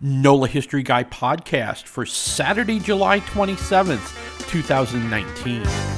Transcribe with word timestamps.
NOLA 0.00 0.48
History 0.48 0.82
Guy 0.82 1.04
podcast 1.04 1.84
for 1.84 2.04
Saturday, 2.04 2.78
July 2.78 3.20
27th, 3.20 4.48
2019. 4.48 5.95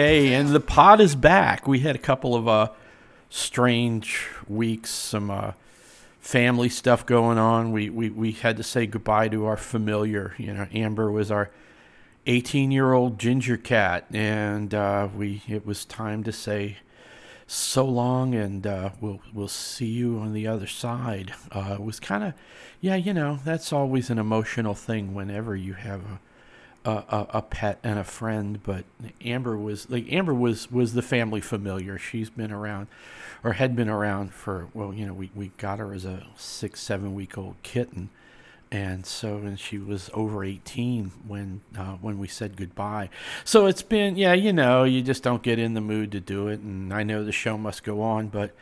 Okay, 0.00 0.32
and 0.32 0.48
the 0.48 0.60
pod 0.60 0.98
is 1.02 1.14
back. 1.14 1.68
We 1.68 1.80
had 1.80 1.94
a 1.94 1.98
couple 1.98 2.34
of 2.34 2.48
uh, 2.48 2.70
strange 3.28 4.28
weeks, 4.48 4.88
some 4.88 5.30
uh, 5.30 5.52
family 6.20 6.70
stuff 6.70 7.04
going 7.04 7.36
on. 7.36 7.70
We, 7.70 7.90
we 7.90 8.08
we 8.08 8.32
had 8.32 8.56
to 8.56 8.62
say 8.62 8.86
goodbye 8.86 9.28
to 9.28 9.44
our 9.44 9.58
familiar. 9.58 10.34
You 10.38 10.54
know, 10.54 10.66
Amber 10.72 11.12
was 11.12 11.30
our 11.30 11.50
18 12.24 12.70
year 12.70 12.94
old 12.94 13.18
ginger 13.18 13.58
cat, 13.58 14.06
and 14.10 14.72
uh, 14.72 15.08
we 15.14 15.42
it 15.46 15.66
was 15.66 15.84
time 15.84 16.24
to 16.24 16.32
say 16.32 16.78
so 17.46 17.84
long, 17.84 18.34
and 18.34 18.66
uh, 18.66 18.90
we'll 19.02 19.20
we'll 19.34 19.48
see 19.48 19.84
you 19.84 20.18
on 20.18 20.32
the 20.32 20.46
other 20.46 20.66
side. 20.66 21.34
Uh, 21.52 21.74
it 21.74 21.82
was 21.82 22.00
kind 22.00 22.24
of, 22.24 22.32
yeah, 22.80 22.96
you 22.96 23.12
know, 23.12 23.38
that's 23.44 23.70
always 23.70 24.08
an 24.08 24.18
emotional 24.18 24.72
thing 24.72 25.12
whenever 25.12 25.54
you 25.54 25.74
have 25.74 26.00
a 26.00 26.20
a, 26.84 26.90
a, 26.90 27.26
a 27.34 27.42
pet 27.42 27.78
and 27.82 27.98
a 27.98 28.04
friend, 28.04 28.60
but 28.62 28.84
Amber 29.24 29.56
was 29.56 29.90
like 29.90 30.10
Amber 30.12 30.34
was 30.34 30.70
was 30.70 30.94
the 30.94 31.02
family 31.02 31.40
familiar. 31.40 31.98
She's 31.98 32.30
been 32.30 32.52
around, 32.52 32.88
or 33.44 33.54
had 33.54 33.76
been 33.76 33.88
around 33.88 34.32
for 34.32 34.68
well, 34.72 34.94
you 34.94 35.06
know, 35.06 35.12
we, 35.12 35.30
we 35.34 35.52
got 35.58 35.78
her 35.78 35.92
as 35.92 36.04
a 36.04 36.26
six 36.36 36.80
seven 36.80 37.14
week 37.14 37.36
old 37.36 37.56
kitten, 37.62 38.08
and 38.70 39.04
so 39.04 39.36
and 39.36 39.60
she 39.60 39.78
was 39.78 40.10
over 40.14 40.42
eighteen 40.42 41.12
when 41.26 41.60
uh, 41.78 41.96
when 42.00 42.18
we 42.18 42.28
said 42.28 42.56
goodbye. 42.56 43.10
So 43.44 43.66
it's 43.66 43.82
been 43.82 44.16
yeah, 44.16 44.32
you 44.32 44.52
know, 44.52 44.84
you 44.84 45.02
just 45.02 45.22
don't 45.22 45.42
get 45.42 45.58
in 45.58 45.74
the 45.74 45.80
mood 45.82 46.12
to 46.12 46.20
do 46.20 46.48
it, 46.48 46.60
and 46.60 46.94
I 46.94 47.02
know 47.02 47.24
the 47.24 47.32
show 47.32 47.58
must 47.58 47.84
go 47.84 48.00
on, 48.00 48.28
but 48.28 48.54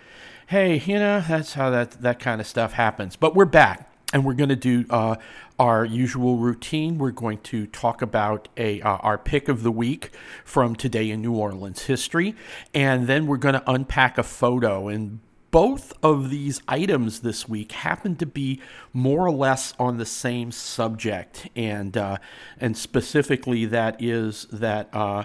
hey, 0.49 0.79
you 0.81 0.99
know, 0.99 1.23
that's 1.27 1.53
how 1.53 1.71
that 1.71 2.03
that 2.03 2.19
kind 2.19 2.41
of 2.41 2.47
stuff 2.49 2.73
happens. 2.73 3.15
But 3.15 3.37
we're 3.37 3.45
back 3.45 3.89
and 4.13 4.25
we're 4.25 4.35
going 4.35 4.49
to 4.49 4.57
do 4.57 4.85
uh, 4.91 5.17
our 5.59 5.85
usual 5.85 6.37
routine. 6.37 6.99
We're 6.99 7.11
going 7.11 7.39
to 7.39 7.67
talk 7.67 8.01
about 8.01 8.49
a 8.57 8.81
uh, 8.81 8.97
our 8.97 9.19
pick 9.19 9.49
of 9.49 9.63
the 9.63 9.71
week 9.71 10.11
from 10.45 10.75
today 10.75 11.11
in 11.11 11.21
New 11.21 11.35
Orleans 11.35 11.83
history, 11.83 12.35
and 12.73 13.07
then 13.07 13.27
we're 13.27 13.37
going 13.37 13.55
to 13.55 13.71
unpack 13.71 14.17
a 14.19 14.23
photo. 14.23 14.89
And 14.89 15.21
both 15.51 15.93
of 16.03 16.31
these 16.31 16.63
items 16.69 17.21
this 17.21 17.49
week 17.49 17.73
happen 17.73 18.17
to 18.17 18.27
be 18.27 18.61
more 18.93 19.27
or 19.27 19.31
less 19.31 19.75
on 19.79 19.99
the 19.99 20.07
same 20.07 20.53
subject, 20.53 21.49
and 21.55 21.97
uh, 21.97 22.19
and 22.59 22.77
specifically 22.77 23.67
that 23.67 24.03
is 24.03 24.47
that 24.53 24.89
uh, 24.93 25.25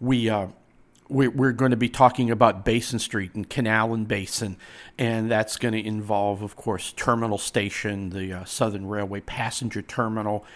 we. 0.00 0.30
We're, 1.08 1.30
we're 1.30 1.52
going 1.52 1.72
to 1.72 1.76
be 1.76 1.90
talking 1.90 2.30
about 2.30 2.64
Basin 2.64 2.98
Street 2.98 3.34
and 3.34 3.48
Canal 3.48 3.92
and 3.92 4.08
Basin, 4.08 4.56
and 4.96 5.30
that's 5.30 5.58
going 5.58 5.74
to 5.74 5.86
involve, 5.86 6.40
of 6.40 6.56
course, 6.56 6.94
Terminal 6.96 7.36
Station, 7.36 8.08
the 8.08 8.32
uh, 8.32 8.44
Southern 8.44 8.86
Railway 8.86 9.20
passenger 9.20 9.82
terminal, 9.82 10.46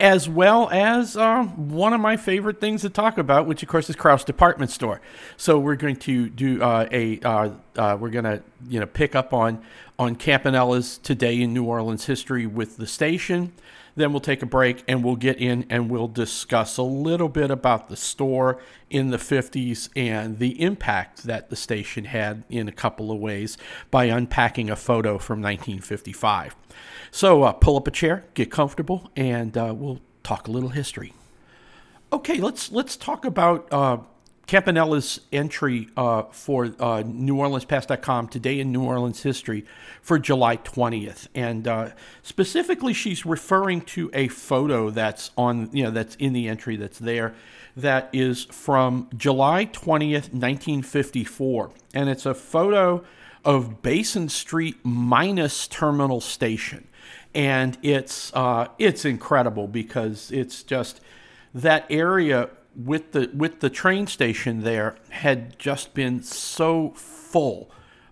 as 0.00 0.26
well 0.26 0.70
as 0.70 1.16
uh, 1.16 1.44
one 1.44 1.92
of 1.92 2.00
my 2.00 2.16
favorite 2.16 2.58
things 2.58 2.80
to 2.82 2.90
talk 2.90 3.18
about, 3.18 3.46
which 3.46 3.62
of 3.62 3.68
course 3.68 3.90
is 3.90 3.96
Krauss 3.96 4.24
Department 4.24 4.70
Store. 4.70 5.00
So 5.36 5.58
we're 5.58 5.76
going 5.76 5.96
to 5.96 6.30
do 6.30 6.62
uh, 6.62 6.88
a 6.90 7.20
uh, 7.20 7.50
uh, 7.76 7.96
we're 8.00 8.10
going 8.10 8.24
to 8.24 8.42
you 8.68 8.80
know 8.80 8.86
pick 8.86 9.14
up 9.14 9.34
on 9.34 9.62
on 9.98 10.16
Campanella's 10.16 10.96
today 10.98 11.42
in 11.42 11.52
New 11.52 11.64
Orleans 11.64 12.06
history 12.06 12.46
with 12.46 12.78
the 12.78 12.86
station. 12.86 13.52
Then 13.98 14.12
we'll 14.12 14.20
take 14.20 14.42
a 14.42 14.46
break 14.46 14.84
and 14.86 15.02
we'll 15.02 15.16
get 15.16 15.38
in 15.38 15.66
and 15.68 15.90
we'll 15.90 16.06
discuss 16.06 16.76
a 16.76 16.84
little 16.84 17.28
bit 17.28 17.50
about 17.50 17.88
the 17.88 17.96
store 17.96 18.60
in 18.90 19.10
the 19.10 19.16
50s 19.16 19.88
and 19.96 20.38
the 20.38 20.62
impact 20.62 21.24
that 21.24 21.50
the 21.50 21.56
station 21.56 22.04
had 22.04 22.44
in 22.48 22.68
a 22.68 22.72
couple 22.72 23.10
of 23.10 23.18
ways 23.18 23.58
by 23.90 24.04
unpacking 24.04 24.70
a 24.70 24.76
photo 24.76 25.18
from 25.18 25.40
1955. 25.40 26.54
So 27.10 27.42
uh, 27.42 27.52
pull 27.52 27.76
up 27.76 27.88
a 27.88 27.90
chair, 27.90 28.24
get 28.34 28.52
comfortable, 28.52 29.10
and 29.16 29.56
uh, 29.56 29.74
we'll 29.76 30.00
talk 30.22 30.46
a 30.46 30.52
little 30.52 30.68
history. 30.68 31.12
Okay, 32.12 32.38
let's 32.38 32.70
let's 32.70 32.96
talk 32.96 33.24
about 33.24 33.66
uh, 33.72 33.98
Campanella's 34.48 35.20
entry 35.30 35.90
uh, 35.94 36.22
for 36.32 36.64
uh, 36.64 37.02
NewOrleansPass.com 37.02 38.28
today 38.28 38.58
in 38.58 38.72
New 38.72 38.82
Orleans 38.82 39.22
history 39.22 39.66
for 40.00 40.18
July 40.18 40.56
20th, 40.56 41.28
and 41.34 41.68
uh, 41.68 41.90
specifically, 42.22 42.94
she's 42.94 43.26
referring 43.26 43.82
to 43.82 44.10
a 44.14 44.28
photo 44.28 44.88
that's 44.88 45.32
on 45.36 45.68
you 45.74 45.84
know 45.84 45.90
that's 45.90 46.16
in 46.16 46.32
the 46.32 46.48
entry 46.48 46.76
that's 46.76 46.98
there 46.98 47.34
that 47.76 48.08
is 48.14 48.46
from 48.46 49.10
July 49.14 49.66
20th, 49.66 50.32
1954, 50.32 51.70
and 51.92 52.08
it's 52.08 52.24
a 52.24 52.34
photo 52.34 53.04
of 53.44 53.82
Basin 53.82 54.30
Street 54.30 54.76
minus 54.82 55.68
Terminal 55.68 56.22
Station, 56.22 56.88
and 57.34 57.76
it's 57.82 58.32
uh, 58.34 58.68
it's 58.78 59.04
incredible 59.04 59.68
because 59.68 60.30
it's 60.32 60.62
just 60.62 61.02
that 61.52 61.84
area 61.90 62.48
with 62.78 63.12
the 63.12 63.30
with 63.34 63.60
the 63.60 63.68
train 63.68 64.06
station 64.06 64.62
there 64.62 64.96
had 65.10 65.58
just 65.58 65.94
been 65.94 66.22
so 66.22 66.90
full. 66.94 67.70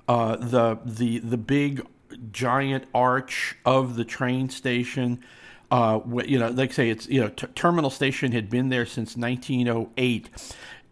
Uh, 0.09 0.37
the 0.37 0.79
the 0.85 1.19
the 1.21 1.37
big 1.37 1.87
giant 2.33 2.85
arch 2.95 3.57
of 3.65 3.97
the 3.97 4.05
train 4.05 4.49
station. 4.49 5.23
Uh, 5.71 6.01
you 6.25 6.39
know, 6.39 6.49
like 6.49 6.71
I 6.71 6.73
say, 6.73 6.91
it's 6.91 7.09
you 7.09 7.21
know, 7.21 7.29
t- 7.29 7.47
terminal 7.55 7.91
station 7.91 8.33
had 8.33 8.49
been 8.49 8.69
there 8.69 8.87
since 8.87 9.17
1908. 9.17 10.31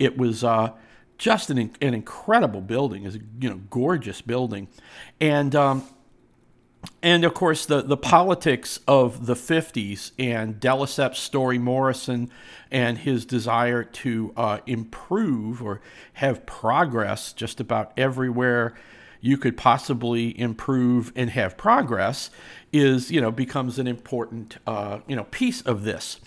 It 0.01 0.19
was 0.19 0.43
uh, 0.43 0.73
just 1.17 1.51
an, 1.51 1.59
an 1.81 1.95
incredible 1.95 2.61
building. 2.61 3.05
is 3.05 3.19
you 3.41 3.51
know 3.51 3.61
gorgeous 3.71 4.21
building, 4.21 4.69
and 5.21 5.55
um, 5.55 5.85
and 7.03 7.25
of 7.25 7.35
course 7.35 7.67
the, 7.67 7.83
the 7.83 7.97
politics 7.97 8.81
of 8.87 9.27
the 9.27 9.35
50s 9.35 10.13
and 10.19 10.61
deLesseps 10.61 11.17
Story 11.17 11.59
Morrison 11.59 12.31
and 12.71 12.99
his 12.99 13.25
desire 13.25 13.85
to 13.85 14.33
uh, 14.37 14.59
improve 14.67 15.63
or 15.63 15.81
have 16.15 16.47
progress 16.47 17.33
just 17.33 17.61
about 17.61 17.93
everywhere 17.97 18.75
you 19.21 19.39
could 19.39 19.57
possibly 19.57 20.39
improve 20.39 21.11
and 21.17 21.31
have 21.31 21.57
progress 21.57 22.29
is 22.73 23.11
you 23.11 23.21
know 23.21 23.31
becomes 23.31 23.79
an 23.79 23.87
important 23.87 24.59
uh, 24.67 24.99
you 25.07 25.17
know 25.17 25.25
piece 25.25 25.63
of 25.63 25.85
this. 25.85 26.21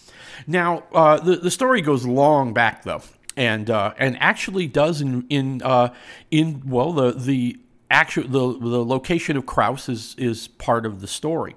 Now 0.47 0.83
uh, 0.93 1.19
the, 1.19 1.35
the 1.35 1.51
story 1.51 1.81
goes 1.81 2.05
long 2.07 2.53
back 2.53 2.83
though 2.83 3.03
and 3.37 3.69
uh, 3.69 3.93
and 3.97 4.17
actually 4.19 4.65
does 4.67 4.99
in 4.99 5.25
in 5.29 5.61
uh, 5.61 5.93
in 6.31 6.63
well 6.65 6.91
the 6.91 7.11
the 7.11 7.59
actual 7.89 8.23
the, 8.23 8.59
the 8.59 8.85
location 8.85 9.37
of 9.37 9.45
Krauss 9.45 9.89
is 9.89 10.15
is 10.17 10.47
part 10.47 10.85
of 10.85 11.01
the 11.01 11.07
story. 11.07 11.55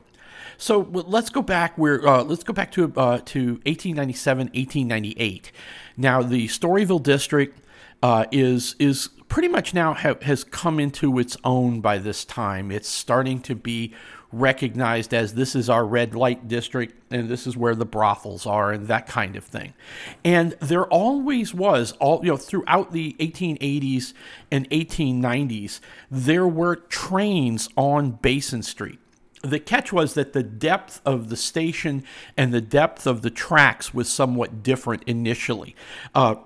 So 0.59 0.81
let's 0.93 1.31
go 1.31 1.41
back 1.41 1.79
where 1.79 2.07
uh, 2.07 2.23
let's 2.23 2.45
go 2.45 2.53
back 2.53 2.71
to 2.73 2.85
uh, 2.97 3.21
to 3.27 3.61
1897 3.65 4.49
1898. 4.49 5.53
Now 5.97 6.23
the 6.23 6.49
Storyville 6.49 7.03
district 7.03 7.65
uh, 8.03 8.27
is 8.31 8.77
is 8.79 9.09
pretty 9.29 9.49
much 9.49 9.73
now 9.73 9.95
ha- 9.95 10.17
has 10.23 10.45
come 10.45 10.79
into 10.79 11.19
its 11.19 11.37
own 11.45 11.81
by 11.81 11.99
this 11.99 12.25
time. 12.25 12.71
It's 12.71 12.89
starting 12.89 13.41
to 13.43 13.55
be 13.55 13.95
recognized 14.33 15.13
as 15.13 15.35
this 15.35 15.57
is 15.57 15.69
our 15.69 15.85
red 15.85 16.15
light 16.15 16.47
district 16.47 16.95
and 17.13 17.29
this 17.29 17.47
is 17.47 17.57
where 17.57 17.75
the 17.75 17.85
brothels 17.85 18.47
are 18.47 18.73
and 18.73 18.87
that 18.87 19.07
kind 19.07 19.35
of 19.37 19.45
thing. 19.45 19.75
And 20.25 20.53
there 20.61 20.87
always 20.87 21.53
was 21.53 21.93
all 21.93 22.21
you 22.23 22.31
know 22.31 22.37
throughout 22.37 22.93
the 22.93 23.17
1880s 23.19 24.13
and 24.51 24.69
1890s 24.71 25.81
there 26.11 26.47
were 26.47 26.77
trains 26.77 27.69
on 27.77 28.13
Basin 28.13 28.63
Street. 28.63 28.99
The 29.43 29.59
catch 29.59 29.93
was 29.93 30.15
that 30.15 30.33
the 30.33 30.43
depth 30.43 31.01
of 31.05 31.29
the 31.31 31.37
station 31.37 32.05
and 32.37 32.53
the 32.53 32.61
depth 32.61 33.07
of 33.07 33.23
the 33.23 33.31
tracks 33.31 33.95
was 33.95 34.09
somewhat 34.09 34.63
different 34.63 35.03
initially. 35.07 35.75
Uh, 36.15 36.37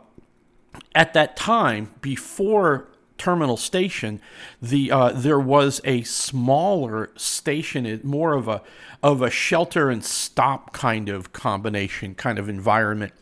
at 0.94 1.12
that 1.14 1.36
time, 1.36 1.92
before 2.00 2.88
Terminal 3.18 3.56
Station, 3.56 4.20
the 4.60 4.90
uh, 4.90 5.12
there 5.12 5.38
was 5.38 5.80
a 5.84 6.02
smaller 6.02 7.10
station, 7.16 8.00
more 8.02 8.34
of 8.34 8.48
a 8.48 8.62
of 9.02 9.22
a 9.22 9.30
shelter 9.30 9.90
and 9.90 10.04
stop 10.04 10.72
kind 10.72 11.08
of 11.08 11.32
combination, 11.32 12.14
kind 12.14 12.38
of 12.38 12.48
environment 12.48 13.12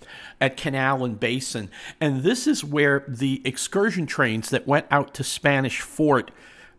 at 0.40 0.56
Canal 0.56 1.04
and 1.04 1.20
Basin, 1.20 1.70
and 2.00 2.22
this 2.22 2.46
is 2.46 2.64
where 2.64 3.04
the 3.06 3.42
excursion 3.44 4.06
trains 4.06 4.50
that 4.50 4.66
went 4.66 4.86
out 4.90 5.14
to 5.14 5.24
Spanish 5.24 5.80
Fort 5.80 6.30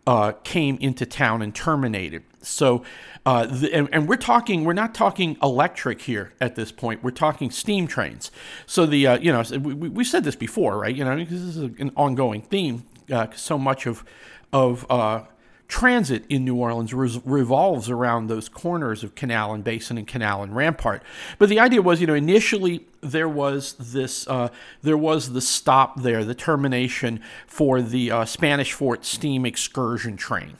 uh, 0.06 0.32
came 0.44 0.76
into 0.80 1.06
town 1.06 1.42
and 1.42 1.54
terminated. 1.54 2.22
So, 2.42 2.84
uh, 3.24 3.46
the, 3.46 3.72
and, 3.72 3.88
and, 3.90 4.06
we're 4.06 4.16
talking, 4.16 4.64
we're 4.64 4.74
not 4.74 4.94
talking 4.94 5.38
electric 5.42 6.02
here 6.02 6.34
at 6.42 6.56
this 6.56 6.70
point. 6.70 7.02
We're 7.02 7.10
talking 7.10 7.50
steam 7.50 7.86
trains. 7.86 8.30
So 8.66 8.84
the, 8.84 9.06
uh, 9.06 9.18
you 9.18 9.32
know, 9.32 9.42
we, 9.58 9.88
we 9.88 10.04
said 10.04 10.24
this 10.24 10.36
before, 10.36 10.78
right? 10.78 10.94
You 10.94 11.04
know, 11.04 11.16
this 11.16 11.40
is 11.40 11.56
an 11.56 11.90
ongoing 11.96 12.42
theme. 12.42 12.84
Uh, 13.12 13.26
so 13.34 13.58
much 13.58 13.86
of 13.86 14.04
of 14.52 14.86
uh, 14.88 15.24
transit 15.68 16.24
in 16.28 16.44
New 16.44 16.54
Orleans 16.54 16.94
re- 16.94 17.20
revolves 17.24 17.90
around 17.90 18.28
those 18.28 18.48
corners 18.48 19.02
of 19.02 19.14
Canal 19.14 19.52
and 19.52 19.64
Basin 19.64 19.98
and 19.98 20.06
Canal 20.06 20.42
and 20.42 20.54
Rampart. 20.54 21.02
But 21.38 21.48
the 21.48 21.58
idea 21.58 21.82
was, 21.82 22.00
you 22.00 22.06
know, 22.06 22.14
initially 22.14 22.86
there 23.00 23.28
was 23.28 23.74
this, 23.74 24.28
uh, 24.28 24.50
there 24.82 24.96
was 24.96 25.32
the 25.32 25.40
stop 25.40 26.02
there, 26.02 26.24
the 26.24 26.34
termination 26.34 27.20
for 27.46 27.82
the 27.82 28.10
uh, 28.10 28.24
Spanish 28.24 28.72
Fort 28.72 29.04
steam 29.04 29.44
excursion 29.44 30.16
train. 30.16 30.56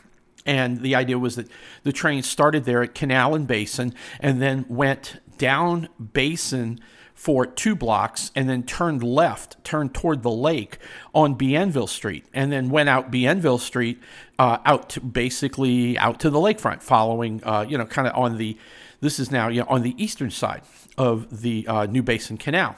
And 0.46 0.80
the 0.80 0.94
idea 0.94 1.18
was 1.18 1.36
that 1.36 1.48
the 1.84 1.92
train 1.92 2.22
started 2.22 2.64
there 2.64 2.82
at 2.82 2.94
Canal 2.94 3.34
and 3.34 3.46
Basin 3.46 3.94
and 4.20 4.42
then 4.42 4.66
went 4.68 5.20
down 5.38 5.88
Basin 6.12 6.80
for 7.14 7.46
two 7.46 7.74
blocks 7.74 8.30
and 8.34 8.48
then 8.48 8.62
turned 8.64 9.02
left, 9.02 9.62
turned 9.64 9.94
toward 9.94 10.22
the 10.22 10.30
lake 10.30 10.78
on 11.14 11.34
Bienville 11.34 11.88
Street, 11.88 12.26
and 12.34 12.52
then 12.52 12.68
went 12.68 12.88
out 12.88 13.10
Bienville 13.10 13.58
Street 13.60 14.00
uh, 14.38 14.58
out 14.66 14.90
to 14.90 15.00
basically 15.00 15.96
out 15.96 16.20
to 16.20 16.28
the 16.28 16.38
lakefront, 16.38 16.82
following, 16.82 17.42
uh, 17.44 17.64
you 17.66 17.78
know, 17.78 17.86
kind 17.86 18.08
of 18.08 18.14
on 18.14 18.36
the, 18.36 18.58
this 19.00 19.18
is 19.18 19.30
now 19.30 19.48
you 19.48 19.60
know, 19.60 19.66
on 19.68 19.82
the 19.82 19.94
eastern 20.02 20.30
side 20.30 20.62
of 20.98 21.42
the 21.42 21.66
uh, 21.68 21.86
New 21.86 22.02
Basin 22.02 22.36
Canal. 22.36 22.76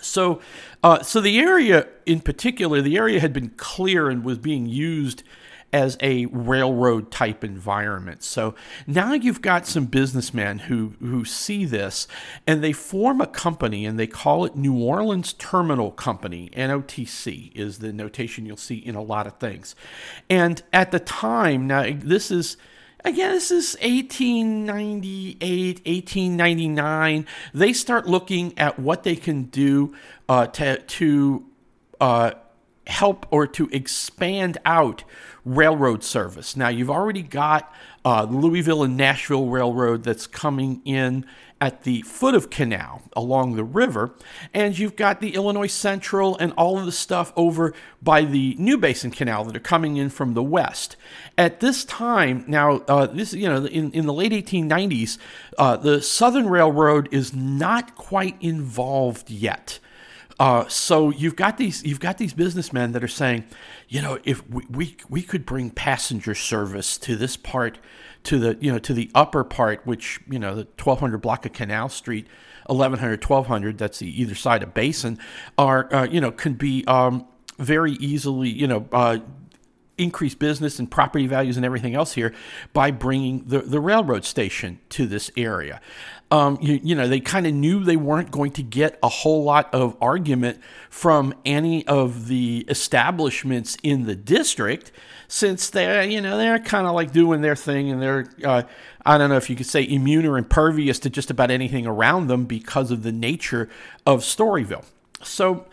So, 0.00 0.40
uh, 0.82 1.02
so 1.02 1.20
the 1.20 1.38
area 1.38 1.86
in 2.04 2.20
particular, 2.20 2.80
the 2.80 2.96
area 2.96 3.20
had 3.20 3.32
been 3.32 3.50
clear 3.50 4.08
and 4.08 4.24
was 4.24 4.38
being 4.38 4.66
used 4.66 5.22
as 5.72 5.96
a 6.00 6.26
railroad 6.26 7.10
type 7.10 7.42
environment. 7.44 8.22
So 8.22 8.54
now 8.86 9.12
you've 9.12 9.42
got 9.42 9.66
some 9.66 9.86
businessmen 9.86 10.60
who 10.60 10.94
who 11.00 11.24
see 11.24 11.64
this 11.64 12.06
and 12.46 12.62
they 12.62 12.72
form 12.72 13.20
a 13.20 13.26
company 13.26 13.84
and 13.84 13.98
they 13.98 14.06
call 14.06 14.44
it 14.44 14.56
New 14.56 14.82
Orleans 14.82 15.32
Terminal 15.34 15.90
Company. 15.90 16.50
NOTC 16.56 17.54
is 17.54 17.78
the 17.78 17.92
notation 17.92 18.46
you'll 18.46 18.56
see 18.56 18.76
in 18.76 18.94
a 18.94 19.02
lot 19.02 19.26
of 19.26 19.38
things. 19.38 19.74
And 20.30 20.62
at 20.72 20.92
the 20.92 21.00
time, 21.00 21.66
now 21.66 21.90
this 21.92 22.30
is 22.30 22.56
again, 23.04 23.32
this 23.32 23.50
is 23.50 23.76
1898, 23.82 25.76
1899. 25.86 27.26
They 27.54 27.72
start 27.72 28.06
looking 28.06 28.58
at 28.58 28.78
what 28.78 29.02
they 29.04 29.16
can 29.16 29.44
do 29.44 29.94
uh, 30.28 30.46
to, 30.48 30.78
to 30.78 31.44
uh, 32.00 32.32
help 32.86 33.26
or 33.30 33.46
to 33.46 33.68
expand 33.72 34.58
out 34.64 35.04
railroad 35.44 36.02
service. 36.02 36.56
Now, 36.56 36.68
you've 36.68 36.90
already 36.90 37.22
got 37.22 37.72
uh, 38.04 38.26
Louisville 38.28 38.82
and 38.82 38.96
Nashville 38.96 39.46
Railroad 39.46 40.02
that's 40.02 40.26
coming 40.26 40.82
in 40.84 41.24
at 41.60 41.84
the 41.84 42.02
foot 42.02 42.34
of 42.34 42.50
Canal 42.50 43.02
along 43.14 43.56
the 43.56 43.64
river, 43.64 44.14
and 44.52 44.78
you've 44.78 44.94
got 44.94 45.20
the 45.20 45.34
Illinois 45.34 45.72
Central 45.72 46.36
and 46.36 46.52
all 46.52 46.78
of 46.78 46.84
the 46.84 46.92
stuff 46.92 47.32
over 47.34 47.72
by 48.02 48.22
the 48.22 48.54
New 48.58 48.76
Basin 48.76 49.10
Canal 49.10 49.44
that 49.44 49.56
are 49.56 49.60
coming 49.60 49.96
in 49.96 50.10
from 50.10 50.34
the 50.34 50.42
west. 50.42 50.96
At 51.38 51.60
this 51.60 51.84
time, 51.84 52.44
now 52.46 52.82
uh, 52.88 53.06
this 53.06 53.32
you 53.32 53.48
know 53.48 53.64
in, 53.64 53.90
in 53.92 54.04
the 54.06 54.12
late 54.12 54.32
1890s, 54.32 55.16
uh, 55.56 55.76
the 55.76 56.02
Southern 56.02 56.48
Railroad 56.48 57.08
is 57.10 57.34
not 57.34 57.94
quite 57.94 58.36
involved 58.40 59.30
yet. 59.30 59.78
Uh, 60.38 60.68
so 60.68 61.10
you've 61.10 61.36
got 61.36 61.56
these 61.56 61.82
you've 61.82 62.00
got 62.00 62.18
these 62.18 62.34
businessmen 62.34 62.92
that 62.92 63.02
are 63.02 63.08
saying, 63.08 63.44
you 63.88 64.02
know, 64.02 64.18
if 64.24 64.48
we, 64.50 64.66
we 64.68 64.96
we 65.08 65.22
could 65.22 65.46
bring 65.46 65.70
passenger 65.70 66.34
service 66.34 66.98
to 66.98 67.16
this 67.16 67.36
part, 67.36 67.78
to 68.24 68.38
the 68.38 68.58
you 68.60 68.70
know 68.70 68.78
to 68.78 68.92
the 68.92 69.10
upper 69.14 69.44
part, 69.44 69.86
which 69.86 70.20
you 70.28 70.38
know 70.38 70.54
the 70.54 70.64
1200 70.82 71.18
block 71.18 71.46
of 71.46 71.52
Canal 71.52 71.88
Street, 71.88 72.26
1100 72.66 73.24
1200, 73.24 73.78
that's 73.78 73.98
the 73.98 74.20
either 74.20 74.34
side 74.34 74.62
of 74.62 74.74
Basin, 74.74 75.18
are 75.56 75.92
uh, 75.94 76.04
you 76.04 76.20
know 76.20 76.30
can 76.30 76.52
be 76.52 76.84
um, 76.86 77.26
very 77.58 77.92
easily 77.92 78.50
you 78.50 78.66
know. 78.66 78.86
Uh, 78.92 79.18
increase 79.98 80.34
business 80.34 80.78
and 80.78 80.90
property 80.90 81.26
values 81.26 81.56
and 81.56 81.64
everything 81.64 81.94
else 81.94 82.12
here 82.12 82.34
by 82.74 82.90
bringing 82.90 83.42
the, 83.46 83.60
the 83.60 83.80
railroad 83.80 84.26
station 84.26 84.78
to 84.90 85.06
this 85.06 85.30
area 85.38 85.80
um, 86.30 86.58
you, 86.60 86.80
you, 86.82 86.94
know, 86.94 87.06
they 87.06 87.20
kind 87.20 87.46
of 87.46 87.54
knew 87.54 87.84
they 87.84 87.96
weren't 87.96 88.30
going 88.30 88.50
to 88.52 88.62
get 88.62 88.98
a 89.02 89.08
whole 89.08 89.44
lot 89.44 89.72
of 89.72 89.96
argument 90.00 90.60
from 90.90 91.34
any 91.44 91.86
of 91.86 92.26
the 92.26 92.64
establishments 92.68 93.76
in 93.82 94.06
the 94.06 94.16
district 94.16 94.90
since 95.28 95.70
they're, 95.70 96.02
you 96.02 96.20
know, 96.20 96.36
they're 96.36 96.58
kind 96.58 96.86
of 96.86 96.94
like 96.94 97.12
doing 97.12 97.42
their 97.42 97.54
thing 97.54 97.90
and 97.90 98.02
they're, 98.02 98.26
uh, 98.44 98.62
I 99.04 99.18
don't 99.18 99.30
know 99.30 99.36
if 99.36 99.48
you 99.48 99.54
could 99.54 99.66
say 99.66 99.86
immune 99.88 100.26
or 100.26 100.36
impervious 100.36 100.98
to 101.00 101.10
just 101.10 101.30
about 101.30 101.50
anything 101.50 101.86
around 101.86 102.26
them 102.26 102.44
because 102.44 102.90
of 102.90 103.04
the 103.04 103.12
nature 103.12 103.68
of 104.04 104.20
Storyville. 104.20 104.84
So, 105.22 105.66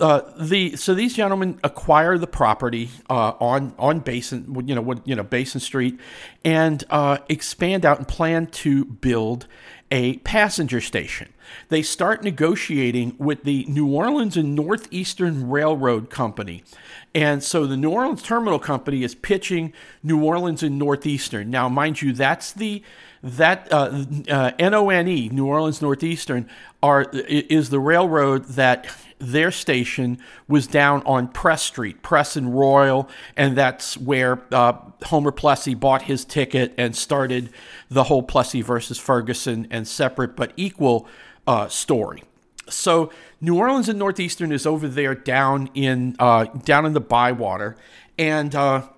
uh, 0.00 0.32
the 0.38 0.76
so 0.76 0.94
these 0.94 1.14
gentlemen 1.14 1.58
acquire 1.62 2.18
the 2.18 2.26
property 2.26 2.90
uh, 3.08 3.32
on 3.40 3.74
on 3.78 4.00
Basin, 4.00 4.64
you 4.66 4.74
know, 4.74 4.94
you 5.04 5.14
know 5.14 5.22
Basin 5.22 5.60
Street, 5.60 5.98
and 6.44 6.82
uh, 6.90 7.18
expand 7.28 7.84
out 7.84 7.98
and 7.98 8.08
plan 8.08 8.46
to 8.46 8.84
build 8.84 9.46
a 9.90 10.18
passenger 10.18 10.80
station. 10.80 11.28
They 11.68 11.82
start 11.82 12.22
negotiating 12.22 13.16
with 13.18 13.42
the 13.42 13.64
New 13.68 13.88
Orleans 13.92 14.36
and 14.36 14.54
Northeastern 14.54 15.50
Railroad 15.50 16.10
Company. 16.10 16.62
And 17.12 17.42
so 17.42 17.66
the 17.66 17.76
New 17.76 17.90
Orleans 17.90 18.22
Terminal 18.22 18.60
Company 18.60 19.02
is 19.02 19.16
pitching 19.16 19.72
New 20.02 20.22
Orleans 20.22 20.62
and 20.62 20.78
Northeastern. 20.78 21.50
Now, 21.50 21.68
mind 21.68 22.02
you, 22.02 22.12
that's 22.12 22.52
the 22.52 22.84
that 23.22 23.68
uh, 23.72 24.04
uh, 24.28 24.52
NONE, 24.58 25.28
New 25.28 25.46
Orleans 25.46 25.82
Northeastern, 25.82 26.48
are 26.82 27.02
is 27.12 27.70
the 27.70 27.80
railroad 27.80 28.44
that 28.44 28.86
their 29.18 29.50
station 29.50 30.18
was 30.48 30.66
down 30.66 31.02
on 31.04 31.28
Press 31.28 31.62
Street, 31.62 32.02
Press 32.02 32.36
and 32.36 32.58
Royal, 32.58 33.08
and 33.36 33.56
that's 33.56 33.98
where 33.98 34.42
uh, 34.50 34.72
Homer 35.04 35.30
Plessy 35.32 35.74
bought 35.74 36.02
his 36.02 36.24
ticket 36.24 36.72
and 36.78 36.96
started 36.96 37.50
the 37.90 38.04
whole 38.04 38.22
Plessy 38.22 38.62
versus 38.62 38.98
Ferguson 38.98 39.68
and 39.70 39.86
separate 39.86 40.36
but 40.36 40.52
equal 40.56 41.06
uh, 41.46 41.68
story. 41.68 42.24
So 42.68 43.12
New 43.40 43.58
Orleans 43.58 43.88
and 43.88 43.98
Northeastern 43.98 44.52
is 44.52 44.64
over 44.64 44.88
there 44.88 45.14
down 45.14 45.68
in 45.74 46.16
uh, 46.18 46.44
down 46.44 46.86
in 46.86 46.94
the 46.94 47.00
Bywater, 47.00 47.76
and 48.18 48.54
uh, 48.54 48.88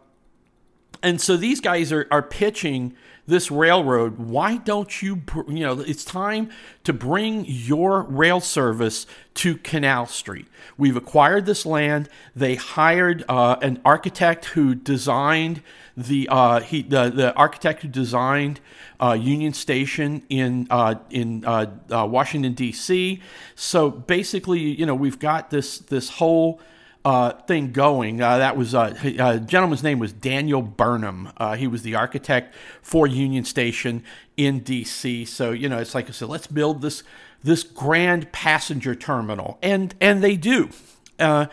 and 1.03 1.21
so 1.21 1.37
these 1.37 1.61
guys 1.61 1.91
are 1.91 2.07
are 2.13 2.23
pitching 2.23 2.95
this 3.27 3.51
railroad, 3.51 4.19
why 4.19 4.57
don't 4.57 5.01
you, 5.01 5.23
you 5.49 5.61
know, 5.61 5.81
it's 5.81 6.05
time 6.05 6.51
to 6.85 6.93
bring 6.93 7.45
your 7.47 8.03
rail 8.03 8.41
service 8.41 9.07
to 9.35 9.57
Canal 9.57 10.07
Street. 10.07 10.47
We've 10.77 10.97
acquired 10.97 11.47
this 11.47 11.65
land. 11.65 12.09
They 12.35 12.57
hired 12.57 13.25
uh, 13.29 13.57
an 13.63 13.81
architect 13.85 14.47
who 14.47 14.75
designed 14.75 15.63
the 15.97 16.29
uh, 16.31 16.61
he 16.61 16.83
the, 16.83 17.11
the 17.11 17.35
architect 17.35 17.83
who 17.83 17.89
designed 17.89 18.61
uh, 19.01 19.13
Union 19.13 19.53
Station 19.53 20.23
in 20.29 20.67
uh, 20.71 20.97
in 21.11 21.45
uh, 21.45 21.67
uh, 21.91 22.07
Washington 22.07 22.55
D.C. 22.55 23.21
So 23.55 23.91
basically, 23.91 24.61
you 24.61 24.87
know, 24.87 24.95
we've 24.95 25.19
got 25.19 25.51
this 25.51 25.79
this 25.79 26.09
whole 26.09 26.61
uh, 27.05 27.33
thing 27.33 27.73
going. 27.73 28.21
Uh, 28.21 28.39
that 28.39 28.57
was 28.57 28.75
uh, 28.75 28.95
a 29.19 29.41
gentleman's 29.41 29.83
name 29.83 29.99
was 29.99 30.13
Daniel 30.13 30.63
Burnham. 30.63 31.31
Uh, 31.37 31.57
he 31.57 31.67
was 31.67 31.83
the 31.83 31.95
architect 31.95 32.55
for 32.81 33.07
Union 33.07 33.45
Station 33.45 34.05
in 34.37 34.61
D.C. 34.61 35.25
So 35.25 35.51
you 35.51 35.69
know, 35.69 35.79
it's 35.79 35.95
like 35.95 36.09
I 36.09 36.13
said, 36.13 36.29
let's 36.29 36.47
build 36.47 36.83
this 36.83 37.03
this 37.43 37.63
grand 37.63 38.31
passenger 38.33 38.95
terminal, 38.95 39.59
and 39.63 39.95
and 40.01 40.23
they 40.23 40.37
do. 40.37 40.71
Uh, 41.19 41.47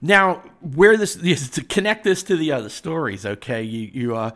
now, 0.00 0.42
where 0.60 0.96
this 0.96 1.14
to 1.50 1.62
connect 1.64 2.04
this 2.04 2.22
to 2.24 2.36
the 2.36 2.52
other 2.52 2.68
stories, 2.68 3.24
okay? 3.24 3.62
You 3.62 3.90
you 3.92 4.16
uh, 4.16 4.30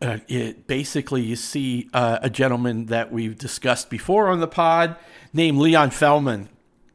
uh, 0.00 0.18
it, 0.28 0.66
basically 0.66 1.22
you 1.22 1.36
see 1.36 1.88
uh, 1.92 2.18
a 2.22 2.30
gentleman 2.30 2.86
that 2.86 3.12
we've 3.12 3.36
discussed 3.36 3.90
before 3.90 4.28
on 4.28 4.40
the 4.40 4.48
pod 4.48 4.96
named 5.32 5.58
Leon 5.58 5.90
Fellman 5.90 6.48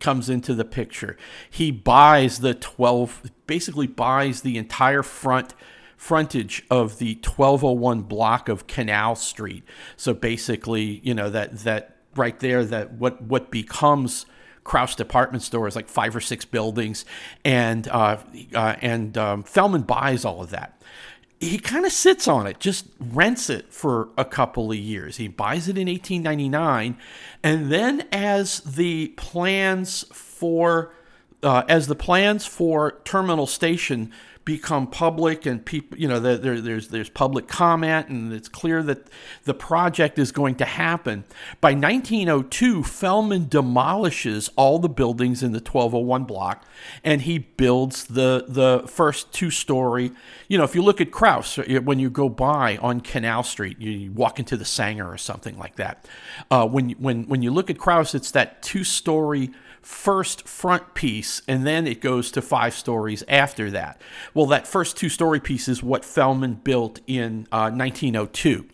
comes 0.04 0.30
into 0.30 0.54
the 0.54 0.66
picture. 0.66 1.18
He 1.50 1.72
buys 1.72 2.40
the 2.40 2.54
12, 2.54 3.32
basically 3.48 3.88
buys 3.88 4.42
the 4.42 4.58
entire 4.58 5.02
front 5.02 5.56
frontage 5.98 6.64
of 6.70 7.00
the 7.00 7.16
1201 7.24 8.02
block 8.02 8.50
of 8.50 8.68
Canal 8.68 9.16
Street. 9.16 9.64
So 9.96 10.14
basically, 10.14 11.00
you 11.04 11.16
know, 11.16 11.30
that, 11.30 11.60
that 11.60 11.98
right 12.16 12.38
there, 12.40 12.66
that 12.66 12.94
what, 12.94 13.22
what 13.22 13.50
becomes 13.50 14.26
Krauss 14.66 14.96
department 14.96 15.44
stores, 15.44 15.76
like 15.76 15.90
five 15.90 16.16
or 16.16 16.22
six 16.22 16.46
buildings, 16.46 17.06
and 17.44 17.88
uh, 17.88 18.18
uh, 18.54 18.76
and 18.82 19.18
um, 19.18 19.44
Fellman 19.44 19.86
buys 19.86 20.24
all 20.24 20.42
of 20.42 20.52
that 20.52 20.82
he 21.44 21.60
kind 21.60 21.86
of 21.86 21.92
sits 21.92 22.28
on 22.28 22.48
it, 22.48 22.60
just 22.60 22.88
rents 23.00 23.50
it 23.50 23.72
for 23.74 24.10
a 24.18 24.26
couple 24.26 24.72
of 24.72 24.78
years. 24.78 25.18
He 25.18 25.28
buys 25.28 25.68
it 25.68 25.78
in 25.78 25.88
1899, 25.88 26.98
and 27.44 27.72
then 27.72 28.08
as 28.12 28.62
the 28.62 29.10
plans 29.10 30.04
for 30.12 30.94
uh, 31.42 31.64
as 31.68 31.88
the 31.88 31.96
plans 31.96 32.46
for 32.46 33.00
Terminal 33.04 33.48
Station 33.48 34.12
become 34.46 34.88
public 34.88 35.46
and 35.46 35.66
people, 35.66 35.98
you 35.98 36.08
know, 36.08 36.20
there, 36.20 36.38
there, 36.38 36.60
there's 36.60 36.90
there's 36.90 37.10
public 37.10 37.48
comment 37.48 38.10
and 38.10 38.34
it's 38.34 38.50
clear 38.50 38.84
that 38.84 39.08
the 39.46 39.54
project 39.54 40.20
is 40.20 40.32
going 40.32 40.56
to 40.56 40.66
happen. 40.66 41.24
By 41.62 41.74
1902, 41.74 42.82
Fellman 42.82 43.50
demolishes 43.50 44.50
all 44.56 44.80
the 44.80 44.90
buildings 44.90 45.44
in 45.44 45.54
the 45.54 45.60
1201 45.60 46.26
block 46.26 46.66
and 47.04 47.22
he 47.22 47.40
builds 47.40 48.06
the 48.06 48.46
the 48.48 48.86
first 48.88 49.32
two-story. 49.34 50.12
You 50.48 50.58
know, 50.58 50.64
if 50.64 50.76
you 50.76 50.82
look 50.82 51.00
at 51.00 51.12
Krauss 51.12 51.58
uh, 51.58 51.64
when 51.84 52.00
you 52.00 52.10
go 52.10 52.28
by 52.28 52.78
on 52.78 53.00
Canal 53.02 53.44
Street, 53.44 53.80
you, 53.80 54.12
walk 54.12 54.40
into 54.40 54.58
the 54.58 54.66
Saenger 54.66 55.08
or 55.08 55.18
something 55.18 55.58
like 55.58 55.78
that. 55.78 56.06
Uh, 56.52 56.68
when 56.68 56.92
when 56.92 57.24
when 57.28 57.42
you 57.42 57.52
look 57.52 57.70
at 57.70 57.78
Krauss, 57.78 58.14
it's 58.14 58.32
that 58.32 58.62
two-story 58.62 59.52
first 59.84 60.48
front 60.48 60.94
piece, 60.94 61.42
and 61.48 61.68
then 61.68 61.86
it 61.86 62.02
goes 62.02 62.32
to 62.32 62.42
five 62.42 62.74
stories 62.74 63.24
after 63.28 63.70
that. 63.72 64.02
Well, 64.34 64.48
that 64.48 64.68
first 64.68 64.98
two 64.98 65.10
story 65.10 65.40
piece 65.40 65.68
is 65.68 65.84
what 65.84 66.02
Fellman 66.04 66.64
built 66.64 67.02
in 67.06 67.48
uh, 67.52 67.70
1902. 67.70 68.66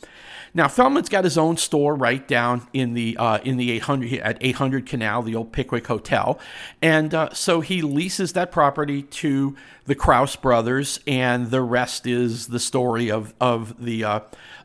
Now 0.53 0.67
Fellman's 0.67 1.09
got 1.09 1.23
his 1.23 1.37
own 1.37 1.57
store 1.57 1.95
right 1.95 2.27
down 2.27 2.67
in 2.73 2.93
the 2.93 3.17
uh, 3.17 3.39
in 3.39 3.57
the 3.57 3.71
800 3.71 4.19
at 4.19 4.37
800 4.41 4.85
Canal, 4.85 5.21
the 5.21 5.35
old 5.35 5.51
Pickwick 5.51 5.87
Hotel, 5.87 6.39
and 6.81 7.13
uh, 7.13 7.33
so 7.33 7.61
he 7.61 7.81
leases 7.81 8.33
that 8.33 8.51
property 8.51 9.03
to 9.03 9.55
the 9.85 9.95
Krauss 9.95 10.35
brothers, 10.35 10.99
and 11.07 11.51
the 11.51 11.61
rest 11.61 12.05
is 12.05 12.47
the 12.47 12.59
story 12.59 13.09
of 13.09 13.33
of 13.39 13.83
the 13.83 14.03
uh, 14.03 14.19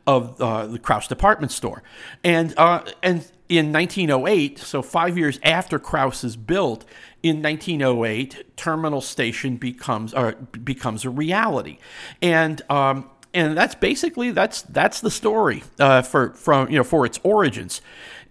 of 0.07 0.39
uh, 0.41 0.67
the 0.67 0.79
Krauss 0.79 1.07
department 1.07 1.51
store, 1.51 1.83
and 2.23 2.53
uh, 2.57 2.83
and 3.03 3.25
in 3.47 3.71
1908, 3.71 4.57
so 4.57 4.81
five 4.81 5.17
years 5.17 5.39
after 5.43 5.77
Krauss 5.77 6.23
is 6.23 6.35
built, 6.35 6.83
in 7.21 7.41
1908, 7.41 8.55
Terminal 8.55 9.01
Station 9.01 9.57
becomes 9.57 10.13
uh, 10.13 10.33
becomes 10.63 11.05
a 11.05 11.09
reality, 11.09 11.77
and 12.21 12.61
um, 12.69 13.09
and 13.35 13.55
that's 13.55 13.75
basically 13.75 14.31
that's 14.31 14.63
that's 14.63 15.01
the 15.01 15.11
story 15.11 15.63
uh, 15.79 16.01
for 16.01 16.33
from 16.33 16.69
you 16.69 16.77
know 16.77 16.83
for 16.83 17.05
its 17.05 17.19
origins, 17.21 17.81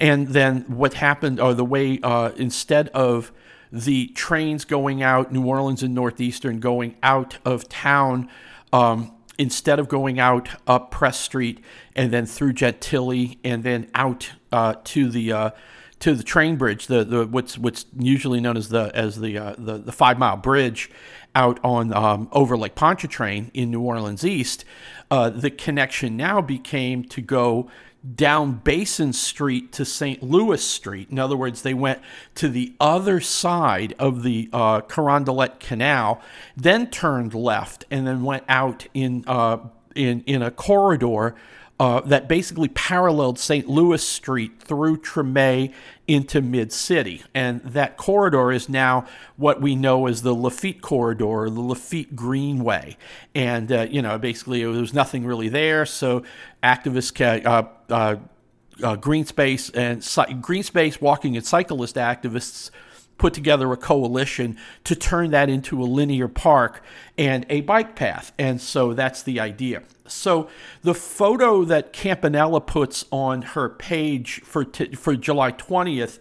and 0.01 0.29
then 0.29 0.63
what 0.63 0.95
happened 0.95 1.39
or 1.39 1.55
the 1.55 1.65
way 1.65 2.01
uh, 2.03 2.31
instead 2.37 2.89
of 2.89 3.31
the 3.71 4.09
trains 4.09 4.65
going 4.65 5.03
out 5.03 5.31
New 5.31 5.45
Orleans 5.47 5.83
and 5.83 5.95
Northeastern 5.95 6.59
going 6.59 6.97
out 7.03 7.39
of 7.45 7.69
town. 7.69 8.29
Um, 8.73 9.13
instead 9.37 9.81
of 9.81 9.89
going 9.89 10.21
out 10.21 10.49
up 10.65 10.93
Press 10.93 11.19
Street 11.19 11.59
and 11.97 12.13
then 12.13 12.25
through 12.25 12.53
Gentilly 12.53 13.39
and 13.43 13.65
then 13.65 13.91
out 13.93 14.31
uh, 14.53 14.75
to 14.85 15.09
the 15.09 15.33
uh, 15.33 15.51
to 16.05 16.15
the 16.15 16.23
train 16.23 16.57
bridge, 16.57 16.87
the, 16.87 17.03
the 17.03 17.27
what's 17.27 17.57
what's 17.57 17.87
usually 17.99 18.39
known 18.39 18.59
as 18.59 18.69
the 18.69 18.91
as 18.95 19.19
the 19.21 19.39
uh, 19.39 19.55
the, 19.57 19.79
the 19.79 19.91
five 19.91 20.19
mile 20.19 20.37
bridge 20.37 20.91
out 21.35 21.59
on 21.65 21.95
um, 21.95 22.29
over 22.31 22.59
Lake 22.59 22.75
Pontchartrain 22.75 23.51
in 23.55 23.71
New 23.71 23.81
Orleans 23.81 24.23
East. 24.23 24.67
Uh, 25.11 25.31
the 25.31 25.51
connection 25.51 26.15
now 26.15 26.43
became 26.43 27.05
to 27.05 27.23
go 27.23 27.71
down 28.15 28.57
Basin 28.57 29.15
Street 29.15 29.73
to 29.73 29.87
St. 29.87 30.23
Louis 30.23 30.63
Street. 30.63 31.09
In 31.09 31.19
other 31.19 31.39
words, 31.39 31.63
they 31.63 31.73
went 31.73 32.03
to 32.35 32.51
the 32.51 32.75
other 32.79 33.19
side 33.19 33.95
of 33.99 34.23
the 34.23 34.51
uh, 34.53 34.83
Carondelet 34.83 35.59
Canal, 35.59 36.21
then 36.55 36.91
turned 36.91 37.33
left, 37.33 37.87
and 37.91 38.07
then 38.07 38.25
went 38.25 38.45
out 38.47 38.87
in 38.93 39.25
uh, 39.27 39.57
in 39.95 40.23
in 40.27 40.43
a 40.43 40.51
corridor 40.51 41.35
uh, 41.85 42.01
that 42.01 42.27
basically 42.29 42.69
paralleled 42.69 43.39
St. 43.39 43.69
Louis 43.69 44.03
Street 44.03 44.59
through 44.59 44.97
Treme 45.03 45.71
into 46.09 46.41
Mid 46.41 46.73
City. 46.73 47.23
And 47.35 47.61
that 47.61 47.99
corridor 47.99 48.51
is 48.51 48.71
now 48.71 49.05
what 49.37 49.61
we 49.61 49.77
know 49.77 50.07
as 50.07 50.23
the 50.23 50.33
Lafitte 50.33 50.81
Corridor, 50.81 51.51
the 51.51 51.61
Lafitte 51.61 52.17
Greenway. 52.17 52.97
And, 53.35 53.71
uh, 53.71 53.87
you 53.91 54.01
know, 54.01 54.17
basically 54.17 54.61
there 54.63 54.71
was 54.71 54.95
nothing 54.95 55.27
really 55.27 55.51
there. 55.51 55.85
So 55.85 56.23
activists, 56.63 57.45
uh, 57.45 57.65
uh, 57.93 58.17
uh, 58.83 58.97
green 58.97 59.27
space 59.27 59.69
and 59.69 60.03
green 60.41 60.63
space 60.63 61.03
walking 61.03 61.37
and 61.37 61.45
cyclist 61.45 61.97
activists 61.97 62.71
put 63.19 63.35
together 63.35 63.73
a 63.73 63.77
coalition 63.77 64.57
to 64.85 64.95
turn 64.95 65.31
that 65.31 65.49
into 65.49 65.83
a 65.83 65.85
linear 65.85 66.29
park 66.29 66.83
and 67.17 67.47
a 67.49 67.61
bike 67.63 67.95
path. 67.95 68.33
And 68.39 68.61
so 68.61 68.93
that's 68.93 69.23
the 69.23 69.41
idea. 69.41 69.83
So 70.07 70.49
the 70.83 70.95
photo 70.95 71.65
that 71.65 71.93
Campanella 71.93 72.61
puts 72.61 73.07
on 73.11 73.43
her 73.43 73.69
page 73.69 74.41
for 74.43 74.65
t- 74.65 74.95
for 74.95 75.17
July 75.17 75.53
20th 75.53 76.19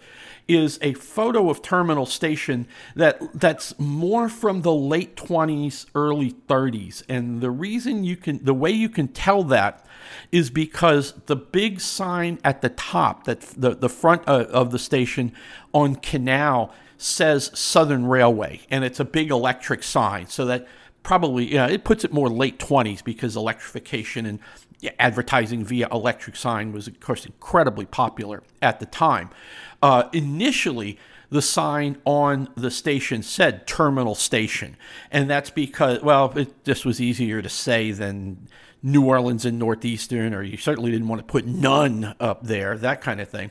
is 0.47 0.77
a 0.81 0.93
photo 0.93 1.49
of 1.49 1.61
Terminal 1.61 2.05
Station 2.05 2.67
that 2.95 3.21
that's 3.33 3.77
more 3.79 4.27
from 4.27 4.61
the 4.61 4.73
late 4.73 5.15
20s, 5.15 5.85
early 5.95 6.31
30s. 6.31 7.03
And 7.07 7.41
the 7.41 7.51
reason 7.51 8.03
you 8.03 8.17
can 8.17 8.43
the 8.43 8.53
way 8.53 8.71
you 8.71 8.89
can 8.89 9.07
tell 9.07 9.43
that 9.45 9.85
is 10.31 10.49
because 10.49 11.13
the 11.25 11.35
big 11.35 11.79
sign 11.79 12.39
at 12.43 12.61
the 12.61 12.69
top 12.69 13.25
that 13.25 13.41
the 13.41 13.75
the 13.75 13.89
front 13.89 14.23
uh, 14.27 14.45
of 14.49 14.71
the 14.71 14.79
station 14.79 15.33
on 15.73 15.95
Canal 15.95 16.73
says 16.97 17.51
Southern 17.53 18.05
Railway 18.05 18.61
and 18.69 18.83
it's 18.83 18.99
a 18.99 19.05
big 19.05 19.31
electric 19.31 19.83
sign. 19.83 20.27
So 20.27 20.45
that 20.45 20.67
probably 21.03 21.53
yeah, 21.53 21.67
it 21.67 21.83
puts 21.83 22.03
it 22.03 22.13
more 22.13 22.29
late 22.29 22.59
20s 22.59 23.03
because 23.03 23.35
electrification 23.35 24.25
and 24.25 24.39
advertising 24.99 25.63
via 25.63 25.87
electric 25.91 26.35
sign 26.35 26.71
was 26.71 26.87
of 26.87 26.99
course 26.99 27.25
incredibly 27.25 27.85
popular 27.85 28.43
at 28.61 28.79
the 28.79 28.85
time. 28.85 29.29
Uh, 29.81 30.09
initially 30.13 30.97
the 31.33 31.41
sign 31.41 31.97
on 32.05 32.47
the 32.55 32.71
station 32.71 33.23
said 33.23 33.67
terminal 33.67 34.15
station 34.15 34.77
and 35.11 35.29
that's 35.29 35.49
because 35.49 36.01
well 36.01 36.31
it 36.37 36.63
just 36.63 36.85
was 36.85 37.01
easier 37.01 37.41
to 37.41 37.49
say 37.49 37.91
than 37.91 38.47
New 38.85 39.05
Orleans 39.05 39.45
and 39.45 39.57
Northeastern, 39.57 40.33
or 40.33 40.43
you 40.43 40.57
certainly 40.57 40.91
didn't 40.91 41.07
want 41.07 41.25
to 41.25 41.25
put 41.25 41.45
none 41.45 42.15
up 42.19 42.43
there, 42.43 42.77
that 42.77 42.99
kind 42.99 43.21
of 43.21 43.29
thing. 43.29 43.49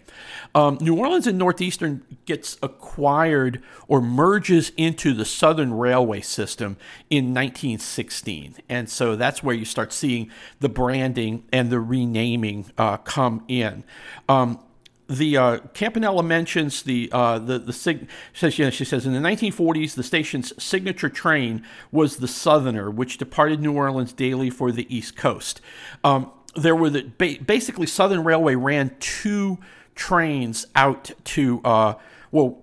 Um, 0.54 0.76
New 0.82 0.94
Orleans 0.94 1.26
and 1.26 1.38
Northeastern 1.38 2.04
gets 2.26 2.58
acquired 2.62 3.62
or 3.88 4.02
merges 4.02 4.72
into 4.76 5.14
the 5.14 5.24
Southern 5.24 5.72
Railway 5.72 6.20
system 6.20 6.76
in 7.08 7.32
1916. 7.32 8.56
And 8.68 8.90
so 8.90 9.16
that's 9.16 9.42
where 9.42 9.54
you 9.54 9.64
start 9.64 9.94
seeing 9.94 10.30
the 10.60 10.68
branding 10.68 11.44
and 11.50 11.70
the 11.70 11.80
renaming 11.80 12.70
uh, 12.76 12.98
come 12.98 13.42
in. 13.48 13.84
Um, 14.28 14.60
the 15.08 15.36
uh, 15.36 15.58
Campanella 15.74 16.22
mentions 16.22 16.82
the 16.82 17.08
uh, 17.12 17.38
the 17.38 17.58
the 17.58 17.72
sig- 17.72 18.08
says 18.32 18.58
you 18.58 18.64
know, 18.64 18.70
she 18.70 18.84
says 18.84 19.04
in 19.04 19.12
the 19.12 19.18
1940s 19.18 19.94
the 19.94 20.02
station's 20.02 20.52
signature 20.62 21.08
train 21.08 21.64
was 21.90 22.16
the 22.16 22.28
Southerner, 22.28 22.90
which 22.90 23.18
departed 23.18 23.60
New 23.60 23.72
Orleans 23.72 24.12
daily 24.12 24.50
for 24.50 24.72
the 24.72 24.94
East 24.94 25.16
Coast. 25.16 25.60
Um, 26.04 26.30
there 26.54 26.76
were 26.76 26.90
the 26.90 27.10
ba- 27.18 27.42
basically 27.44 27.86
Southern 27.86 28.24
Railway 28.24 28.54
ran 28.54 28.94
two 29.00 29.58
trains 29.94 30.66
out 30.74 31.10
to 31.24 31.60
uh, 31.64 31.94
well. 32.30 32.58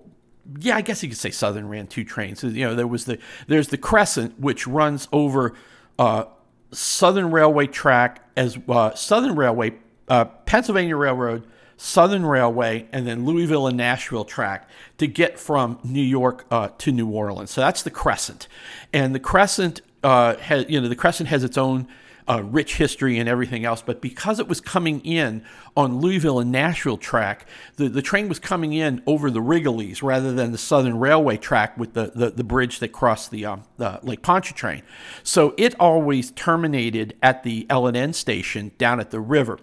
Yeah, 0.59 0.77
I 0.77 0.81
guess 0.81 1.03
you 1.03 1.09
could 1.09 1.17
say 1.19 1.29
Southern 1.29 1.69
ran 1.69 1.85
two 1.85 2.03
trains. 2.03 2.43
You 2.43 2.65
know, 2.65 2.73
there 2.73 2.87
was 2.87 3.05
the 3.05 3.19
there's 3.47 3.67
the 3.67 3.77
Crescent, 3.77 4.39
which 4.39 4.65
runs 4.65 5.07
over 5.11 5.53
uh, 5.99 6.25
Southern 6.71 7.29
Railway 7.29 7.67
track 7.67 8.27
as 8.35 8.57
uh, 8.67 8.95
Southern 8.95 9.35
Railway, 9.35 9.73
uh, 10.07 10.25
Pennsylvania 10.25 10.95
Railroad, 10.95 11.45
Southern 11.81 12.25
Railway, 12.25 12.87
and 12.91 13.07
then 13.07 13.25
Louisville 13.25 13.65
and 13.65 13.77
Nashville 13.77 14.25
track 14.25 14.69
to 14.97 15.07
get 15.07 15.39
from 15.39 15.79
New 15.81 16.03
York 16.03 16.45
uh, 16.51 16.67
to 16.79 16.91
New 16.91 17.07
Orleans. 17.07 17.51
So 17.51 17.61
that's 17.61 17.83
the 17.83 17.89
Crescent, 17.89 18.49
and 18.91 19.15
the 19.15 19.19
Crescent 19.19 19.79
uh, 20.03 20.35
has 20.35 20.65
you 20.67 20.81
know 20.81 20.89
the 20.89 20.95
Crescent 20.97 21.29
has 21.29 21.41
its 21.41 21.57
own 21.57 21.87
uh, 22.29 22.43
rich 22.43 22.75
history 22.75 23.17
and 23.17 23.27
everything 23.27 23.65
else. 23.65 23.81
But 23.81 24.01
because 24.01 24.39
it 24.39 24.47
was 24.47 24.61
coming 24.61 25.01
in 25.01 25.43
on 25.75 25.99
Louisville 25.99 26.39
and 26.39 26.51
Nashville 26.51 26.97
track, 26.97 27.47
the, 27.77 27.89
the 27.89 28.01
train 28.01 28.29
was 28.29 28.37
coming 28.37 28.73
in 28.73 29.01
over 29.07 29.31
the 29.31 29.41
Rigolets 29.41 30.03
rather 30.03 30.31
than 30.31 30.51
the 30.51 30.57
Southern 30.57 30.99
Railway 30.99 31.37
track 31.37 31.77
with 31.77 31.93
the, 31.93 32.11
the, 32.13 32.29
the 32.29 32.43
bridge 32.43 32.79
that 32.79 32.89
crossed 32.89 33.31
the, 33.31 33.45
um, 33.45 33.63
the 33.77 33.99
Lake 34.03 34.21
Pontchartrain. 34.21 34.83
So 35.23 35.55
it 35.57 35.79
always 35.79 36.31
terminated 36.31 37.15
at 37.23 37.43
the 37.43 37.65
L&N 37.69 38.13
station 38.13 38.71
down 38.77 38.99
at 38.99 39.09
the 39.09 39.19
river. 39.19 39.57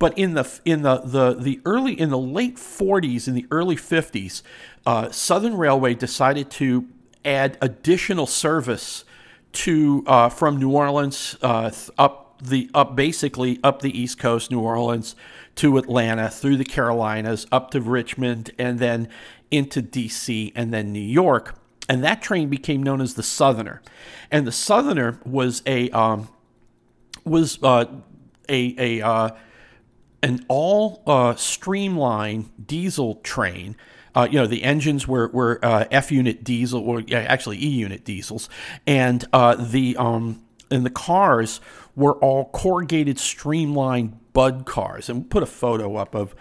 But 0.00 0.16
in 0.18 0.32
the 0.32 0.60
in 0.64 0.80
the, 0.80 1.02
the, 1.04 1.34
the 1.34 1.60
early 1.66 1.92
in 1.92 2.08
the 2.08 2.18
late 2.18 2.56
40s, 2.56 3.28
in 3.28 3.34
the 3.34 3.46
early 3.50 3.76
50s, 3.76 4.42
uh, 4.86 5.10
Southern 5.10 5.56
Railway 5.58 5.92
decided 5.92 6.50
to 6.52 6.86
add 7.22 7.58
additional 7.60 8.26
service 8.26 9.04
to 9.52 10.04
uh, 10.06 10.28
from 10.28 10.58
New 10.58 10.70
Orleans 10.70 11.36
uh, 11.42 11.70
up 11.98 12.40
the 12.42 12.70
up 12.74 12.96
basically 12.96 13.60
up 13.62 13.82
the 13.82 13.98
East 13.98 14.18
Coast, 14.18 14.50
New 14.50 14.60
Orleans 14.60 15.14
to 15.56 15.76
Atlanta, 15.76 16.30
through 16.30 16.56
the 16.56 16.64
Carolinas, 16.64 17.46
up 17.52 17.70
to 17.72 17.80
Richmond, 17.80 18.50
and 18.58 18.78
then 18.78 19.08
into 19.50 19.82
D.C. 19.82 20.52
and 20.54 20.72
then 20.72 20.92
New 20.92 21.00
York. 21.00 21.56
And 21.88 22.04
that 22.04 22.22
train 22.22 22.48
became 22.48 22.82
known 22.82 23.00
as 23.00 23.14
the 23.14 23.22
Southerner, 23.22 23.82
and 24.30 24.46
the 24.46 24.52
Southerner 24.52 25.18
was 25.24 25.62
a 25.66 25.90
um, 25.90 26.28
was 27.24 27.62
uh, 27.62 27.86
a 28.48 29.00
a 29.00 29.06
uh, 29.06 29.30
an 30.22 30.44
all 30.48 31.02
uh, 31.06 31.34
streamline 31.34 32.50
diesel 32.64 33.16
train. 33.16 33.76
Uh, 34.14 34.26
you 34.30 34.38
know, 34.38 34.46
the 34.46 34.62
engines 34.62 35.06
were, 35.06 35.28
were 35.28 35.58
uh, 35.62 35.84
F 35.90 36.10
unit 36.10 36.42
diesel, 36.44 36.80
or 36.80 37.00
yeah, 37.00 37.20
actually 37.20 37.58
E 37.58 37.68
unit 37.68 38.04
diesels, 38.04 38.48
and 38.86 39.24
uh, 39.32 39.54
the 39.54 39.96
um, 39.96 40.42
and 40.70 40.84
the 40.84 40.90
cars 40.90 41.60
were 41.96 42.14
all 42.14 42.46
corrugated, 42.50 43.18
streamlined 43.18 44.16
Budd 44.32 44.64
cars. 44.64 45.08
And 45.08 45.20
we'll 45.20 45.28
put 45.28 45.42
a 45.42 45.46
photo 45.46 45.96
up 45.96 46.14
of. 46.14 46.34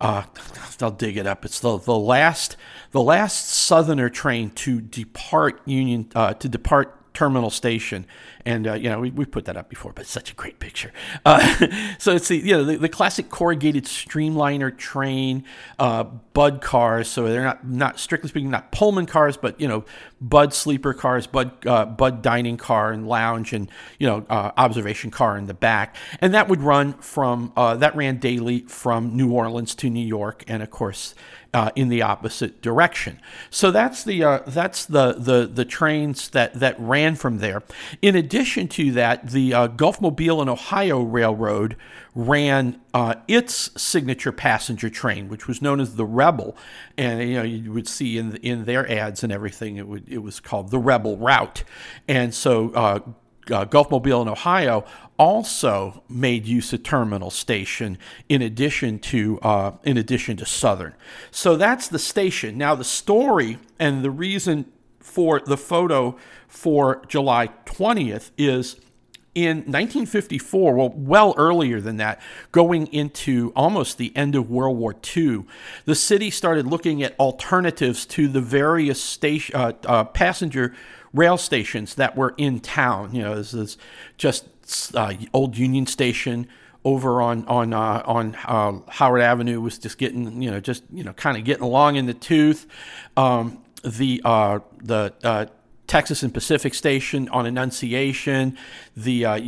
Uh, 0.00 0.24
I'll 0.80 0.90
dig 0.90 1.16
it 1.16 1.26
up. 1.26 1.44
It's 1.44 1.60
the, 1.60 1.78
the 1.78 1.96
last 1.96 2.56
the 2.90 3.02
last 3.02 3.48
Southerner 3.48 4.10
train 4.10 4.50
to 4.50 4.80
depart 4.80 5.60
Union 5.64 6.10
uh, 6.14 6.34
to 6.34 6.48
depart 6.48 7.14
Terminal 7.14 7.50
Station, 7.50 8.06
and 8.46 8.66
uh, 8.66 8.74
you 8.74 8.88
know 8.88 9.00
we, 9.00 9.10
we 9.10 9.24
put 9.24 9.44
that 9.46 9.56
up 9.56 9.68
before, 9.68 9.92
but 9.92 10.06
such 10.06 10.30
a 10.30 10.34
great 10.34 10.60
picture. 10.60 10.92
Uh, 11.24 11.68
so 11.98 12.12
it's 12.12 12.28
the 12.28 12.36
you 12.36 12.52
know 12.52 12.64
the, 12.64 12.76
the 12.78 12.88
classic 12.88 13.28
corrugated 13.28 13.84
streamliner 13.84 14.74
train, 14.74 15.44
uh, 15.78 16.04
Budd 16.04 16.62
cars. 16.62 17.08
So 17.08 17.28
they're 17.28 17.42
not 17.42 17.66
not 17.66 17.98
strictly 17.98 18.28
speaking 18.28 18.50
not 18.50 18.70
Pullman 18.70 19.06
cars, 19.06 19.36
but 19.36 19.60
you 19.60 19.66
know 19.66 19.84
Budd 20.20 20.54
sleeper 20.54 20.94
cars, 20.94 21.26
Budd 21.26 21.66
uh, 21.66 21.84
Budd 21.84 22.22
dining 22.22 22.56
car 22.56 22.92
and 22.92 23.06
lounge, 23.06 23.52
and 23.52 23.68
you 23.98 24.06
know 24.06 24.24
uh, 24.30 24.52
observation 24.56 25.10
car 25.10 25.36
in 25.36 25.46
the 25.46 25.54
back, 25.54 25.96
and 26.20 26.32
that 26.32 26.48
would 26.48 26.62
run 26.62 26.94
from 26.94 27.52
uh, 27.56 27.74
that 27.76 27.96
ran 27.96 28.18
daily 28.18 28.60
from 28.60 29.16
New 29.16 29.32
Orleans 29.32 29.74
to 29.74 29.90
New 29.90 30.06
York, 30.06 30.44
and 30.46 30.62
of 30.62 30.70
course 30.70 31.14
uh, 31.56 31.70
in 31.74 31.88
the 31.88 32.02
opposite 32.02 32.60
direction. 32.60 33.18
So 33.48 33.70
that's 33.70 34.04
the 34.04 34.22
uh, 34.22 34.40
that's 34.46 34.84
the, 34.84 35.14
the 35.14 35.46
the 35.46 35.64
trains 35.64 36.28
that 36.30 36.52
that 36.54 36.78
ran 36.78 37.16
from 37.16 37.38
there. 37.38 37.62
In 38.02 38.14
addition 38.14 38.35
to 38.44 38.92
that, 38.92 39.28
the 39.28 39.54
uh, 39.54 39.66
Gulf 39.68 40.00
Mobile 40.00 40.40
and 40.40 40.50
Ohio 40.50 41.00
Railroad 41.00 41.76
ran 42.14 42.80
uh, 42.92 43.14
its 43.26 43.70
signature 43.80 44.32
passenger 44.32 44.90
train, 44.90 45.28
which 45.28 45.48
was 45.48 45.62
known 45.62 45.80
as 45.80 45.96
the 45.96 46.04
Rebel, 46.04 46.56
and 46.98 47.22
you 47.22 47.34
know 47.34 47.42
you 47.42 47.72
would 47.72 47.88
see 47.88 48.18
in 48.18 48.36
in 48.36 48.64
their 48.66 48.90
ads 48.90 49.22
and 49.22 49.32
everything 49.32 49.76
it 49.76 49.88
would 49.88 50.06
it 50.08 50.18
was 50.18 50.40
called 50.40 50.70
the 50.70 50.78
Rebel 50.78 51.16
Route, 51.16 51.64
and 52.08 52.34
so. 52.34 52.70
Uh, 52.70 53.00
uh, 53.48 53.64
Gulf 53.64 53.92
Mobile 53.92 54.22
in 54.22 54.28
Ohio 54.28 54.84
also 55.20 56.02
made 56.08 56.46
use 56.46 56.72
of 56.72 56.82
Terminal 56.82 57.30
Station 57.30 57.96
in 58.28 58.42
addition 58.42 58.98
to 58.98 59.38
uh, 59.40 59.70
in 59.84 59.96
addition 59.96 60.36
to 60.38 60.44
Southern. 60.44 60.94
So 61.30 61.54
that's 61.56 61.86
the 61.86 62.00
station. 62.00 62.58
Now 62.58 62.74
the 62.74 62.82
story 62.82 63.58
and 63.78 64.02
the 64.02 64.10
reason 64.10 64.66
for 65.16 65.40
the 65.40 65.56
photo 65.56 66.14
for 66.46 67.02
July 67.08 67.48
20th 67.64 68.32
is 68.36 68.76
in 69.34 69.56
1954, 69.60 70.74
well, 70.74 70.92
well 70.94 71.34
earlier 71.38 71.80
than 71.80 71.96
that, 71.96 72.20
going 72.52 72.86
into 72.88 73.50
almost 73.56 73.96
the 73.96 74.14
end 74.14 74.34
of 74.34 74.50
World 74.50 74.76
War 74.76 74.94
II, 75.16 75.44
the 75.86 75.94
city 75.94 76.30
started 76.30 76.66
looking 76.66 77.02
at 77.02 77.18
alternatives 77.18 78.04
to 78.08 78.28
the 78.28 78.42
various 78.42 79.02
station, 79.02 79.56
uh, 79.56 79.72
uh, 79.86 80.04
passenger 80.04 80.74
rail 81.14 81.38
stations 81.38 81.94
that 81.94 82.14
were 82.14 82.34
in 82.36 82.60
town. 82.60 83.14
You 83.14 83.22
know, 83.22 83.36
this 83.36 83.54
is 83.54 83.78
just 84.18 84.44
uh, 84.94 85.14
old 85.32 85.56
Union 85.56 85.86
Station 85.86 86.46
over 86.84 87.22
on 87.22 87.46
on 87.46 87.72
uh, 87.72 88.02
on 88.04 88.34
uh, 88.44 88.80
Howard 88.90 89.22
Avenue 89.22 89.62
was 89.62 89.78
just 89.78 89.96
getting 89.96 90.42
you 90.42 90.50
know 90.50 90.60
just 90.60 90.84
you 90.92 91.04
know 91.04 91.14
kind 91.14 91.38
of 91.38 91.44
getting 91.44 91.64
along 91.64 91.96
in 91.96 92.04
the 92.04 92.12
tooth. 92.12 92.66
Um, 93.16 93.62
the 93.84 94.20
uh, 94.24 94.60
the 94.82 95.12
uh, 95.22 95.46
Texas 95.86 96.22
and 96.22 96.34
Pacific 96.34 96.74
Station 96.74 97.28
on 97.28 97.46
Annunciation, 97.46 98.56
the 98.96 99.24
uh, 99.24 99.40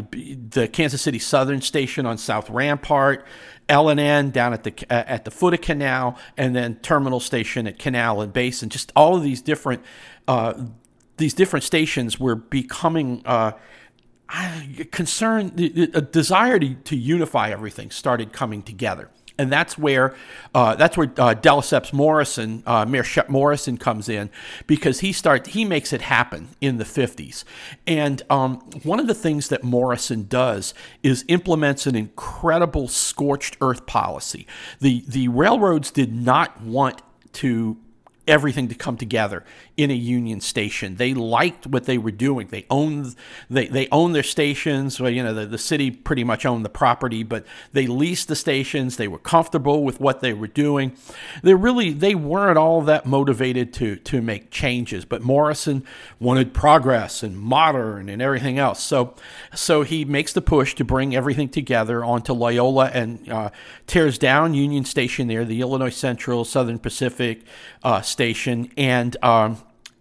the 0.51 0.69
Kansas 0.69 1.03
City 1.03 1.19
Southern 1.19 1.61
Station 1.61 2.07
on 2.07 2.19
South 2.19 2.49
Rampart, 2.51 3.27
L 3.69 3.89
and 3.89 3.99
N 3.99 4.31
down 4.31 4.53
at 4.53 4.65
the 4.65 4.73
uh, 4.91 5.05
at 5.07 5.25
the 5.25 5.31
foot 5.31 5.55
of 5.55 5.61
Canal, 5.61 6.19
and 6.37 6.55
then 6.55 6.77
Terminal 6.77 7.21
Station 7.21 7.67
at 7.67 7.79
Canal 7.79 8.21
and 8.21 8.33
Basin. 8.33 8.69
Just 8.69 8.93
all 8.95 9.17
of 9.17 9.23
these 9.23 9.43
different 9.43 9.83
uh, 10.27 10.55
these 11.17 11.35
different 11.35 11.65
stations 11.65 12.21
were 12.21 12.37
becoming 12.37 13.23
uh, 13.25 13.53
concern, 14.91 15.53
a 15.95 16.01
desire 16.01 16.59
to, 16.59 16.75
to 16.75 16.97
unify 16.97 17.51
everything 17.51 17.91
started 17.91 18.33
coming 18.33 18.63
together. 18.63 19.11
And 19.39 19.53
that's 19.53 19.79
where 19.79 20.15
uh, 20.55 20.75
that's 20.75 20.97
where 20.97 21.07
uh, 21.17 21.35
deLesseps 21.35 21.93
Morrison, 21.93 22.63
uh, 22.67 22.85
Mayor 22.85 23.03
Chep 23.05 23.29
Morrison, 23.29 23.79
comes 23.79 24.09
in 24.09 24.31
because 24.67 25.01
he 25.01 25.13
start 25.13 25.49
he 25.49 25.65
makes 25.65 25.93
it 25.93 26.03
happen 26.03 26.49
in 26.61 26.79
the 26.79 26.85
50s. 26.85 27.45
And 27.87 28.23
um, 28.31 28.57
one 28.83 28.99
of 28.99 29.07
the 29.07 29.15
things 29.15 29.49
that 29.49 29.63
Morrison 29.63 30.27
does 30.29 30.75
is 31.03 31.25
implements 31.29 31.87
an 31.87 31.95
incredible 31.95 32.89
scorched 32.89 33.57
earth 33.61 33.87
policy. 33.87 34.47
The 34.81 35.05
the 35.07 35.29
railroads 35.29 35.91
did 35.91 36.13
not 36.13 36.61
want 36.61 37.03
to 37.35 37.77
everything 38.27 38.69
to 38.69 38.75
come 38.75 38.97
together 38.97 39.45
in 39.79 39.93
a 39.93 39.95
union 39.95 40.41
station. 40.41 40.97
They 40.97 41.15
liked 41.15 41.65
what 41.65 41.85
they 41.85 41.99
were 41.99 42.11
doing. 42.11 42.49
They 42.49 42.67
owned 42.69 43.15
they 43.49 43.69
they 43.69 43.89
own 43.93 44.13
their 44.13 44.25
stations. 44.25 45.01
Well, 45.01 45.09
you 45.09 45.23
know, 45.23 45.33
the, 45.33 45.47
the 45.47 45.57
city 45.57 45.93
pretty 45.93 46.25
much 46.25 46.45
owned 46.45 46.65
the 46.65 46.69
property, 46.69 47.23
but 47.23 47.47
they 47.73 47.87
leased 47.87 48.27
the 48.27 48.35
stations. 48.35 48.97
They 48.97 49.07
were 49.07 49.21
comfortable 49.21 49.85
with 49.85 50.01
what 50.01 50.21
they 50.21 50.33
were 50.33 50.49
doing. 50.49 50.97
They 51.45 51.55
really 51.55 51.93
they 51.93 52.17
weren't 52.17 52.59
all 52.59 52.83
that 52.83 53.07
motivated 53.07 53.73
to 53.75 53.95
to 53.97 54.21
make 54.21 54.51
changes. 54.51 55.05
But 55.05 55.23
Morrison 55.23 55.85
wanted 56.19 56.53
progress 56.53 57.23
and 57.23 57.39
modern 57.39 58.09
and 58.09 58.21
everything 58.21 58.59
else. 58.59 58.83
So 58.83 59.15
so 59.55 59.83
he 59.83 60.05
makes 60.05 60.33
the 60.33 60.43
push 60.43 60.75
to 60.75 60.85
bring 60.85 61.15
everything 61.15 61.51
together 61.51 62.05
onto 62.05 62.33
Loyola 62.33 62.87
and 62.87 63.31
uh, 63.31 63.51
tears 63.87 64.19
down 64.19 64.55
Union 64.55 64.85
Station 64.85 65.29
there, 65.29 65.45
the 65.45 65.61
Illinois 65.61 65.95
Central 65.95 66.45
Southern 66.45 66.81
Pacific 66.81 67.43
uh, 67.85 68.01
station, 68.01 68.73
and 68.77 69.17
um, 69.23 69.59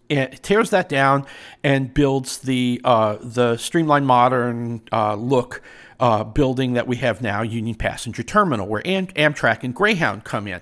it 0.08 0.42
tears 0.42 0.70
that 0.70 0.88
down 0.88 1.26
and 1.62 1.92
builds 1.92 2.38
the 2.38 2.80
uh, 2.84 3.16
the 3.20 3.56
streamlined 3.56 4.06
modern 4.06 4.82
uh, 4.92 5.14
look 5.14 5.62
uh, 6.00 6.24
building 6.24 6.74
that 6.74 6.86
we 6.86 6.96
have 6.96 7.20
now, 7.20 7.42
Union 7.42 7.74
Passenger 7.74 8.22
Terminal, 8.22 8.66
where 8.66 8.86
Am- 8.86 9.08
Amtrak 9.08 9.64
and 9.64 9.74
Greyhound 9.74 10.24
come 10.24 10.46
in. 10.46 10.60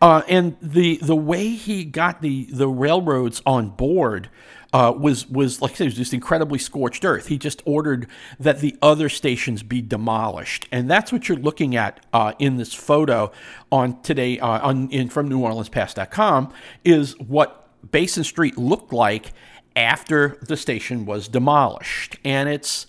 Uh, 0.00 0.22
and 0.28 0.56
the 0.60 0.98
the 0.98 1.16
way 1.16 1.48
he 1.48 1.84
got 1.84 2.22
the 2.22 2.44
the 2.50 2.68
railroads 2.68 3.42
on 3.46 3.70
board. 3.70 4.30
Uh, 4.72 4.90
was 4.90 5.30
was 5.30 5.62
like 5.62 5.70
I 5.70 5.74
said, 5.74 5.84
it 5.84 5.90
was 5.90 5.94
just 5.94 6.12
incredibly 6.12 6.58
scorched 6.58 7.04
earth. 7.04 7.28
He 7.28 7.38
just 7.38 7.62
ordered 7.64 8.08
that 8.40 8.58
the 8.58 8.76
other 8.82 9.08
stations 9.08 9.62
be 9.62 9.80
demolished, 9.80 10.66
and 10.72 10.90
that's 10.90 11.12
what 11.12 11.28
you're 11.28 11.38
looking 11.38 11.76
at 11.76 12.04
uh, 12.12 12.32
in 12.40 12.56
this 12.56 12.74
photo 12.74 13.30
on 13.70 14.02
today 14.02 14.40
on 14.40 14.90
in 14.90 15.10
from 15.10 15.30
NewOrleansPass.com 15.30 16.52
is 16.82 17.16
what 17.20 17.63
Basin 17.90 18.24
Street 18.24 18.56
looked 18.58 18.92
like 18.92 19.32
after 19.76 20.38
the 20.42 20.56
station 20.56 21.04
was 21.06 21.28
demolished. 21.28 22.16
And 22.24 22.48
it's 22.48 22.86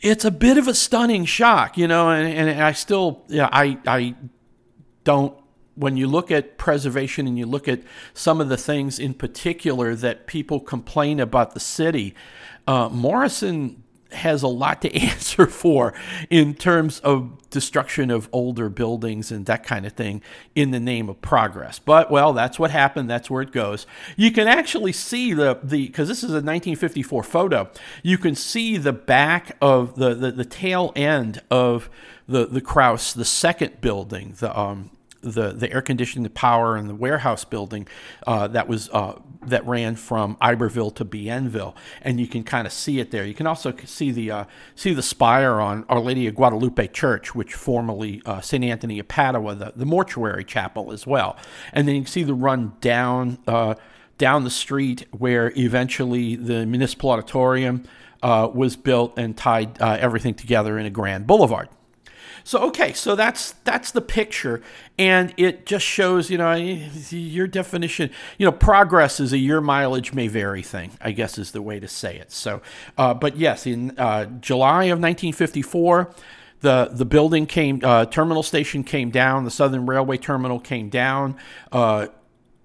it's 0.00 0.24
a 0.24 0.30
bit 0.30 0.58
of 0.58 0.66
a 0.66 0.74
stunning 0.74 1.24
shock, 1.24 1.78
you 1.78 1.86
know, 1.86 2.10
and, 2.10 2.48
and 2.48 2.62
I 2.62 2.72
still 2.72 3.24
yeah, 3.28 3.48
I 3.52 3.78
I 3.86 4.14
don't 5.04 5.36
when 5.74 5.96
you 5.96 6.06
look 6.06 6.30
at 6.30 6.58
preservation 6.58 7.26
and 7.26 7.38
you 7.38 7.46
look 7.46 7.66
at 7.66 7.80
some 8.12 8.40
of 8.40 8.48
the 8.48 8.56
things 8.56 8.98
in 8.98 9.14
particular 9.14 9.94
that 9.94 10.26
people 10.26 10.60
complain 10.60 11.18
about 11.18 11.54
the 11.54 11.60
city, 11.60 12.14
uh, 12.66 12.88
Morrison 12.90 13.82
has 14.14 14.42
a 14.42 14.48
lot 14.48 14.82
to 14.82 14.94
answer 14.96 15.46
for 15.46 15.94
in 16.30 16.54
terms 16.54 17.00
of 17.00 17.38
destruction 17.50 18.10
of 18.10 18.28
older 18.32 18.68
buildings 18.68 19.30
and 19.30 19.46
that 19.46 19.62
kind 19.62 19.86
of 19.86 19.92
thing 19.92 20.22
in 20.54 20.70
the 20.70 20.80
name 20.80 21.08
of 21.08 21.20
progress. 21.20 21.78
But 21.78 22.10
well, 22.10 22.32
that's 22.32 22.58
what 22.58 22.70
happened. 22.70 23.08
That's 23.08 23.30
where 23.30 23.42
it 23.42 23.52
goes. 23.52 23.86
You 24.16 24.32
can 24.32 24.48
actually 24.48 24.92
see 24.92 25.32
the 25.32 25.58
the 25.62 25.86
because 25.86 26.08
this 26.08 26.18
is 26.18 26.30
a 26.30 26.42
1954 26.42 27.22
photo. 27.22 27.70
You 28.02 28.18
can 28.18 28.34
see 28.34 28.76
the 28.78 28.92
back 28.92 29.56
of 29.60 29.96
the 29.96 30.14
the, 30.14 30.32
the 30.32 30.44
tail 30.44 30.92
end 30.96 31.42
of 31.50 31.88
the 32.26 32.46
the 32.46 32.60
Krauss, 32.60 33.12
the 33.12 33.24
second 33.24 33.80
building, 33.80 34.34
the 34.38 34.58
um 34.58 34.90
the 35.22 35.52
the 35.52 35.72
air 35.72 35.80
conditioning, 35.80 36.24
the 36.24 36.30
power, 36.30 36.76
and 36.76 36.88
the 36.88 36.94
warehouse 36.94 37.44
building 37.44 37.86
uh, 38.26 38.48
that 38.48 38.68
was 38.68 38.90
uh, 38.90 39.18
that 39.46 39.66
ran 39.66 39.96
from 39.96 40.36
Iberville 40.40 40.90
to 40.92 41.04
Bienville, 41.04 41.74
and 42.02 42.20
you 42.20 42.26
can 42.26 42.44
kind 42.44 42.66
of 42.66 42.72
see 42.72 43.00
it 43.00 43.10
there. 43.10 43.24
You 43.24 43.34
can 43.34 43.46
also 43.46 43.74
see 43.84 44.10
the 44.10 44.30
uh, 44.30 44.44
see 44.74 44.92
the 44.92 45.02
spire 45.02 45.60
on 45.60 45.84
Our 45.88 46.00
Lady 46.00 46.26
of 46.26 46.34
Guadalupe 46.34 46.88
Church, 46.88 47.34
which 47.34 47.54
formerly 47.54 48.20
uh, 48.26 48.40
St. 48.40 48.62
Anthony 48.64 48.98
of 48.98 49.08
Padua, 49.08 49.54
the, 49.54 49.72
the 49.74 49.86
mortuary 49.86 50.44
chapel 50.44 50.92
as 50.92 51.06
well, 51.06 51.36
and 51.72 51.86
then 51.86 51.94
you 51.94 52.02
can 52.02 52.10
see 52.10 52.24
the 52.24 52.34
run 52.34 52.74
down 52.80 53.38
uh, 53.46 53.74
down 54.18 54.44
the 54.44 54.50
street 54.50 55.06
where 55.12 55.52
eventually 55.56 56.36
the 56.36 56.66
municipal 56.66 57.10
auditorium 57.10 57.84
uh, 58.22 58.48
was 58.52 58.76
built 58.76 59.18
and 59.18 59.36
tied 59.36 59.80
everything 59.80 60.34
together 60.34 60.78
in 60.78 60.86
a 60.86 60.90
grand 60.90 61.26
boulevard. 61.26 61.68
So 62.44 62.58
okay, 62.68 62.92
so 62.92 63.14
that's 63.14 63.52
that's 63.64 63.90
the 63.92 64.00
picture, 64.00 64.62
and 64.98 65.32
it 65.36 65.66
just 65.66 65.86
shows, 65.86 66.30
you 66.30 66.38
know, 66.38 66.54
your 66.54 67.46
definition. 67.46 68.10
You 68.38 68.46
know, 68.46 68.52
progress 68.52 69.20
is 69.20 69.32
a 69.32 69.38
year 69.38 69.60
mileage 69.60 70.12
may 70.12 70.28
vary 70.28 70.62
thing. 70.62 70.92
I 71.00 71.12
guess 71.12 71.38
is 71.38 71.52
the 71.52 71.62
way 71.62 71.80
to 71.80 71.88
say 71.88 72.16
it. 72.16 72.32
So, 72.32 72.62
uh, 72.98 73.14
but 73.14 73.36
yes, 73.36 73.66
in 73.66 73.98
uh, 73.98 74.26
July 74.40 74.84
of 74.84 74.98
1954 74.98 76.14
the 76.62 76.88
the 76.92 77.04
building 77.04 77.44
came, 77.44 77.80
uh, 77.82 78.06
terminal 78.06 78.42
station 78.42 78.82
came 78.84 79.10
down, 79.10 79.44
the 79.44 79.50
Southern 79.50 79.84
Railway 79.84 80.16
terminal 80.16 80.58
came 80.58 80.88
down. 80.88 81.36
Uh, 81.70 82.06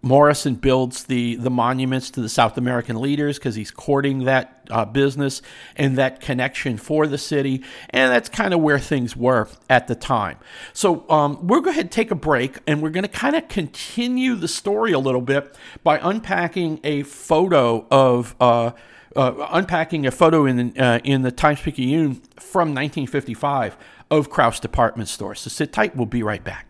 Morrison 0.08 0.56
builds 0.56 1.04
the 1.06 1.36
the 1.36 1.50
monuments 1.50 2.10
to 2.12 2.22
the 2.22 2.30
South 2.30 2.58
American 2.58 3.00
leaders 3.00 3.38
because 3.38 3.56
he's 3.56 3.72
courting 3.72 4.24
that 4.26 4.68
uh, 4.70 4.86
business 4.86 5.42
and 5.76 5.98
that 5.98 6.20
connection 6.20 6.78
for 6.78 7.08
the 7.08 7.18
city, 7.18 7.64
and 7.90 8.12
that's 8.12 8.30
kind 8.30 8.54
of 8.54 8.62
where 8.62 8.80
things 8.80 9.16
were 9.16 9.48
at 9.70 9.88
the 9.88 9.96
time. 9.96 10.38
So 10.74 11.10
um, 11.10 11.46
we're 11.48 11.62
going 11.62 11.78
to 11.78 11.84
take 11.84 12.12
a 12.12 12.16
break, 12.16 12.58
and 12.66 12.82
we're 12.82 12.90
going 12.90 13.04
to 13.04 13.10
kind 13.10 13.36
of 13.36 13.48
continue 13.48 14.36
the 14.36 14.48
story 14.48 14.92
a 14.94 15.00
little 15.00 15.22
bit 15.22 15.56
by 15.84 16.00
unpacking 16.02 16.80
a 16.84 17.04
photo 17.04 17.86
of. 17.92 18.36
Uh, 18.40 18.72
uh, 19.16 19.48
unpacking 19.52 20.06
a 20.06 20.12
photo 20.12 20.46
in 20.46 20.80
uh, 20.80 21.00
in 21.04 21.24
the 21.24 21.32
Times 21.32 21.60
Picayune 21.60 22.16
from 22.36 22.76
1955 22.76 23.76
of 24.12 24.30
Krauss 24.30 24.60
department 24.60 25.10
store. 25.10 25.34
So 25.34 25.50
sit 25.50 25.74
tight. 25.74 25.96
We'll 25.96 26.06
be 26.06 26.22
right 26.22 26.44
back. 26.44 26.67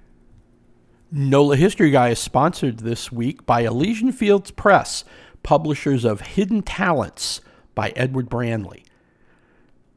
NOLA 1.09 1.55
History 1.55 1.89
Guy 1.89 2.09
is 2.09 2.19
sponsored 2.19 2.79
this 2.79 3.13
week 3.13 3.45
by 3.45 3.61
Elysian 3.61 4.11
Fields 4.11 4.51
Press, 4.51 5.05
publishers 5.41 6.03
of 6.03 6.19
Hidden 6.19 6.63
Talents 6.63 7.39
by 7.73 7.93
Edward 7.95 8.29
Branley. 8.29 8.83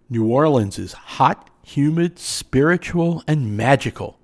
New 0.08 0.28
Orleans 0.28 0.78
is 0.78 0.92
hot, 0.92 1.50
humid, 1.64 2.20
spiritual, 2.20 3.24
and 3.26 3.56
magical. 3.56 4.20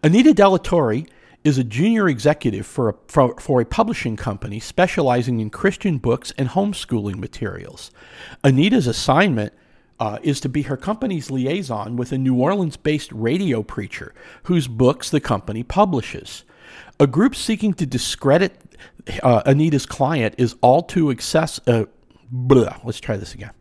Anita 0.00 0.32
Delatorre 0.32 1.08
is 1.42 1.58
a 1.58 1.64
junior 1.64 2.08
executive 2.08 2.64
for 2.64 2.90
a, 2.90 2.94
for, 3.08 3.36
for, 3.40 3.60
a 3.60 3.66
publishing 3.66 4.14
company 4.14 4.60
specializing 4.60 5.40
in 5.40 5.50
Christian 5.50 5.98
books 5.98 6.32
and 6.38 6.50
homeschooling 6.50 7.16
materials. 7.16 7.90
Anita's 8.44 8.86
assignment 8.86 9.52
uh, 10.00 10.18
is 10.22 10.40
to 10.40 10.48
be 10.48 10.62
her 10.62 10.76
company's 10.76 11.30
liaison 11.30 11.96
with 11.96 12.12
a 12.12 12.18
New 12.18 12.34
Orleans 12.36 12.76
based 12.76 13.12
radio 13.12 13.62
preacher 13.62 14.14
whose 14.44 14.68
books 14.68 15.10
the 15.10 15.20
company 15.20 15.62
publishes. 15.62 16.44
A 17.00 17.06
group 17.06 17.34
seeking 17.34 17.74
to 17.74 17.86
discredit 17.86 18.60
uh, 19.22 19.42
Anita's 19.46 19.86
client 19.86 20.34
is 20.38 20.56
all 20.60 20.82
too 20.82 21.10
access. 21.10 21.60
Uh, 21.66 21.84
blah, 22.30 22.78
let's 22.84 23.00
try 23.00 23.16
this 23.16 23.34
again. 23.34 23.52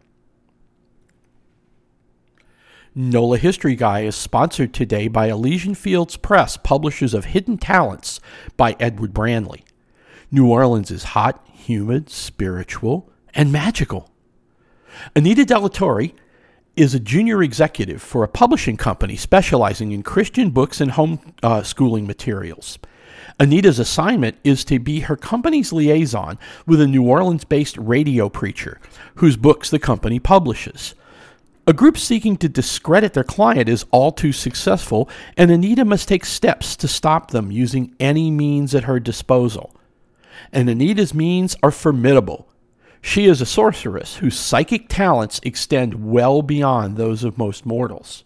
NOLA 2.96 3.38
History 3.38 3.76
Guy 3.76 4.02
is 4.02 4.16
sponsored 4.16 4.74
today 4.74 5.08
by 5.08 5.28
Elysian 5.28 5.76
Fields 5.76 6.18
Press, 6.18 6.58
publishers 6.58 7.14
of 7.14 7.26
Hidden 7.26 7.60
Talents 7.60 8.20
by 8.58 8.76
Edward 8.80 9.14
Branley. 9.14 9.62
New 10.32 10.50
Orleans 10.50 10.90
is 10.90 11.04
hot, 11.04 11.46
humid, 11.54 12.10
spiritual, 12.10 13.12
and 13.36 13.52
magical. 13.52 14.10
Anita 15.16 15.44
Delatorre 15.46 16.14
is 16.78 16.94
a 16.94 17.00
junior 17.00 17.42
executive 17.42 18.02
for 18.02 18.24
a 18.24 18.28
publishing 18.28 18.78
company 18.78 19.16
specializing 19.16 19.92
in 19.92 20.04
Christian 20.04 20.52
books 20.52 20.80
and 20.80 20.92
home 20.92 21.20
uh, 21.42 21.64
schooling 21.64 22.06
materials. 22.06 22.78
Anita's 23.40 23.80
assignment 23.80 24.38
is 24.44 24.64
to 24.66 24.80
be 24.80 25.02
her 25.02 25.16
company's 25.16 25.74
liaison 25.74 26.38
with 26.66 26.80
a 26.80 26.88
New 26.88 27.04
Orleans 27.04 27.44
based 27.44 27.78
radio 27.78 28.30
preacher 28.30 28.80
whose 29.16 29.38
books 29.38 29.70
the 29.70 29.80
company 29.80 30.20
publishes. 30.20 30.94
A 31.66 31.74
group 31.74 31.98
seeking 31.98 32.38
to 32.38 32.48
discredit 32.48 33.14
their 33.14 33.24
client 33.24 33.68
is 33.68 33.86
all 33.92 34.12
too 34.12 34.32
successful, 34.32 35.10
and 35.36 35.52
Anita 35.52 35.84
must 35.84 36.08
take 36.08 36.26
steps 36.26 36.76
to 36.78 36.88
stop 36.88 37.32
them 37.32 37.52
using 37.52 37.94
any 38.00 38.32
means 38.32 38.74
at 38.74 38.86
her 38.86 39.00
disposal. 39.00 39.76
And 40.54 40.70
Anita's 40.70 41.14
means 41.14 41.58
are 41.62 41.72
formidable. 41.72 42.48
She 43.02 43.26
is 43.26 43.42
a 43.42 43.46
sorceress 43.46 44.18
whose 44.18 44.40
psychic 44.40 44.90
talents 44.90 45.40
extend 45.44 46.10
well 46.10 46.42
beyond 46.42 46.98
those 46.98 47.24
of 47.24 47.38
most 47.38 47.66
mortals. 47.66 48.24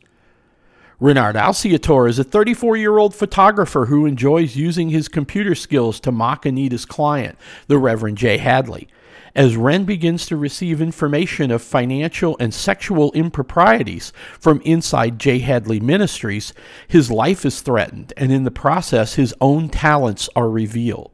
Renard 0.99 1.36
Alciator 1.36 2.07
is 2.07 2.19
a 2.19 2.23
34 2.23 2.77
year 2.77 2.99
old 2.99 3.15
photographer 3.15 3.88
who 3.88 4.05
enjoys 4.05 4.55
using 4.55 4.89
his 4.89 5.07
computer 5.07 5.55
skills 5.55 5.99
to 6.01 6.12
mock 6.12 6.45
Anita's 6.45 6.86
client, 6.86 7.38
the 7.67 7.79
Reverend 7.79 8.19
Jay 8.19 8.38
Hadley. 8.38 8.88
As 9.34 9.55
Ren 9.55 9.86
begins 9.86 10.25
to 10.27 10.38
receive 10.38 10.81
information 10.81 11.51
of 11.51 11.62
financial 11.62 12.36
and 12.39 12.53
sexual 12.53 13.12
improprieties 13.13 14.12
from 14.39 14.62
inside 14.62 15.19
Jay 15.19 15.39
Hadley 15.39 15.79
Ministries, 15.79 16.53
his 16.88 17.10
life 17.10 17.45
is 17.45 17.62
threatened, 17.62 18.13
and 18.17 18.31
in 18.31 18.43
the 18.43 18.51
process, 18.51 19.15
his 19.15 19.34
own 19.39 19.69
talents 19.69 20.29
are 20.36 20.49
revealed. 20.49 21.12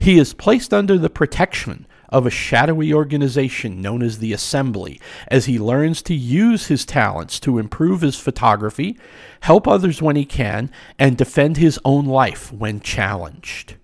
He 0.00 0.18
is 0.18 0.34
placed 0.34 0.74
under 0.74 0.98
the 0.98 1.10
protection 1.10 1.86
of 2.14 2.26
a 2.26 2.30
shadowy 2.30 2.94
organization 2.94 3.82
known 3.82 4.00
as 4.00 4.18
the 4.18 4.32
Assembly 4.32 5.00
as 5.26 5.46
he 5.46 5.58
learns 5.58 6.00
to 6.02 6.14
use 6.14 6.68
his 6.68 6.86
talents 6.86 7.40
to 7.40 7.58
improve 7.58 8.02
his 8.02 8.16
photography, 8.16 8.96
help 9.40 9.66
others 9.66 10.00
when 10.00 10.14
he 10.14 10.24
can, 10.24 10.70
and 10.96 11.16
defend 11.16 11.56
his 11.56 11.80
own 11.84 12.06
life 12.06 12.52
when 12.52 12.78
challenged. 12.78 13.74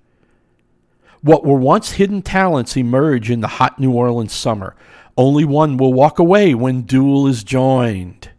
What 1.23 1.45
were 1.45 1.59
once 1.59 1.91
hidden 1.93 2.23
talents 2.23 2.77
emerge 2.77 3.33
in 3.33 3.41
the 3.41 3.49
hot 3.49 3.81
New 3.81 3.93
Orleans 3.93 4.33
summer. 4.33 4.77
Only 5.17 5.45
one 5.45 5.77
will 5.77 5.93
walk 5.93 6.21
away 6.21 6.55
when 6.55 6.83
duel 6.83 7.27
is 7.27 7.43
joined. 7.43 8.31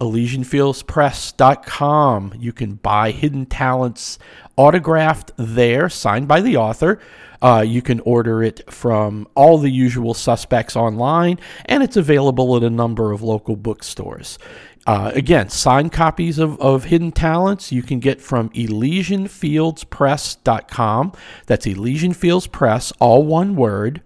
ElysianFieldsPress.com. 0.00 2.34
You 2.38 2.52
can 2.52 2.74
buy 2.74 3.10
Hidden 3.10 3.46
Talents 3.46 4.20
autographed 4.56 5.32
there, 5.36 5.88
signed 5.88 6.28
by 6.28 6.40
the 6.40 6.56
author. 6.56 7.00
Uh, 7.42 7.64
you 7.66 7.82
can 7.82 8.00
order 8.00 8.42
it 8.42 8.70
from 8.70 9.26
all 9.34 9.58
the 9.58 9.70
usual 9.70 10.14
suspects 10.14 10.76
online, 10.76 11.38
and 11.66 11.82
it's 11.82 11.96
available 11.96 12.56
at 12.56 12.62
a 12.62 12.70
number 12.70 13.12
of 13.12 13.22
local 13.22 13.56
bookstores. 13.56 14.38
Uh, 14.86 15.12
again, 15.14 15.48
signed 15.48 15.92
copies 15.92 16.38
of, 16.38 16.58
of 16.60 16.84
Hidden 16.84 17.12
Talents 17.12 17.70
you 17.70 17.82
can 17.82 18.00
get 18.00 18.20
from 18.20 18.48
ElysianFieldsPress.com. 18.50 21.12
That's 21.46 21.66
ElysianFieldsPress, 21.66 22.92
all 22.98 23.24
one 23.24 23.56
word, 23.56 24.02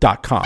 dot 0.00 0.22
com. 0.22 0.44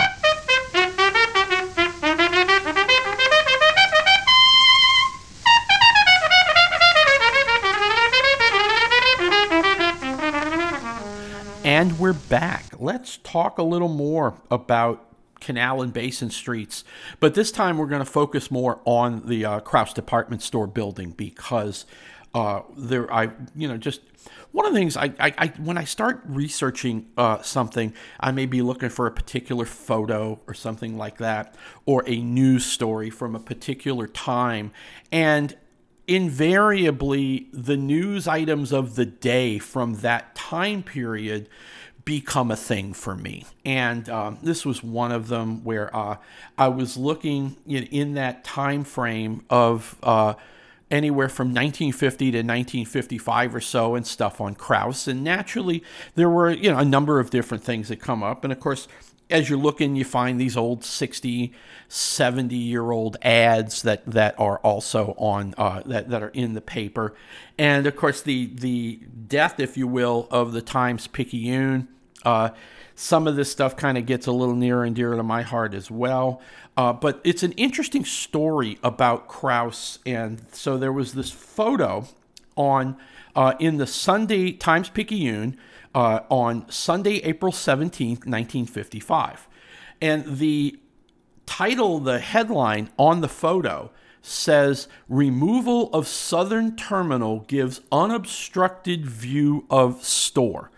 And 11.69 11.99
we're 11.99 12.13
back. 12.13 12.65
Let's 12.79 13.17
talk 13.17 13.59
a 13.59 13.63
little 13.63 13.89
more 13.89 14.33
about 14.49 15.05
Canal 15.39 15.83
and 15.83 15.93
Basin 15.93 16.31
Streets. 16.31 16.83
But 17.19 17.35
this 17.35 17.51
time 17.51 17.77
we're 17.77 17.85
going 17.85 18.03
to 18.03 18.11
focus 18.11 18.49
more 18.49 18.79
on 18.85 19.27
the 19.27 19.45
uh, 19.45 19.59
Krauss 19.59 19.93
department 19.93 20.41
store 20.41 20.65
building 20.65 21.11
because 21.11 21.85
uh, 22.33 22.61
there, 22.75 23.13
I, 23.13 23.29
you 23.55 23.67
know, 23.67 23.77
just 23.77 24.01
one 24.51 24.65
of 24.65 24.73
the 24.73 24.79
things 24.79 24.97
I, 24.97 25.13
I, 25.19 25.33
I 25.37 25.47
when 25.59 25.77
I 25.77 25.83
start 25.83 26.23
researching 26.25 27.05
uh, 27.15 27.43
something, 27.43 27.93
I 28.19 28.31
may 28.31 28.47
be 28.47 28.63
looking 28.63 28.89
for 28.89 29.05
a 29.05 29.11
particular 29.11 29.65
photo 29.65 30.39
or 30.47 30.55
something 30.55 30.97
like 30.97 31.19
that, 31.19 31.53
or 31.85 32.03
a 32.07 32.19
news 32.19 32.65
story 32.65 33.11
from 33.11 33.35
a 33.35 33.39
particular 33.39 34.07
time, 34.07 34.71
and 35.11 35.55
invariably 36.09 37.47
the 37.53 37.77
news 37.77 38.27
items 38.27 38.73
of 38.73 38.95
the 38.95 39.05
day 39.05 39.59
from 39.59 39.95
that 39.95 40.33
time 40.33 40.81
period 40.81 41.47
become 42.03 42.49
a 42.49 42.55
thing 42.55 42.93
for 42.93 43.15
me. 43.15 43.45
And 43.63 44.09
um, 44.09 44.39
this 44.41 44.65
was 44.65 44.83
one 44.83 45.11
of 45.11 45.27
them 45.27 45.63
where 45.63 45.95
uh, 45.95 46.17
I 46.57 46.67
was 46.69 46.97
looking 46.97 47.57
in, 47.67 47.83
in, 47.83 48.13
that 48.15 48.43
time 48.43 48.83
frame 48.83 49.45
of 49.51 49.95
uh, 50.01 50.33
anywhere 50.89 51.29
from 51.29 51.49
1950 51.49 52.31
to 52.31 52.37
1955 52.39 53.53
or 53.53 53.61
so 53.61 53.93
and 53.93 54.07
stuff 54.07 54.41
on 54.41 54.55
Krauss. 54.55 55.07
And 55.07 55.23
naturally, 55.23 55.83
there 56.15 56.29
were 56.29 56.49
you 56.49 56.71
know 56.71 56.79
a 56.79 56.85
number 56.85 57.19
of 57.19 57.29
different 57.29 57.63
things 57.63 57.89
that 57.89 57.97
come 57.97 58.23
up. 58.23 58.43
And 58.43 58.51
of 58.51 58.59
course, 58.59 58.87
as 59.29 59.49
you're 59.49 59.59
looking, 59.59 59.95
you 59.95 60.05
find 60.05 60.39
these 60.39 60.57
old 60.57 60.83
60, 60.83 61.53
70 61.87 62.55
year 62.55 62.91
old 62.91 63.17
ads 63.21 63.81
that, 63.83 64.05
that 64.05 64.39
are 64.39 64.57
also 64.59 65.13
on 65.17 65.53
uh, 65.57 65.81
that, 65.85 66.09
that 66.09 66.23
are 66.23 66.29
in 66.29 66.53
the 66.53 66.61
paper. 66.61 67.15
And 67.57 67.87
of 67.87 67.95
course, 67.95 68.21
the, 68.21 68.47
the 68.47 68.99
death, 69.27 69.59
if 69.59 69.77
you 69.77 69.87
will, 69.87 70.27
of 70.31 70.53
the 70.53 70.61
Times 70.61 71.07
Picayune 71.07 71.87
uh, 72.25 72.49
some 72.95 73.27
of 73.27 73.35
this 73.35 73.49
stuff 73.51 73.75
kind 73.75 73.97
of 73.97 74.05
gets 74.05 74.27
a 74.27 74.31
little 74.31 74.55
near 74.55 74.83
and 74.83 74.95
dear 74.95 75.15
to 75.15 75.23
my 75.23 75.41
heart 75.41 75.73
as 75.73 75.89
well. 75.89 76.41
Uh, 76.75 76.93
but 76.93 77.21
it's 77.23 77.43
an 77.43 77.53
interesting 77.53 78.05
story 78.05 78.77
about 78.83 79.27
Krauss. 79.27 79.99
And 80.05 80.41
so 80.51 80.77
there 80.77 80.91
was 80.91 81.13
this 81.13 81.31
photo 81.31 82.07
on 82.55 82.97
uh, 83.35 83.53
in 83.59 83.77
the 83.77 83.87
Sunday 83.87 84.51
Times 84.51 84.89
Picayune 84.89 85.57
uh, 85.95 86.21
on 86.29 86.69
Sunday, 86.69 87.17
April 87.17 87.51
17th, 87.51 88.25
1955. 88.25 89.47
And 90.01 90.37
the 90.37 90.79
title, 91.45 91.99
the 91.99 92.19
headline 92.19 92.89
on 92.97 93.21
the 93.21 93.27
photo 93.27 93.91
says 94.21 94.87
Removal 95.07 95.91
of 95.93 96.07
Southern 96.07 96.75
Terminal 96.75 97.39
gives 97.41 97.81
unobstructed 97.91 99.05
view 99.05 99.65
of 99.69 100.03
store. 100.03 100.71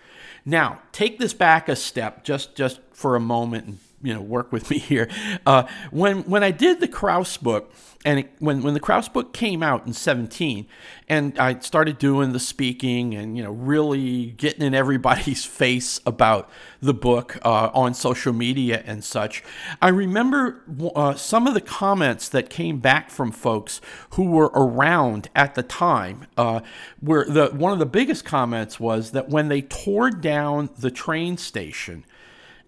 Now, 0.46 0.82
take 0.92 1.20
this 1.20 1.34
back 1.34 1.70
a 1.70 1.76
step 1.76 2.24
just, 2.24 2.56
just 2.56 2.80
for 2.92 3.16
a 3.16 3.20
moment 3.20 3.66
and 3.66 3.80
you 4.04 4.14
know 4.14 4.22
work 4.22 4.52
with 4.52 4.70
me 4.70 4.78
here. 4.78 5.10
Uh, 5.46 5.64
when 5.92 6.24
when 6.24 6.44
I 6.44 6.52
did 6.52 6.80
the 6.80 6.88
Krauss 6.88 7.38
book, 7.38 7.74
and 8.04 8.20
it, 8.20 8.32
when 8.40 8.62
when 8.62 8.74
the 8.74 8.80
Krauss 8.80 9.08
book 9.08 9.34
came 9.34 9.62
out 9.62 9.86
in 9.86 9.94
17, 9.94 10.66
and 11.08 11.38
I 11.38 11.60
started 11.60 11.98
doing 11.98 12.32
the 12.34 12.40
speaking 12.40 13.14
and 13.16 13.38
you 13.38 13.44
know 13.44 13.52
really 13.52 14.32
getting 14.32 14.64
in 14.64 14.74
everybody's 14.74 15.46
face 15.62 16.00
about 16.06 16.50
the 16.82 16.94
book 16.94 17.38
uh, 17.46 17.70
on 17.74 17.94
social 17.94 18.34
media 18.34 18.84
and 18.86 19.04
such, 19.04 19.44
I 19.82 19.90
remember 19.90 20.64
uh, 20.96 21.16
some 21.16 21.48
of 21.48 21.54
the 21.54 21.62
comments 21.62 22.30
that 22.30 22.50
came 22.50 22.80
back 22.80 23.10
from 23.10 23.32
folks 23.32 23.82
who 24.12 24.26
were 24.32 24.52
around 24.54 25.30
at 25.36 25.56
the 25.56 25.64
time. 25.64 26.28
Uh, 26.38 26.62
where 27.00 27.26
the 27.26 27.48
one 27.50 27.74
of 27.74 27.80
the 27.80 27.86
biggest 27.86 28.26
comments 28.26 28.80
was 28.80 29.12
that 29.12 29.30
when 29.30 29.48
they 29.48 29.62
tore 29.62 30.10
down 30.10 30.70
the 30.78 30.92
train 30.92 31.38
station 31.38 32.04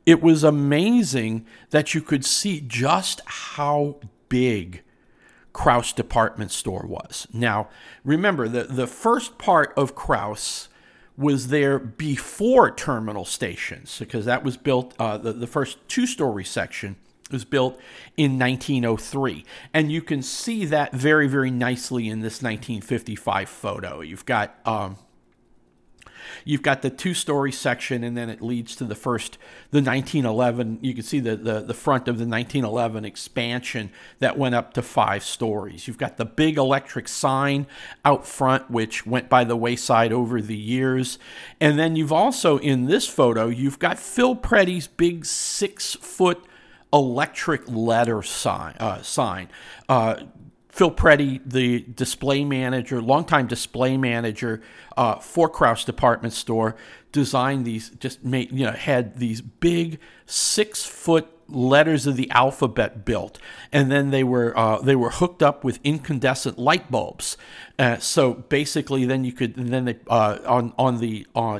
it 0.05 0.21
was 0.21 0.43
amazing 0.43 1.45
that 1.69 1.93
you 1.93 2.01
could 2.01 2.25
see 2.25 2.61
just 2.61 3.21
how 3.25 3.97
big 4.29 4.83
Krauss 5.53 5.93
department 5.93 6.51
store 6.51 6.85
was. 6.85 7.27
Now, 7.31 7.69
remember, 8.03 8.47
the, 8.47 8.63
the 8.63 8.87
first 8.87 9.37
part 9.37 9.73
of 9.77 9.95
Krauss 9.95 10.67
was 11.15 11.49
there 11.49 11.77
before 11.77 12.71
terminal 12.71 13.23
stations 13.23 13.99
because 13.99 14.25
that 14.25 14.43
was 14.43 14.57
built, 14.57 14.95
uh, 14.99 15.17
the, 15.17 15.31
the 15.31 15.47
first 15.47 15.77
two 15.87 16.07
story 16.07 16.43
section 16.43 16.95
was 17.31 17.45
built 17.45 17.79
in 18.17 18.39
1903. 18.39 19.45
And 19.73 19.91
you 19.91 20.01
can 20.01 20.21
see 20.21 20.65
that 20.65 20.91
very, 20.91 21.27
very 21.27 21.51
nicely 21.51 22.09
in 22.09 22.19
this 22.19 22.41
1955 22.41 23.49
photo. 23.49 24.01
You've 24.01 24.25
got. 24.25 24.55
Um, 24.65 24.97
You've 26.45 26.61
got 26.61 26.81
the 26.81 26.89
two 26.89 27.13
story 27.13 27.51
section, 27.51 28.03
and 28.03 28.17
then 28.17 28.29
it 28.29 28.41
leads 28.41 28.75
to 28.77 28.85
the 28.85 28.95
first, 28.95 29.37
the 29.71 29.81
1911. 29.81 30.79
You 30.81 30.93
can 30.93 31.03
see 31.03 31.19
the, 31.19 31.35
the, 31.35 31.61
the 31.61 31.73
front 31.73 32.07
of 32.07 32.17
the 32.17 32.25
1911 32.25 33.05
expansion 33.05 33.91
that 34.19 34.37
went 34.37 34.55
up 34.55 34.73
to 34.73 34.81
five 34.81 35.23
stories. 35.23 35.87
You've 35.87 35.97
got 35.97 36.17
the 36.17 36.25
big 36.25 36.57
electric 36.57 37.07
sign 37.07 37.67
out 38.03 38.25
front, 38.25 38.69
which 38.69 39.05
went 39.05 39.29
by 39.29 39.43
the 39.43 39.55
wayside 39.55 40.11
over 40.11 40.41
the 40.41 40.57
years. 40.57 41.19
And 41.59 41.77
then 41.79 41.95
you've 41.95 42.13
also, 42.13 42.57
in 42.57 42.85
this 42.85 43.07
photo, 43.07 43.47
you've 43.47 43.79
got 43.79 43.99
Phil 43.99 44.35
Preddy's 44.35 44.87
big 44.87 45.25
six 45.25 45.95
foot 45.95 46.43
electric 46.93 47.67
letter 47.67 48.21
sign. 48.21 48.75
Uh, 48.79 49.01
sign. 49.01 49.49
Uh, 49.89 50.15
Phil 50.73 50.89
Preddy, 50.89 51.39
the 51.45 51.81
display 51.81 52.43
manager, 52.43 52.99
longtime 52.99 53.45
display 53.45 53.95
manager 53.95 54.59
uh, 54.97 55.17
for 55.17 55.47
Krauss 55.47 55.85
Department 55.85 56.33
Store, 56.33 56.75
designed 57.11 57.63
these. 57.63 57.91
Just 57.91 58.25
made 58.25 58.51
you 58.51 58.65
know 58.65 58.71
had 58.71 59.17
these 59.17 59.39
big 59.39 59.99
six 60.25 60.83
foot 60.83 61.27
letters 61.47 62.07
of 62.07 62.15
the 62.15 62.27
alphabet 62.31 63.05
built, 63.05 63.37
and 63.71 63.91
then 63.91 64.09
they 64.09 64.23
were 64.23 64.57
uh, 64.57 64.81
they 64.81 64.95
were 64.95 65.11
hooked 65.11 65.43
up 65.43 65.63
with 65.63 65.79
incandescent 65.83 66.57
light 66.57 66.89
bulbs. 66.89 67.37
Uh, 67.77 67.99
so 67.99 68.33
basically, 68.33 69.05
then 69.05 69.23
you 69.23 69.31
could 69.31 69.55
and 69.55 69.69
then 69.69 69.85
they 69.85 69.99
uh, 70.09 70.39
on 70.47 70.73
on 70.79 70.97
the 70.97 71.27
uh, 71.35 71.59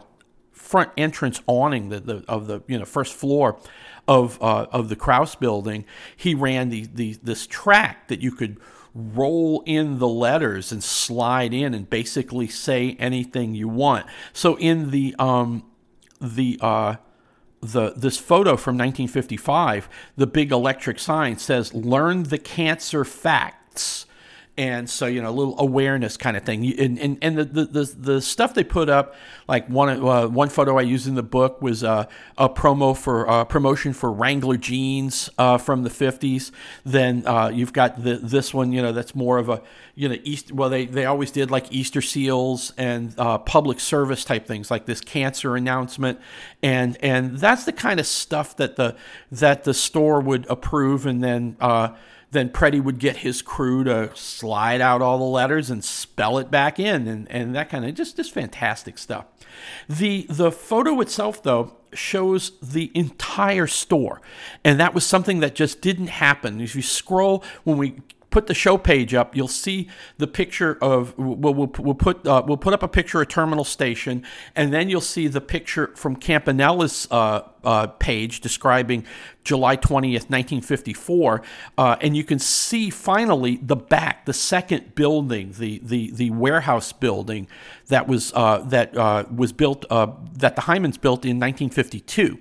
front 0.51 0.89
entrance 0.97 1.39
awning 1.45 1.89
the, 1.89 1.99
the, 1.99 2.25
of 2.27 2.47
the 2.47 2.63
you 2.65 2.79
know 2.79 2.85
first 2.85 3.13
floor 3.13 3.59
of 4.07 4.41
uh, 4.41 4.65
of 4.71 4.89
the 4.89 4.95
Krauss 4.95 5.35
building, 5.35 5.85
he 6.15 6.33
ran 6.33 6.69
the, 6.69 6.87
the 6.91 7.19
this 7.21 7.45
track 7.45 8.07
that 8.07 8.21
you 8.21 8.31
could 8.31 8.59
roll 8.93 9.63
in 9.65 9.99
the 9.99 10.07
letters 10.07 10.71
and 10.71 10.83
slide 10.83 11.53
in 11.53 11.73
and 11.73 11.89
basically 11.89 12.47
say 12.47 12.95
anything 12.99 13.55
you 13.55 13.67
want. 13.67 14.05
So 14.33 14.55
in 14.57 14.91
the 14.91 15.15
um, 15.17 15.63
the 16.21 16.59
uh, 16.61 16.95
the 17.61 17.93
this 17.95 18.17
photo 18.17 18.55
from 18.55 18.75
1955, 18.75 19.89
the 20.15 20.27
big 20.27 20.51
electric 20.51 20.99
sign 20.99 21.37
says 21.37 21.73
"Learn 21.73 22.23
the 22.23 22.37
cancer 22.37 23.03
facts." 23.03 24.02
And 24.57 24.89
so 24.89 25.05
you 25.05 25.21
know 25.21 25.29
a 25.29 25.31
little 25.31 25.59
awareness 25.59 26.17
kind 26.17 26.37
of 26.37 26.43
thing. 26.43 26.65
And 26.79 26.99
and, 26.99 27.17
and 27.21 27.37
the, 27.37 27.45
the, 27.45 27.95
the, 27.97 28.21
stuff 28.21 28.53
they 28.53 28.63
put 28.63 28.89
up 28.89 29.15
like 29.47 29.67
one 29.67 29.89
uh, 29.89 30.27
one 30.27 30.49
photo 30.49 30.77
i 30.77 30.81
used 30.81 31.07
in 31.07 31.15
the 31.15 31.23
book 31.23 31.61
was 31.61 31.83
uh, 31.83 32.05
a 32.37 32.47
promo 32.47 32.95
for 32.95 33.29
uh, 33.29 33.45
promotion 33.45 33.93
for 33.93 34.11
wrangler 34.11 34.57
jeans 34.57 35.29
uh, 35.37 35.57
from 35.57 35.83
the 35.83 35.89
50s 35.89 36.51
then 36.85 37.25
uh, 37.27 37.49
you've 37.53 37.73
got 37.73 38.03
the, 38.03 38.15
this 38.15 38.53
one 38.53 38.71
you 38.71 38.81
know 38.81 38.91
that's 38.91 39.15
more 39.15 39.37
of 39.37 39.49
a 39.49 39.61
you 39.95 40.07
know 40.07 40.15
east 40.23 40.51
well 40.51 40.69
they, 40.69 40.85
they 40.85 41.05
always 41.05 41.31
did 41.31 41.51
like 41.51 41.71
easter 41.71 42.01
seals 42.01 42.71
and 42.77 43.13
uh, 43.17 43.37
public 43.37 43.79
service 43.79 44.23
type 44.23 44.45
things 44.45 44.69
like 44.71 44.85
this 44.85 45.01
cancer 45.01 45.55
announcement. 45.55 46.19
And 46.61 46.97
and 47.01 47.37
that's 47.37 47.65
the 47.65 47.73
kind 47.73 47.99
of 47.99 48.07
stuff 48.07 48.55
that 48.57 48.75
the 48.75 48.95
that 49.31 49.63
the 49.63 49.73
store 49.73 50.21
would 50.21 50.45
approve 50.49 51.05
and 51.05 51.23
then 51.23 51.57
then 52.33 52.49
Preddy 52.49 52.83
would 52.83 52.99
get 52.99 53.17
his 53.17 53.41
crew 53.41 53.83
to 53.85 54.11
slide 54.15 54.81
out 54.81 55.01
all 55.01 55.17
the 55.17 55.23
letters 55.23 55.69
and 55.69 55.83
spell 55.83 56.37
it 56.37 56.51
back 56.51 56.79
in 56.79 57.07
and, 57.07 57.29
and 57.31 57.55
that 57.55 57.69
kind 57.69 57.85
of 57.85 57.95
just 57.95 58.17
just 58.17 58.33
fantastic 58.33 58.97
stuff. 58.97 59.25
The 59.87 60.25
the 60.29 60.51
photo 60.51 60.99
itself 60.99 61.41
though 61.41 61.77
shows 61.93 62.51
the 62.59 62.91
entire 62.95 63.67
store. 63.67 64.21
And 64.63 64.79
that 64.79 64.93
was 64.93 65.05
something 65.05 65.39
that 65.41 65.55
just 65.55 65.81
didn't 65.81 66.07
happen. 66.07 66.59
If 66.59 66.75
you 66.75 66.81
scroll 66.81 67.43
when 67.63 67.77
we 67.77 68.01
put 68.33 68.47
the 68.47 68.53
show 68.55 68.79
page 68.79 69.13
up, 69.13 69.35
you'll 69.35 69.47
see 69.47 69.87
the 70.17 70.25
picture 70.25 70.77
of 70.81 71.15
we'll, 71.17 71.53
we'll, 71.53 71.71
we'll 71.77 71.93
put 71.93 72.25
uh, 72.25 72.43
we'll 72.45 72.57
put 72.57 72.73
up 72.73 72.81
a 72.81 72.87
picture 72.87 73.21
of 73.21 73.29
Terminal 73.29 73.63
Station, 73.63 74.23
and 74.55 74.73
then 74.73 74.89
you'll 74.89 75.01
see 75.01 75.27
the 75.27 75.39
picture 75.39 75.93
from 75.95 76.15
Campanella's 76.15 77.07
uh, 77.11 77.43
uh, 77.63 77.87
page 77.87 78.41
describing 78.41 79.05
July 79.43 79.77
20th, 79.77 80.29
1954, 80.29 81.43
uh, 81.77 81.95
and 82.01 82.17
you 82.17 82.23
can 82.23 82.39
see 82.39 82.89
finally 82.89 83.59
the 83.61 83.75
back, 83.75 84.25
the 84.25 84.33
second 84.33 84.95
building, 84.95 85.53
the 85.57 85.79
the 85.83 86.09
the 86.11 86.31
warehouse 86.31 86.91
building 86.91 87.47
that 87.87 88.07
was 88.07 88.33
uh, 88.33 88.57
that 88.65 88.97
uh, 88.97 89.25
was 89.33 89.53
built 89.53 89.87
that 89.89 90.55
the 90.55 90.63
Heymanns 90.63 90.99
built 90.99 91.23
in 91.23 91.39
1952. 91.39 92.39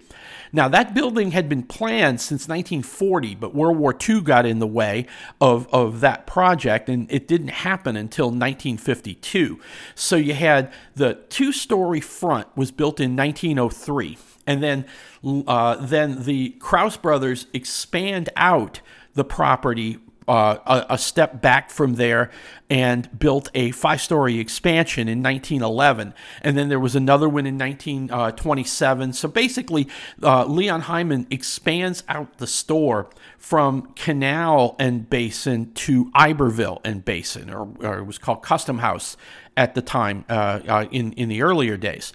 Now, 0.52 0.68
that 0.68 0.92
building 0.92 1.30
had 1.30 1.48
been 1.48 1.62
planned 1.62 2.20
since 2.20 2.46
1940, 2.46 3.36
but 3.36 3.54
World 3.54 3.78
War 3.78 3.96
II 4.08 4.20
got 4.20 4.44
in 4.44 4.58
the 4.58 4.66
way 4.66 5.06
of, 5.40 5.66
of 5.72 6.00
that 6.00 6.26
project, 6.26 6.90
and 6.90 7.10
it 7.10 7.26
didn't 7.26 7.48
happen 7.48 7.96
until 7.96 8.26
1952. 8.26 9.58
So 9.94 10.16
you 10.16 10.34
had 10.34 10.70
the 10.94 11.14
two 11.30 11.52
story 11.52 12.00
front 12.00 12.48
was 12.54 12.70
built 12.70 13.00
in 13.00 13.16
1903, 13.16 14.18
and 14.46 14.62
then, 14.62 14.84
uh, 15.24 15.76
then 15.76 16.24
the 16.24 16.50
Krauss 16.58 16.98
brothers 16.98 17.46
expand 17.54 18.28
out 18.36 18.80
the 19.14 19.24
property 19.24 19.98
uh, 20.32 20.84
a, 20.88 20.94
a, 20.94 20.98
step 20.98 21.42
back 21.42 21.68
from 21.68 21.96
there 21.96 22.30
and 22.70 23.18
built 23.18 23.50
a 23.54 23.70
five 23.72 24.00
story 24.00 24.38
expansion 24.38 25.06
in 25.06 25.22
1911. 25.22 26.14
And 26.40 26.56
then 26.56 26.70
there 26.70 26.80
was 26.80 26.96
another 26.96 27.28
one 27.28 27.44
in 27.44 27.58
1927. 27.58 29.12
So 29.12 29.28
basically, 29.28 29.88
uh, 30.22 30.46
Leon 30.46 30.84
Heymann 30.84 31.26
expands 31.30 32.02
out 32.08 32.38
the 32.38 32.46
store 32.46 33.10
from 33.36 33.92
Canal 33.94 34.74
and 34.78 35.10
Basin 35.10 35.74
to 35.74 36.10
Iberville 36.14 36.80
and 36.82 37.04
Basin, 37.04 37.50
or, 37.50 37.68
or 37.80 37.98
it 37.98 38.04
was 38.04 38.16
called 38.16 38.42
Custom 38.42 38.78
House 38.78 39.18
at 39.56 39.74
the 39.74 39.82
time 39.82 40.24
uh, 40.28 40.60
uh, 40.66 40.86
in 40.90 41.12
in 41.12 41.28
the 41.28 41.42
earlier 41.42 41.76
days, 41.76 42.12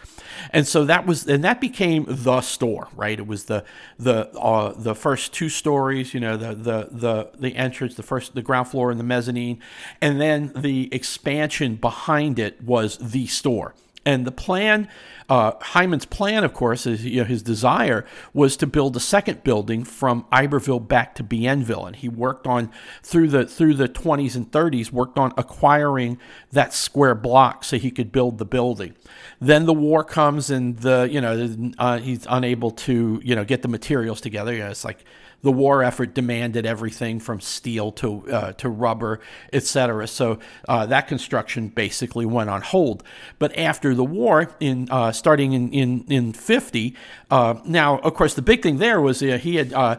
and 0.51 0.67
so 0.67 0.85
that 0.85 1.05
was 1.05 1.27
and 1.27 1.43
that 1.43 1.61
became 1.61 2.05
the 2.07 2.41
store, 2.41 2.87
right? 2.95 3.19
It 3.19 3.27
was 3.27 3.45
the 3.45 3.63
the 3.99 4.29
uh, 4.37 4.73
the 4.75 4.95
first 4.95 5.33
two 5.33 5.49
stories, 5.49 6.13
you 6.13 6.19
know, 6.19 6.37
the 6.37 6.55
the 6.55 6.87
the 6.91 7.29
the 7.37 7.55
entrance, 7.55 7.95
the 7.95 8.03
first 8.03 8.33
the 8.33 8.41
ground 8.41 8.69
floor 8.69 8.91
and 8.91 8.99
the 8.99 9.03
mezzanine, 9.03 9.59
and 10.01 10.19
then 10.19 10.51
the 10.55 10.93
expansion 10.93 11.75
behind 11.75 12.39
it 12.39 12.61
was 12.61 12.97
the 12.97 13.27
store. 13.27 13.73
And 14.05 14.25
the 14.25 14.31
plan, 14.31 14.87
uh, 15.29 15.51
Heymann's 15.59 16.05
plan, 16.05 16.45
of 16.45 16.53
course, 16.53 16.85
is 16.85 17.05
you 17.05 17.19
know, 17.19 17.25
his 17.25 17.43
desire 17.43 18.05
was 18.33 18.55
to 18.57 18.67
build 18.67 18.95
a 18.95 18.99
second 18.99 19.43
building 19.43 19.83
from 19.83 20.25
Iberville 20.31 20.79
back 20.79 21.15
to 21.15 21.23
Bienville, 21.23 21.85
and 21.85 21.95
he 21.97 22.07
worked 22.07 22.47
on 22.47 22.71
through 23.03 23.27
the 23.29 23.45
through 23.45 23.73
the 23.73 23.89
20s 23.89 24.35
and 24.35 24.49
30s, 24.49 24.91
worked 24.91 25.19
on 25.19 25.33
acquiring 25.35 26.17
that 26.51 26.73
square 26.73 27.13
block 27.13 27.65
so 27.65 27.77
he 27.77 27.91
could 27.91 28.11
build 28.11 28.37
the 28.37 28.45
building. 28.45 28.95
Then 29.41 29.65
the 29.65 29.73
war 29.73 30.05
comes, 30.05 30.49
and 30.49 30.77
the 30.77 31.09
you 31.11 31.19
know 31.19 31.71
uh, 31.77 31.99
he's 31.99 32.25
unable 32.29 32.71
to 32.71 33.21
you 33.23 33.35
know 33.35 33.43
get 33.43 33.63
the 33.63 33.67
materials 33.67 34.21
together. 34.21 34.53
You 34.53 34.59
know, 34.59 34.69
it's 34.69 34.85
like 34.85 35.03
the 35.43 35.51
war 35.51 35.83
effort 35.83 36.13
demanded 36.13 36.65
everything 36.65 37.19
from 37.19 37.39
steel 37.39 37.91
to 37.93 38.29
uh, 38.31 38.51
to 38.53 38.69
rubber, 38.69 39.19
etc. 39.53 40.07
So 40.07 40.39
uh, 40.67 40.85
that 40.87 41.07
construction 41.07 41.69
basically 41.69 42.25
went 42.25 42.49
on 42.49 42.61
hold. 42.61 43.03
But 43.39 43.57
after 43.57 43.93
the 43.93 44.03
war, 44.03 44.51
in 44.59 44.89
uh, 44.89 45.11
starting 45.11 45.53
in 45.53 45.71
in 45.71 46.05
in 46.09 46.33
fifty, 46.33 46.95
uh, 47.29 47.55
now 47.65 47.99
of 47.99 48.13
course 48.13 48.33
the 48.33 48.41
big 48.41 48.63
thing 48.63 48.77
there 48.77 48.99
was 48.99 49.21
uh, 49.21 49.37
he 49.37 49.55
had 49.55 49.73
uh, 49.73 49.97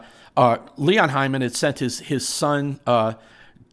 Leon 0.76 1.10
Heymann 1.10 1.42
had 1.42 1.54
sent 1.54 1.78
his 1.78 2.00
his 2.00 2.26
son 2.26 2.80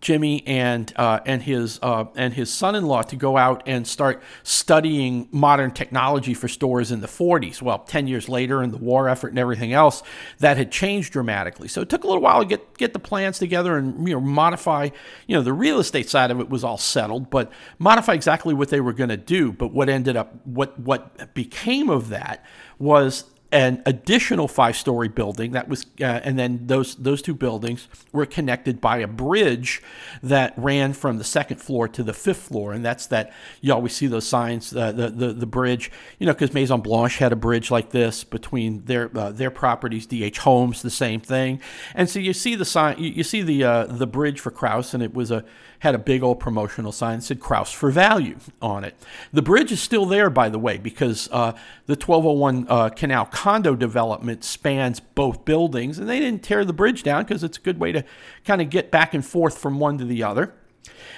Jimmy 0.01 0.45
and 0.45 0.93
uh, 0.97 1.19
and 1.25 1.41
his 1.41 1.79
uh, 1.81 2.05
and 2.15 2.33
his 2.33 2.53
son-in-law 2.53 3.03
to 3.03 3.15
go 3.15 3.37
out 3.37 3.63
and 3.65 3.87
start 3.87 4.21
studying 4.43 5.27
modern 5.31 5.71
technology 5.71 6.33
for 6.33 6.47
stores 6.47 6.91
in 6.91 7.01
the 7.01 7.07
40s. 7.07 7.61
Well, 7.61 7.79
10 7.79 8.07
years 8.07 8.29
later, 8.29 8.61
and 8.61 8.71
the 8.71 8.77
war 8.77 9.09
effort 9.09 9.29
and 9.29 9.39
everything 9.39 9.73
else, 9.73 10.03
that 10.39 10.57
had 10.57 10.71
changed 10.71 11.13
dramatically. 11.13 11.67
So 11.67 11.81
it 11.81 11.89
took 11.89 12.03
a 12.03 12.07
little 12.07 12.21
while 12.21 12.41
to 12.41 12.45
get 12.45 12.77
get 12.77 12.93
the 12.93 12.99
plans 12.99 13.39
together 13.39 13.77
and 13.77 14.07
you 14.07 14.13
know 14.13 14.21
modify. 14.21 14.89
You 15.27 15.35
know, 15.35 15.41
the 15.41 15.53
real 15.53 15.79
estate 15.79 16.09
side 16.09 16.31
of 16.31 16.39
it 16.39 16.49
was 16.49 16.63
all 16.63 16.77
settled, 16.77 17.29
but 17.29 17.51
modify 17.79 18.13
exactly 18.13 18.53
what 18.53 18.69
they 18.69 18.81
were 18.81 18.93
going 18.93 19.09
to 19.09 19.17
do. 19.17 19.51
But 19.51 19.71
what 19.73 19.89
ended 19.89 20.15
up 20.15 20.35
what 20.45 20.79
what 20.79 21.33
became 21.33 21.89
of 21.89 22.09
that 22.09 22.45
was 22.77 23.23
an 23.55 23.81
additional 23.85 24.49
five-story 24.49 25.07
building 25.07 25.53
that 25.53 25.69
was, 25.69 25.85
uh, 26.01 26.03
and 26.03 26.37
then 26.37 26.67
those 26.67 26.95
those 26.95 27.21
two 27.21 27.33
buildings 27.33 27.87
were 28.11 28.25
connected 28.25 28.81
by 28.81 28.97
a 28.97 29.07
bridge 29.07 29.81
that 30.21 30.53
ran 30.57 30.91
from 30.91 31.17
the 31.19 31.23
second 31.23 31.61
floor 31.61 31.87
to 31.87 32.03
the 32.03 32.11
fifth 32.11 32.41
floor, 32.49 32.73
and 32.73 32.83
that's 32.83 33.07
that 33.07 33.31
you 33.61 33.73
always 33.73 33.95
see 33.95 34.07
those 34.07 34.27
signs, 34.27 34.75
uh, 34.75 34.91
the 34.91 35.09
the 35.09 35.31
the 35.31 35.45
bridge, 35.45 35.89
you 36.19 36.25
know, 36.25 36.33
because 36.33 36.53
Maison 36.53 36.81
Blanche 36.81 37.17
had 37.17 37.31
a 37.31 37.37
bridge 37.37 37.71
like 37.71 37.91
this 37.91 38.25
between 38.25 38.83
their 38.83 39.09
uh, 39.17 39.31
their 39.31 39.51
properties, 39.51 40.05
DH 40.05 40.37
Holmes, 40.39 40.81
the 40.81 40.89
same 40.89 41.21
thing, 41.21 41.61
and 41.93 42.09
so 42.09 42.19
you 42.19 42.33
see 42.33 42.55
the 42.55 42.65
sign, 42.65 42.99
you, 42.99 43.09
you 43.09 43.23
see 43.23 43.41
the 43.41 43.63
uh, 43.63 43.85
the 43.85 44.07
bridge 44.07 44.41
for 44.41 44.51
Krauss, 44.51 44.93
and 44.93 45.01
it 45.01 45.13
was 45.13 45.31
a 45.31 45.45
had 45.85 45.95
a 45.95 45.99
big 45.99 46.23
old 46.23 46.39
promotional 46.39 46.91
sign 46.91 47.19
that 47.19 47.21
said 47.23 47.39
Krauss 47.39 47.71
for 47.71 47.91
value 47.91 48.37
on 48.59 48.83
it. 48.83 48.95
The 49.31 49.43
bridge 49.43 49.71
is 49.71 49.79
still 49.79 50.07
there, 50.07 50.31
by 50.31 50.49
the 50.49 50.57
way, 50.57 50.77
because 50.77 51.29
uh, 51.31 51.51
the 51.85 51.93
1201 51.93 52.65
uh, 52.67 52.89
Canal 52.89 53.27
condo 53.27 53.75
development 53.75 54.43
spans 54.43 54.99
both 54.99 55.45
buildings, 55.45 55.99
and 55.99 56.09
they 56.09 56.19
didn't 56.19 56.41
tear 56.41 56.65
the 56.65 56.73
bridge 56.73 57.03
down 57.03 57.23
because 57.23 57.43
it's 57.43 57.59
a 57.59 57.61
good 57.61 57.79
way 57.79 57.91
to 57.91 58.03
kind 58.43 58.61
of 58.61 58.71
get 58.71 58.89
back 58.89 59.13
and 59.13 59.23
forth 59.23 59.57
from 59.59 59.79
one 59.79 59.99
to 59.99 60.05
the 60.05 60.23
other. 60.23 60.55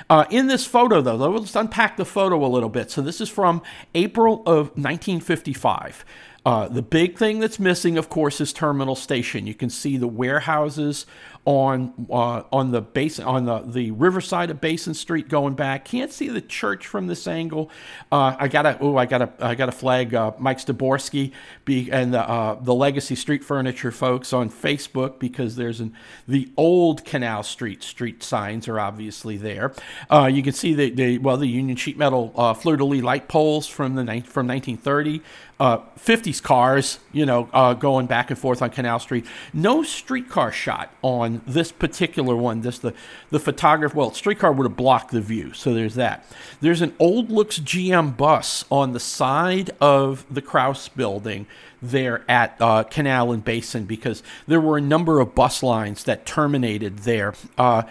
Uh, 0.10 0.26
in 0.30 0.48
this 0.48 0.66
photo, 0.66 1.02
though, 1.02 1.16
let's 1.16 1.56
unpack 1.56 1.96
the 1.96 2.06
photo 2.06 2.46
a 2.46 2.48
little 2.48 2.70
bit. 2.70 2.92
So, 2.92 3.02
this 3.02 3.22
is 3.22 3.30
from 3.30 3.62
April 3.96 4.42
of 4.46 4.68
1955. 4.76 6.06
Uh, 6.48 6.66
the 6.70 6.82
big 6.82 7.18
thing 7.18 7.40
that's 7.40 7.60
missing, 7.60 7.98
of 7.98 8.08
course, 8.08 8.40
is 8.40 8.54
Terminal 8.54 8.96
Station. 8.96 9.48
You 9.48 9.54
can 9.54 9.70
see 9.70 9.98
the 9.98 10.08
warehouses 10.08 11.06
on 11.48 11.94
uh, 12.12 12.44
on 12.52 12.72
the 12.72 12.82
base 12.82 13.20
on 13.22 13.46
the, 13.46 13.60
the 13.60 13.90
riverside 13.92 14.52
of 14.52 14.60
Basin 14.60 14.94
Street 14.94 15.30
going 15.30 15.54
back. 15.54 15.86
Can't 15.86 16.12
see 16.12 16.28
the 16.28 16.42
church 16.42 16.86
from 16.86 17.08
this 17.08 17.26
angle. 17.26 17.72
Uh, 18.12 18.36
I 18.38 18.50
gotta 18.50 18.78
oh 18.82 18.98
I 18.98 19.06
gotta 19.06 19.32
I 19.40 19.56
gotta 19.56 19.72
flag 19.72 20.14
uh, 20.14 20.34
Mike 20.38 20.58
Staborski 20.58 21.32
be, 21.64 21.90
and 21.90 22.14
the 22.14 22.20
uh, 22.20 22.56
the 22.56 22.76
Legacy 22.76 23.16
Street 23.16 23.46
Furniture 23.46 23.94
folks 23.94 24.34
on 24.34 24.50
Facebook 24.50 25.20
because 25.20 25.56
there's 25.56 25.80
an 25.80 25.94
the 26.28 26.52
old 26.58 27.06
Canal 27.06 27.44
Street 27.44 27.82
street 27.82 28.24
signs 28.24 28.68
are 28.68 28.78
obviously 28.78 29.38
there. 29.38 29.74
Uh, 30.12 30.30
you 30.32 30.44
can 30.44 30.52
see 30.52 30.74
the, 30.74 30.90
the 30.90 31.18
well 31.20 31.38
the 31.38 31.48
Union 31.48 31.78
sheet 31.78 31.98
metal 31.98 32.34
uh, 32.36 32.54
fleur 32.54 32.76
de 32.76 32.84
lis 32.84 33.02
light 33.02 33.30
poles 33.30 33.68
from 33.68 33.96
the 33.96 34.04
from 34.04 34.48
1930. 34.50 35.22
Uh, 35.60 35.80
50s 35.98 36.40
cars, 36.44 37.00
you 37.12 37.26
know, 37.26 37.46
going 37.80 38.06
back 38.06 38.30
and 38.30 38.38
forth 38.38 38.62
on 38.62 38.70
Canal 38.70 39.00
Street. 39.00 39.26
No 39.54 39.82
streetcar 39.82 40.52
shot 40.52 40.94
on 41.02 41.37
this 41.46 41.72
particular 41.72 42.36
one. 42.36 42.62
This 42.62 42.80
the 42.80 42.94
the 43.30 43.40
photographer. 43.40 43.96
Well, 43.96 44.12
streetcar 44.14 44.52
would 44.52 44.66
have 44.66 44.78
blocked 44.78 45.12
the 45.12 45.22
view, 45.22 45.54
so 45.54 45.74
there's 45.74 45.96
that. 45.96 46.26
There's 46.62 46.82
an 46.82 46.96
old 47.00 47.30
looks 47.32 47.60
GM 47.60 48.18
bus 48.18 48.66
on 48.72 48.94
the 48.94 49.00
side 49.00 49.72
of 49.80 50.26
the 50.30 50.42
Krauss 50.42 50.88
building 50.90 51.48
there 51.82 52.24
at 52.30 52.56
uh, 52.60 52.84
Canal 52.84 53.32
and 53.32 53.44
Basin 53.44 53.86
because 53.86 54.24
there 54.48 54.62
were 54.62 54.78
a 54.78 54.82
number 54.82 55.20
of 55.20 55.36
bus 55.36 55.62
lines 55.62 56.04
that 56.06 56.26
terminated 56.26 57.00
there. 57.00 57.36
Uh, 57.58 57.84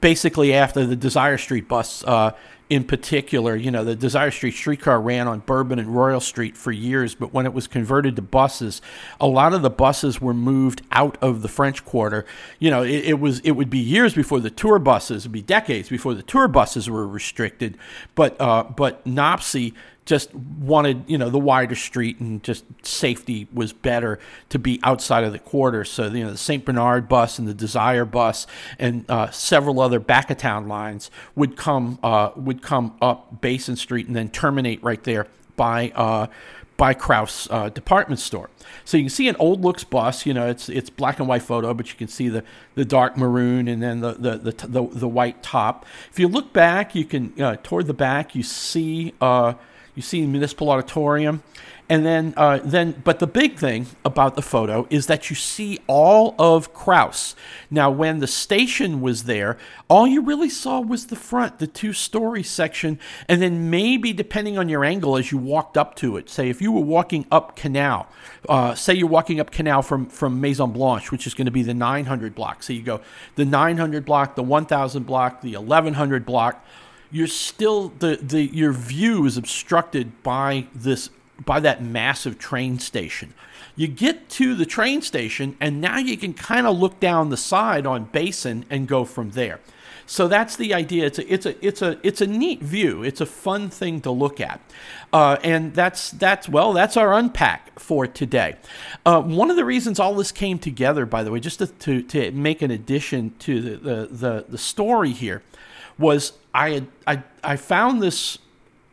basically, 0.00 0.54
after 0.54 0.86
the 0.86 0.96
Desire 0.96 1.38
Street 1.38 1.68
bus 1.68 2.04
uh, 2.04 2.32
in 2.68 2.82
particular, 2.82 3.54
you 3.54 3.70
know, 3.70 3.84
the 3.84 3.94
Desire 3.94 4.30
Street 4.32 4.54
streetcar 4.54 5.00
ran 5.00 5.28
on 5.28 5.38
Bourbon 5.40 5.78
and 5.78 5.94
Royal 5.94 6.20
Street 6.20 6.56
for 6.56 6.72
years, 6.72 7.14
but 7.14 7.32
when 7.32 7.46
it 7.46 7.54
was 7.54 7.68
converted 7.68 8.16
to 8.16 8.22
buses, 8.22 8.82
a 9.20 9.26
lot 9.26 9.52
of 9.52 9.62
the 9.62 9.70
buses 9.70 10.20
were 10.20 10.34
moved 10.34 10.82
out 10.90 11.16
of 11.22 11.42
the 11.42 11.48
French 11.48 11.84
Quarter. 11.84 12.26
You 12.58 12.70
know, 12.70 12.82
it, 12.82 13.04
it 13.04 13.20
was 13.20 13.38
it 13.40 13.52
would 13.52 13.70
be 13.70 13.78
years 13.78 14.14
before 14.14 14.40
the 14.40 14.50
tour 14.50 14.80
buses, 14.80 15.22
it'd 15.22 15.32
be 15.32 15.42
decades 15.42 15.88
before 15.88 16.14
the 16.14 16.24
tour 16.24 16.48
buses 16.48 16.90
were 16.90 17.06
restricted, 17.06 17.78
but 18.16 18.40
uh, 18.40 18.64
but 18.64 19.04
NOPSI 19.04 19.72
just 20.06 20.32
wanted 20.34 21.04
you 21.08 21.18
know 21.18 21.28
the 21.28 21.38
wider 21.38 21.74
street 21.74 22.18
and 22.20 22.42
just 22.42 22.64
safety 22.82 23.46
was 23.52 23.72
better 23.72 24.18
to 24.48 24.58
be 24.58 24.80
outside 24.82 25.24
of 25.24 25.32
the 25.32 25.38
quarter 25.38 25.84
so 25.84 26.06
you 26.06 26.24
know 26.24 26.30
the 26.30 26.38
st 26.38 26.64
bernard 26.64 27.08
bus 27.08 27.38
and 27.38 27.46
the 27.46 27.54
desire 27.54 28.04
bus 28.04 28.46
and 28.78 29.04
uh, 29.10 29.28
several 29.30 29.80
other 29.80 30.00
back 30.00 30.30
of 30.30 30.38
town 30.38 30.66
lines 30.68 31.10
would 31.34 31.56
come 31.56 31.98
uh, 32.02 32.30
would 32.36 32.62
come 32.62 32.96
up 33.02 33.40
basin 33.40 33.76
street 33.76 34.06
and 34.06 34.16
then 34.16 34.30
terminate 34.30 34.82
right 34.82 35.04
there 35.04 35.26
by 35.56 35.90
uh, 35.94 36.26
by 36.76 36.92
Krauss 36.92 37.48
uh, 37.50 37.70
department 37.70 38.20
store. 38.20 38.50
So 38.84 38.96
you 38.96 39.04
can 39.04 39.10
see 39.10 39.28
an 39.28 39.36
old 39.38 39.62
looks 39.62 39.82
bus. 39.82 40.26
You 40.26 40.34
know, 40.34 40.46
it's 40.46 40.68
it's 40.68 40.90
black 40.90 41.18
and 41.18 41.28
white 41.28 41.42
photo, 41.42 41.72
but 41.72 41.88
you 41.88 41.96
can 41.96 42.08
see 42.08 42.28
the, 42.28 42.44
the 42.74 42.84
dark 42.84 43.16
maroon 43.16 43.66
and 43.66 43.82
then 43.82 44.00
the 44.00 44.12
the, 44.12 44.36
the 44.36 44.66
the, 44.66 44.86
the 44.86 45.08
white 45.08 45.42
top. 45.42 45.86
If 46.10 46.18
you 46.18 46.28
look 46.28 46.52
back, 46.52 46.94
you 46.94 47.04
can 47.04 47.40
uh, 47.40 47.56
toward 47.62 47.86
the 47.86 47.94
back, 47.94 48.34
you 48.34 48.42
see 48.42 49.14
uh, 49.20 49.54
you 49.96 50.02
see 50.02 50.20
the 50.20 50.26
municipal 50.26 50.70
auditorium, 50.70 51.42
and 51.88 52.04
then 52.04 52.34
uh, 52.36 52.60
then. 52.62 53.00
But 53.02 53.18
the 53.18 53.26
big 53.26 53.58
thing 53.58 53.86
about 54.04 54.36
the 54.36 54.42
photo 54.42 54.86
is 54.90 55.06
that 55.06 55.30
you 55.30 55.36
see 55.36 55.78
all 55.86 56.34
of 56.38 56.74
Krauss. 56.74 57.34
Now, 57.70 57.90
when 57.90 58.18
the 58.18 58.26
station 58.26 59.00
was 59.00 59.24
there, 59.24 59.56
all 59.88 60.06
you 60.06 60.20
really 60.20 60.50
saw 60.50 60.80
was 60.80 61.06
the 61.06 61.16
front, 61.16 61.60
the 61.60 61.66
two-story 61.66 62.42
section, 62.42 62.98
and 63.28 63.40
then 63.40 63.70
maybe 63.70 64.12
depending 64.12 64.58
on 64.58 64.68
your 64.68 64.84
angle 64.84 65.16
as 65.16 65.32
you 65.32 65.38
walked 65.38 65.78
up 65.78 65.94
to 65.96 66.18
it. 66.18 66.28
Say 66.28 66.50
if 66.50 66.60
you 66.60 66.72
were 66.72 66.82
walking 66.82 67.24
up 67.32 67.56
Canal, 67.56 68.06
uh, 68.50 68.74
say 68.74 68.92
you're 68.92 69.08
walking 69.08 69.40
up 69.40 69.50
Canal 69.50 69.80
from 69.80 70.06
from 70.06 70.40
Maison 70.42 70.72
Blanche, 70.72 71.10
which 71.10 71.26
is 71.26 71.32
going 71.32 71.46
to 71.46 71.52
be 71.52 71.62
the 71.62 71.74
900 71.74 72.34
block. 72.34 72.62
So 72.62 72.74
you 72.74 72.82
go 72.82 73.00
the 73.36 73.46
900 73.46 74.04
block, 74.04 74.34
the 74.34 74.42
1000 74.42 75.04
block, 75.04 75.40
the 75.40 75.56
1100 75.56 76.26
block 76.26 76.62
you're 77.10 77.26
still 77.26 77.88
the, 77.98 78.16
the 78.16 78.42
your 78.44 78.72
view 78.72 79.24
is 79.26 79.36
obstructed 79.36 80.22
by 80.22 80.66
this 80.74 81.10
by 81.44 81.60
that 81.60 81.82
massive 81.82 82.38
train 82.38 82.78
station. 82.78 83.34
You 83.74 83.88
get 83.88 84.28
to 84.30 84.54
the 84.54 84.66
train 84.66 85.02
station 85.02 85.56
and 85.60 85.80
now 85.80 85.98
you 85.98 86.16
can 86.16 86.32
kind 86.32 86.66
of 86.66 86.78
look 86.78 86.98
down 86.98 87.28
the 87.28 87.36
side 87.36 87.86
on 87.86 88.04
Basin 88.04 88.64
and 88.70 88.88
go 88.88 89.04
from 89.04 89.30
there. 89.30 89.60
So 90.06 90.28
that's 90.28 90.56
the 90.56 90.72
idea. 90.72 91.06
It's 91.06 91.18
a 91.18 91.32
it's 91.32 91.46
a 91.46 91.66
it's 91.66 91.82
a 91.82 91.98
it's 92.02 92.20
a 92.20 92.26
neat 92.26 92.62
view. 92.62 93.02
It's 93.02 93.20
a 93.20 93.26
fun 93.26 93.68
thing 93.68 94.00
to 94.02 94.10
look 94.12 94.40
at, 94.40 94.60
uh, 95.12 95.36
and 95.42 95.74
that's 95.74 96.12
that's 96.12 96.48
well 96.48 96.72
that's 96.72 96.96
our 96.96 97.12
unpack 97.12 97.78
for 97.80 98.06
today. 98.06 98.54
Uh, 99.04 99.20
one 99.20 99.50
of 99.50 99.56
the 99.56 99.64
reasons 99.64 99.98
all 99.98 100.14
this 100.14 100.30
came 100.30 100.60
together, 100.60 101.06
by 101.06 101.24
the 101.24 101.32
way, 101.32 101.40
just 101.40 101.58
to 101.58 101.66
to, 101.66 102.02
to 102.02 102.30
make 102.30 102.62
an 102.62 102.70
addition 102.70 103.34
to 103.40 103.60
the, 103.60 103.76
the 103.76 104.06
the 104.06 104.44
the 104.50 104.58
story 104.58 105.10
here, 105.10 105.42
was 105.98 106.32
I 106.54 106.70
had 106.70 106.88
I 107.06 107.22
I 107.42 107.56
found 107.56 108.02
this 108.02 108.38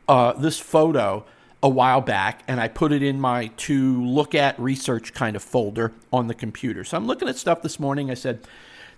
uh, 0.08 0.34
this 0.34 0.60
photo 0.60 1.26
a 1.62 1.70
while 1.70 2.02
back 2.02 2.44
and 2.48 2.60
I 2.60 2.68
put 2.68 2.92
it 2.92 3.02
in 3.02 3.20
my 3.20 3.48
to 3.48 4.04
look 4.06 4.36
at 4.36 4.60
research 4.60 5.14
kind 5.14 5.36
of 5.36 5.42
folder 5.42 5.94
on 6.12 6.28
the 6.28 6.34
computer. 6.34 6.84
So 6.84 6.98
I'm 6.98 7.08
looking 7.08 7.30
at 7.30 7.38
stuff 7.38 7.62
this 7.62 7.80
morning. 7.80 8.12
I 8.12 8.16
said, 8.16 8.46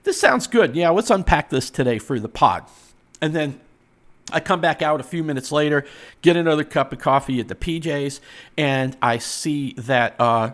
"This 0.04 0.20
sounds 0.20 0.48
good. 0.48 0.76
Yeah, 0.76 0.90
let's 0.90 1.10
unpack 1.10 1.50
this 1.50 1.70
today 1.70 2.00
for 2.00 2.20
the 2.20 2.30
pod." 2.30 2.64
And 3.22 3.34
then 3.34 3.60
I 4.32 4.40
come 4.40 4.60
back 4.60 4.82
out 4.82 5.00
a 5.00 5.04
few 5.04 5.24
minutes 5.24 5.52
later, 5.52 5.86
get 6.22 6.36
another 6.36 6.64
cup 6.64 6.92
of 6.92 7.00
coffee 7.00 7.40
at 7.40 7.48
the 7.48 7.56
PJs, 7.56 8.20
and 8.58 8.98
I 9.02 9.20
see 9.20 9.74
that 9.74 10.20
uh, 10.20 10.52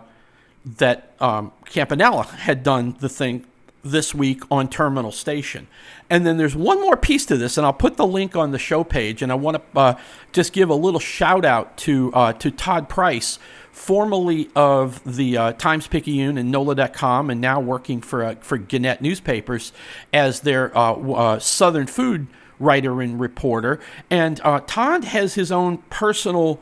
that 0.64 1.14
um, 1.20 1.52
Campanella 1.64 2.24
had 2.24 2.62
done 2.62 2.96
the 3.00 3.08
thing 3.08 3.46
this 3.82 4.14
week 4.14 4.42
on 4.50 4.68
Terminal 4.68 5.12
Station. 5.12 5.66
And 6.08 6.26
then 6.26 6.36
there's 6.36 6.54
one 6.54 6.80
more 6.80 6.96
piece 6.96 7.26
to 7.26 7.36
this, 7.36 7.56
and 7.56 7.66
I'll 7.66 7.72
put 7.72 7.96
the 7.96 8.06
link 8.06 8.36
on 8.36 8.52
the 8.52 8.58
show 8.58 8.84
page. 8.84 9.22
And 9.22 9.32
I 9.32 9.34
want 9.34 9.56
to 9.56 9.78
uh, 9.78 9.98
just 10.32 10.52
give 10.52 10.70
a 10.70 10.74
little 10.74 11.00
shout 11.00 11.44
out 11.44 11.76
to 11.78 12.12
uh, 12.14 12.32
to 12.34 12.50
Todd 12.50 12.88
Price, 12.88 13.38
formerly 13.70 14.50
of 14.54 15.02
the 15.04 15.36
uh, 15.36 15.52
Times 15.52 15.86
Picayune 15.86 16.38
and 16.38 16.50
NOLA.com, 16.50 17.30
and 17.30 17.40
now 17.40 17.60
working 17.60 18.00
for 18.00 18.24
uh, 18.24 18.34
for 18.40 18.58
Gannett 18.58 19.00
Newspapers 19.00 19.72
as 20.12 20.40
their 20.40 20.76
uh, 20.76 20.92
uh, 20.92 21.38
Southern 21.38 21.86
food 21.86 22.26
writer 22.58 23.00
and 23.02 23.18
reporter. 23.18 23.80
And 24.08 24.36
Todd 24.36 25.04
has 25.04 25.34
his 25.34 25.50
own 25.50 25.78
personal 25.90 26.60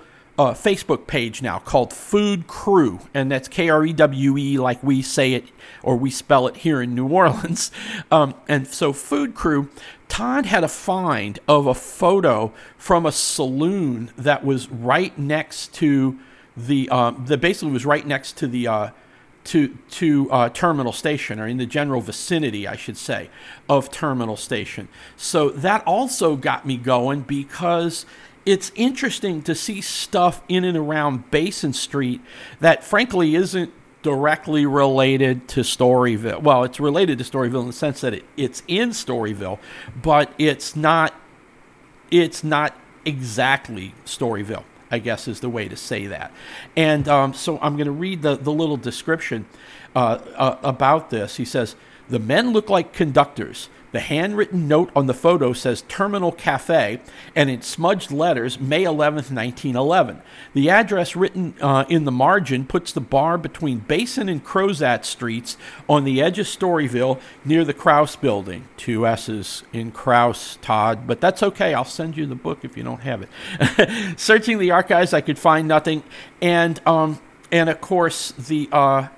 Facebook 0.48 1.06
page 1.06 1.42
now 1.42 1.58
called 1.58 1.92
Food 1.92 2.46
Crew, 2.46 3.00
and 3.14 3.30
that's 3.30 3.48
K 3.48 3.68
R 3.68 3.84
E 3.84 3.92
W 3.92 4.38
E, 4.38 4.58
like 4.58 4.82
we 4.82 5.02
say 5.02 5.34
it 5.34 5.44
or 5.82 5.96
we 5.96 6.10
spell 6.10 6.46
it 6.46 6.58
here 6.58 6.82
in 6.82 6.94
New 6.94 7.08
Orleans. 7.08 7.70
Um, 8.12 8.34
and 8.48 8.66
so, 8.66 8.92
Food 8.92 9.34
Crew, 9.34 9.68
Todd 10.08 10.46
had 10.46 10.64
a 10.64 10.68
find 10.68 11.38
of 11.46 11.66
a 11.66 11.74
photo 11.74 12.52
from 12.76 13.06
a 13.06 13.12
saloon 13.12 14.10
that 14.16 14.44
was 14.44 14.68
right 14.68 15.16
next 15.16 15.72
to 15.74 16.18
the, 16.56 16.88
um, 16.88 17.24
that 17.28 17.40
basically 17.40 17.72
was 17.72 17.86
right 17.86 18.04
next 18.04 18.36
to 18.38 18.48
the, 18.48 18.66
uh, 18.66 18.90
to 19.44 19.78
to 19.90 20.30
uh, 20.30 20.48
Terminal 20.48 20.92
Station, 20.92 21.38
or 21.38 21.46
in 21.46 21.56
the 21.58 21.66
general 21.66 22.00
vicinity, 22.00 22.66
I 22.66 22.76
should 22.76 22.96
say, 22.96 23.30
of 23.68 23.90
Terminal 23.90 24.36
Station. 24.36 24.88
So 25.16 25.50
that 25.50 25.86
also 25.86 26.36
got 26.36 26.66
me 26.66 26.76
going 26.76 27.22
because 27.22 28.06
it's 28.46 28.72
interesting 28.74 29.42
to 29.42 29.54
see 29.54 29.80
stuff 29.80 30.42
in 30.48 30.64
and 30.64 30.76
around 30.76 31.30
Basin 31.30 31.72
Street 31.72 32.20
that, 32.60 32.82
frankly, 32.82 33.34
isn't 33.34 33.72
directly 34.02 34.64
related 34.64 35.46
to 35.48 35.60
Storyville. 35.60 36.42
Well, 36.42 36.64
it's 36.64 36.80
related 36.80 37.18
to 37.18 37.24
Storyville 37.24 37.60
in 37.60 37.66
the 37.66 37.72
sense 37.72 38.00
that 38.00 38.14
it, 38.14 38.24
it's 38.36 38.62
in 38.66 38.90
Storyville, 38.90 39.58
but 40.00 40.32
it's 40.38 40.74
not. 40.74 41.14
It's 42.10 42.42
not 42.42 42.74
exactly 43.04 43.94
Storyville. 44.04 44.64
I 44.90 44.98
guess 44.98 45.28
is 45.28 45.40
the 45.40 45.48
way 45.48 45.68
to 45.68 45.76
say 45.76 46.08
that. 46.08 46.32
And 46.76 47.06
um, 47.08 47.32
so 47.32 47.58
I'm 47.62 47.76
going 47.76 47.86
to 47.86 47.92
read 47.92 48.22
the, 48.22 48.36
the 48.36 48.50
little 48.50 48.76
description 48.76 49.46
uh, 49.94 50.18
uh, 50.34 50.58
about 50.64 51.10
this. 51.10 51.36
He 51.36 51.44
says, 51.44 51.76
The 52.10 52.18
men 52.18 52.52
look 52.52 52.68
like 52.68 52.92
conductors. 52.92 53.68
The 53.92 54.00
handwritten 54.00 54.68
note 54.68 54.90
on 54.94 55.06
the 55.06 55.14
photo 55.14 55.52
says 55.52 55.82
Terminal 55.88 56.30
Cafe, 56.30 57.00
and 57.34 57.50
in 57.50 57.62
smudged 57.62 58.12
letters, 58.12 58.60
May 58.60 58.84
11th, 58.84 59.32
1911. 59.32 60.22
The 60.54 60.70
address 60.70 61.16
written 61.16 61.54
uh, 61.60 61.84
in 61.88 62.04
the 62.04 62.12
margin 62.12 62.66
puts 62.66 62.92
the 62.92 63.00
bar 63.00 63.36
between 63.36 63.78
Basin 63.78 64.28
and 64.28 64.44
Crozat 64.44 65.04
Streets 65.04 65.56
on 65.88 66.04
the 66.04 66.22
edge 66.22 66.38
of 66.38 66.46
Storyville 66.46 67.20
near 67.44 67.64
the 67.64 67.74
Krauss 67.74 68.14
building. 68.14 68.68
Two 68.76 69.06
S's 69.06 69.64
in 69.72 69.90
Krauss, 69.90 70.58
Todd, 70.62 71.06
but 71.08 71.20
that's 71.20 71.42
okay. 71.42 71.74
I'll 71.74 71.84
send 71.84 72.16
you 72.16 72.26
the 72.26 72.36
book 72.36 72.64
if 72.64 72.76
you 72.76 72.84
don't 72.84 73.02
have 73.02 73.22
it. 73.22 74.18
Searching 74.20 74.58
the 74.58 74.70
archives, 74.70 75.12
I 75.12 75.20
could 75.20 75.38
find 75.38 75.66
nothing. 75.66 76.04
And, 76.40 76.80
um, 76.86 77.20
and 77.50 77.68
of 77.68 77.80
course, 77.80 78.32
the, 78.32 78.68
uh, 78.70 79.08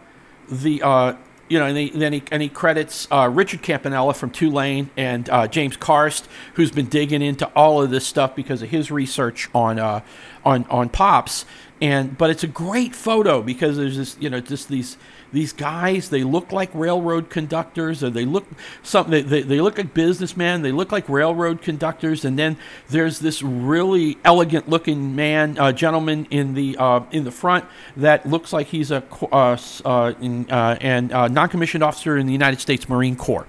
the, 0.49 0.83
uh, 0.83 1.15
you 1.53 1.59
know, 1.59 1.67
and, 1.67 1.77
he, 1.77 1.91
then 1.91 2.15
he, 2.15 2.23
and 2.31 2.41
he 2.41 2.49
credits 2.49 3.07
uh, 3.11 3.29
Richard 3.31 3.61
Campanella 3.61 4.15
from 4.15 4.31
Tulane 4.31 4.89
and 4.97 5.29
uh, 5.29 5.47
James 5.47 5.77
Karst, 5.77 6.25
who's 6.55 6.71
been 6.71 6.87
digging 6.87 7.21
into 7.21 7.45
all 7.49 7.83
of 7.83 7.91
this 7.91 8.07
stuff 8.07 8.35
because 8.35 8.63
of 8.63 8.71
his 8.71 8.91
research 8.91 9.51
on 9.55 9.79
uh, 9.79 10.01
on 10.47 10.65
on 10.71 10.89
pops. 10.89 11.45
And 11.83 12.17
but 12.17 12.31
it's 12.31 12.43
a 12.43 12.47
great 12.47 12.95
photo 12.95 13.43
because 13.43 13.77
there's 13.77 13.99
this, 13.99 14.17
you 14.19 14.31
know, 14.31 14.41
just 14.41 14.69
these 14.71 14.97
these 15.33 15.53
guys. 15.53 16.11
They 16.11 16.25
look 16.25 16.53
like 16.53 16.71
railroad 16.75 17.31
conductors, 17.31 18.03
or 18.03 18.11
they 18.11 18.25
look 18.25 18.47
something. 18.83 19.13
They, 19.13 19.23
they, 19.23 19.43
they 19.43 19.61
look 19.61 19.79
like 19.79 19.95
businessmen. 19.95 20.63
They 20.63 20.73
look 20.73 20.93
like 20.93 21.09
railroad 21.09 21.63
conductors. 21.63 22.25
And 22.25 22.39
then 22.39 22.57
there's 22.89 23.19
this 23.19 23.43
really 23.43 24.19
elegant 24.25 24.69
looking 24.69 25.17
man, 25.17 25.59
uh, 25.59 25.73
gentleman 25.73 26.27
in 26.31 26.55
the 26.55 26.77
uh, 26.79 27.01
in 27.11 27.25
the 27.25 27.31
front 27.31 27.65
that 27.97 28.27
looks 28.27 28.53
like 28.53 28.69
he's 28.69 28.91
a 28.91 29.03
uh, 29.33 29.57
uh, 29.85 30.13
in, 30.21 30.51
uh, 30.51 30.77
and 30.81 31.13
uh, 31.13 31.29
non-commissioned 31.29 31.83
officer 31.83 32.17
in 32.17 32.27
the 32.27 32.33
United 32.33 32.61
States 32.61 32.89
Marine 32.89 33.17
Corps 33.17 33.47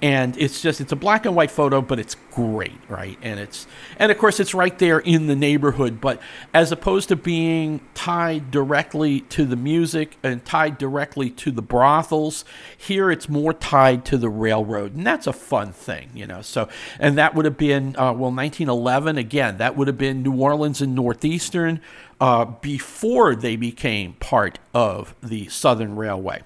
and 0.00 0.36
it's 0.36 0.62
just 0.62 0.80
it's 0.80 0.92
a 0.92 0.96
black 0.96 1.26
and 1.26 1.34
white 1.34 1.50
photo 1.50 1.80
but 1.80 1.98
it's 1.98 2.16
great 2.30 2.78
right? 2.88 3.18
And 3.20 3.40
it's 3.40 3.66
and 3.98 4.12
of 4.12 4.18
course 4.18 4.38
it's 4.38 4.54
right 4.54 4.78
there 4.78 5.00
in 5.00 5.26
the 5.26 5.34
neighborhood. 5.34 6.00
But 6.00 6.20
as 6.54 6.70
opposed 6.70 7.08
to 7.08 7.16
being 7.16 7.80
tied 7.94 8.50
directly 8.50 9.22
to 9.22 9.44
the 9.44 9.56
music 9.56 10.16
and 10.22 10.44
tied 10.44 10.78
directly 10.78 11.30
to 11.30 11.50
the 11.50 11.62
brothels 11.62 12.44
here 12.76 13.10
it's 13.10 13.28
more 13.28 13.52
tied 13.52 14.04
to 14.06 14.16
the 14.16 14.28
railroad. 14.28 14.94
And 14.94 15.06
that's 15.06 15.26
a 15.26 15.32
fun 15.32 15.72
thing 15.72 16.10
you 16.14 16.26
know? 16.26 16.42
So 16.42 16.68
and 16.98 17.18
that 17.18 17.34
would 17.34 17.44
have 17.44 17.58
been 17.58 17.96
uh, 17.96 18.12
well 18.12 18.32
1911 18.32 19.18
again 19.18 19.58
that 19.58 19.76
would 19.76 19.88
have 19.88 19.98
been 19.98 20.22
new 20.22 20.34
orleans 20.34 20.80
and 20.80 20.94
northeastern 20.94 21.80
uh, 22.20 22.44
before 22.44 23.36
they 23.36 23.54
became 23.56 24.12
part 24.14 24.58
of 24.74 25.14
the 25.22 25.48
southern 25.48 25.96
railway 25.96 26.42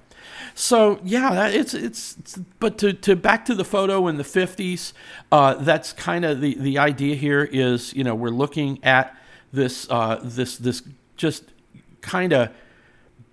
so 0.55 0.99
yeah, 1.03 1.33
that, 1.33 1.53
it's, 1.53 1.73
it's, 1.73 2.17
it's 2.19 2.39
but 2.59 2.77
to, 2.79 2.93
to 2.93 3.15
back 3.15 3.45
to 3.45 3.55
the 3.55 3.65
photo 3.65 4.07
in 4.07 4.17
the 4.17 4.23
fifties, 4.23 4.93
uh, 5.31 5.55
that's 5.55 5.93
kind 5.93 6.25
of 6.25 6.41
the 6.41 6.55
the 6.55 6.77
idea 6.77 7.15
here 7.15 7.43
is 7.43 7.93
you 7.93 8.03
know 8.03 8.15
we're 8.15 8.29
looking 8.29 8.83
at 8.83 9.17
this 9.51 9.87
uh, 9.89 10.19
this 10.23 10.57
this 10.57 10.83
just 11.15 11.45
kind 12.01 12.33
of 12.33 12.49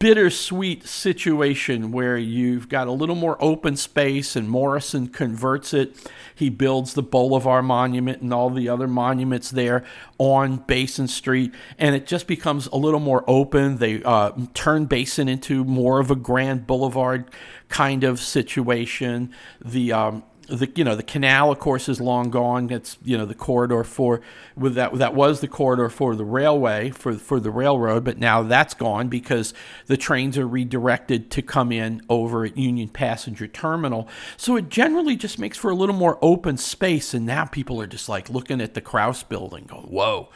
bittersweet 0.01 0.87
situation 0.87 1.93
where 1.93 2.17
you've 2.17 2.71
got 2.71 2.89
a 2.89 2.91
little 2.93 3.15
more 3.15 3.37
open 3.39 3.77
space 3.77 4.35
and 4.35 4.49
Morrison 4.49 5.07
converts 5.07 5.75
it. 5.75 5.95
He 6.35 6.49
builds 6.49 6.95
the 6.95 7.03
Bolivar 7.03 7.63
Monument 7.63 8.23
and 8.23 8.33
all 8.33 8.49
the 8.49 8.67
other 8.67 8.89
monuments 8.89 9.51
there 9.51 9.85
on 10.17 10.57
Basin 10.57 11.07
Street, 11.07 11.55
and 11.79 11.95
it 11.95 12.07
just 12.07 12.27
becomes 12.27 12.67
a 12.69 12.77
little 12.77 12.99
more 12.99 13.23
open. 13.27 13.77
They 13.77 14.03
uh, 14.03 14.33
turn 14.55 14.87
Basin 14.87 15.29
into 15.29 15.65
more 15.65 16.01
of 16.01 16.11
a 16.11 16.17
Grand 16.17 16.67
Boulevard 16.67 17.27
kind 17.69 18.03
of 18.03 18.21
situation. 18.21 19.31
The 19.63 19.93
um, 19.93 20.23
the 20.57 20.71
you 20.75 20.85
know 20.85 20.95
the 20.95 21.03
canal 21.03 21.51
of 21.51 21.59
course 21.59 21.89
is 21.89 22.01
long 22.01 22.31
gone. 22.31 22.71
It's 22.71 22.99
you 23.03 23.17
know 23.17 23.25
the 23.25 23.35
corridor 23.35 23.85
for 23.85 24.21
with 24.57 24.75
that 24.75 24.95
that 24.95 25.15
was 25.15 25.41
the 25.41 25.49
corridor 25.49 25.89
for 25.89 26.15
the 26.17 26.25
railway 26.25 26.91
for 26.91 27.15
for 27.15 27.41
the 27.41 27.51
railroad 27.51 28.05
but 28.05 28.19
now 28.19 28.43
that's 28.43 28.75
gone 28.75 29.09
because 29.09 29.55
the 29.87 29.97
trains 29.97 30.37
are 30.37 30.47
redirected 30.47 31.31
to 31.33 31.43
come 31.43 31.73
in 31.73 32.03
over 32.09 32.45
at 32.45 32.57
Union 32.57 32.89
Passenger 32.89 33.47
Terminal. 33.47 34.09
So 34.37 34.57
it 34.57 34.69
generally 34.69 35.17
just 35.17 35.39
makes 35.39 35.57
for 35.57 35.71
a 35.71 35.75
little 35.75 35.95
more 35.95 36.19
open 36.21 36.57
space 36.57 37.15
and 37.15 37.27
now 37.27 37.45
people 37.45 37.81
are 37.81 37.87
just 37.87 38.09
like 38.09 38.29
looking 38.29 38.61
at 38.61 38.75
the 38.75 38.81
Krauss 38.81 39.23
building 39.23 39.65
going 39.67 39.87
whoa. 39.87 40.29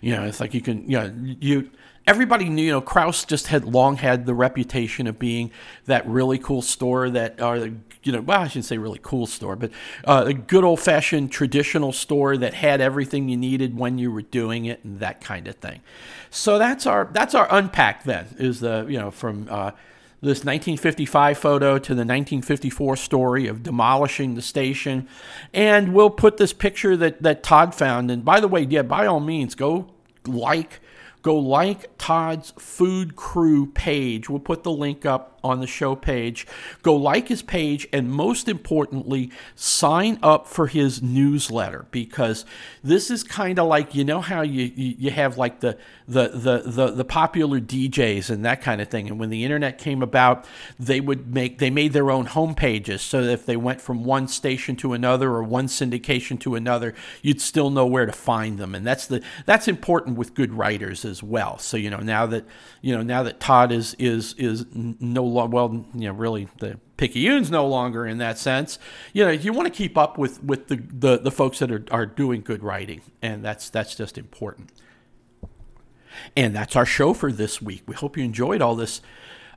You 0.00 0.16
know 0.16 0.24
it's 0.24 0.40
like 0.40 0.54
you 0.54 0.60
can 0.60 0.88
you 0.88 0.98
know 0.98 1.14
you 1.16 1.70
everybody 2.06 2.48
knew, 2.48 2.64
you 2.64 2.72
know, 2.72 2.80
Krauss 2.80 3.24
just 3.24 3.48
had 3.48 3.64
long 3.64 3.96
had 3.96 4.26
the 4.26 4.34
reputation 4.34 5.06
of 5.06 5.18
being 5.18 5.50
that 5.86 6.06
really 6.06 6.38
cool 6.38 6.62
store 6.62 7.10
that, 7.10 7.40
or 7.40 7.70
you 8.02 8.12
know, 8.12 8.20
well, 8.20 8.40
I 8.40 8.48
shouldn't 8.48 8.64
say 8.64 8.78
really 8.78 9.00
cool 9.02 9.26
store, 9.26 9.56
but 9.56 9.70
uh, 10.04 10.24
a 10.28 10.32
good 10.32 10.64
old 10.64 10.80
fashioned 10.80 11.30
traditional 11.30 11.92
store 11.92 12.36
that 12.38 12.54
had 12.54 12.80
everything 12.80 13.28
you 13.28 13.36
needed 13.36 13.76
when 13.76 13.98
you 13.98 14.10
were 14.10 14.22
doing 14.22 14.64
it 14.64 14.82
and 14.84 15.00
that 15.00 15.20
kind 15.20 15.46
of 15.46 15.56
thing. 15.56 15.80
So 16.30 16.58
that's 16.58 16.86
our 16.86 17.08
that's 17.12 17.34
our 17.34 17.46
unpack. 17.50 18.04
Then 18.04 18.26
is 18.38 18.60
the 18.60 18.86
you 18.88 18.98
know 18.98 19.10
from. 19.10 19.48
Uh, 19.50 19.72
this 20.22 20.40
1955 20.40 21.38
photo 21.38 21.78
to 21.78 21.94
the 21.94 22.00
1954 22.00 22.96
story 22.96 23.46
of 23.46 23.62
demolishing 23.62 24.34
the 24.34 24.42
station. 24.42 25.08
And 25.54 25.94
we'll 25.94 26.10
put 26.10 26.36
this 26.36 26.52
picture 26.52 26.94
that, 26.98 27.22
that 27.22 27.42
Todd 27.42 27.74
found. 27.74 28.10
And 28.10 28.22
by 28.22 28.38
the 28.38 28.46
way, 28.46 28.66
yeah, 28.68 28.82
by 28.82 29.06
all 29.06 29.20
means, 29.20 29.54
go 29.54 29.86
like, 30.26 30.80
go 31.22 31.36
like 31.36 31.96
Todd's 31.98 32.52
Food 32.58 33.16
Crew 33.16 33.66
page. 33.66 34.28
We'll 34.28 34.40
put 34.40 34.62
the 34.62 34.72
link 34.72 35.04
up 35.04 35.38
on 35.42 35.60
the 35.60 35.66
show 35.66 35.94
page. 35.94 36.46
Go 36.82 36.94
like 36.94 37.28
his 37.28 37.42
page, 37.42 37.88
and 37.92 38.10
most 38.10 38.48
importantly, 38.48 39.30
sign 39.54 40.18
up 40.22 40.46
for 40.46 40.66
his 40.66 41.02
newsletter 41.02 41.86
because 41.90 42.44
this 42.82 43.10
is 43.10 43.22
kind 43.22 43.58
of 43.58 43.66
like 43.66 43.94
you 43.94 44.04
know 44.04 44.20
how 44.20 44.42
you, 44.42 44.70
you, 44.74 45.10
have 45.10 45.38
like 45.38 45.60
the, 45.60 45.76
the 46.06 46.28
the 46.28 46.62
the 46.66 46.90
the 46.90 47.04
popular 47.04 47.60
DJs 47.60 48.30
and 48.30 48.44
that 48.44 48.60
kind 48.60 48.80
of 48.80 48.88
thing. 48.88 49.08
And 49.08 49.18
when 49.18 49.30
the 49.30 49.44
internet 49.44 49.78
came 49.78 50.02
about, 50.02 50.44
they 50.78 51.00
would 51.00 51.32
make 51.32 51.58
they 51.58 51.70
made 51.70 51.92
their 51.92 52.10
own 52.10 52.26
home 52.26 52.54
pages 52.54 53.02
so 53.02 53.24
that 53.24 53.32
if 53.32 53.46
they 53.46 53.56
went 53.56 53.80
from 53.80 54.04
one 54.04 54.28
station 54.28 54.76
to 54.76 54.92
another 54.92 55.30
or 55.30 55.42
one 55.42 55.66
syndication 55.66 56.38
to 56.40 56.54
another, 56.54 56.94
you'd 57.22 57.40
still 57.40 57.70
know 57.70 57.86
where 57.86 58.06
to 58.06 58.12
find 58.12 58.58
them. 58.58 58.74
And 58.74 58.86
that's 58.86 59.06
the 59.06 59.22
that's 59.46 59.68
important 59.68 60.16
with 60.16 60.34
good 60.34 60.52
writers 60.52 61.04
as 61.10 61.22
well. 61.22 61.58
So 61.58 61.76
you 61.76 61.90
know 61.90 61.98
now 61.98 62.24
that 62.26 62.46
you 62.80 62.96
know 62.96 63.02
now 63.02 63.22
that 63.24 63.40
Todd 63.40 63.72
is 63.72 63.94
is 63.98 64.34
is 64.38 64.64
no 64.72 65.24
longer 65.24 65.54
well 65.54 65.84
you 65.94 66.08
know 66.08 66.14
really 66.14 66.48
the 66.60 66.78
Picayune's 66.96 67.50
no 67.50 67.66
longer 67.66 68.06
in 68.06 68.18
that 68.18 68.38
sense. 68.38 68.78
You 69.12 69.26
know 69.26 69.30
you 69.30 69.52
want 69.52 69.66
to 69.66 69.74
keep 69.76 69.98
up 69.98 70.16
with 70.16 70.42
with 70.42 70.68
the, 70.68 70.76
the 70.76 71.18
the 71.18 71.30
folks 71.30 71.58
that 71.58 71.70
are 71.70 71.84
are 71.90 72.06
doing 72.06 72.40
good 72.40 72.62
writing, 72.62 73.02
and 73.20 73.44
that's 73.44 73.68
that's 73.68 73.94
just 73.94 74.16
important. 74.16 74.72
And 76.36 76.54
that's 76.54 76.76
our 76.76 76.86
show 76.86 77.12
for 77.12 77.30
this 77.30 77.60
week. 77.60 77.82
We 77.86 77.94
hope 77.94 78.16
you 78.16 78.24
enjoyed 78.24 78.62
all 78.62 78.74
this 78.74 79.00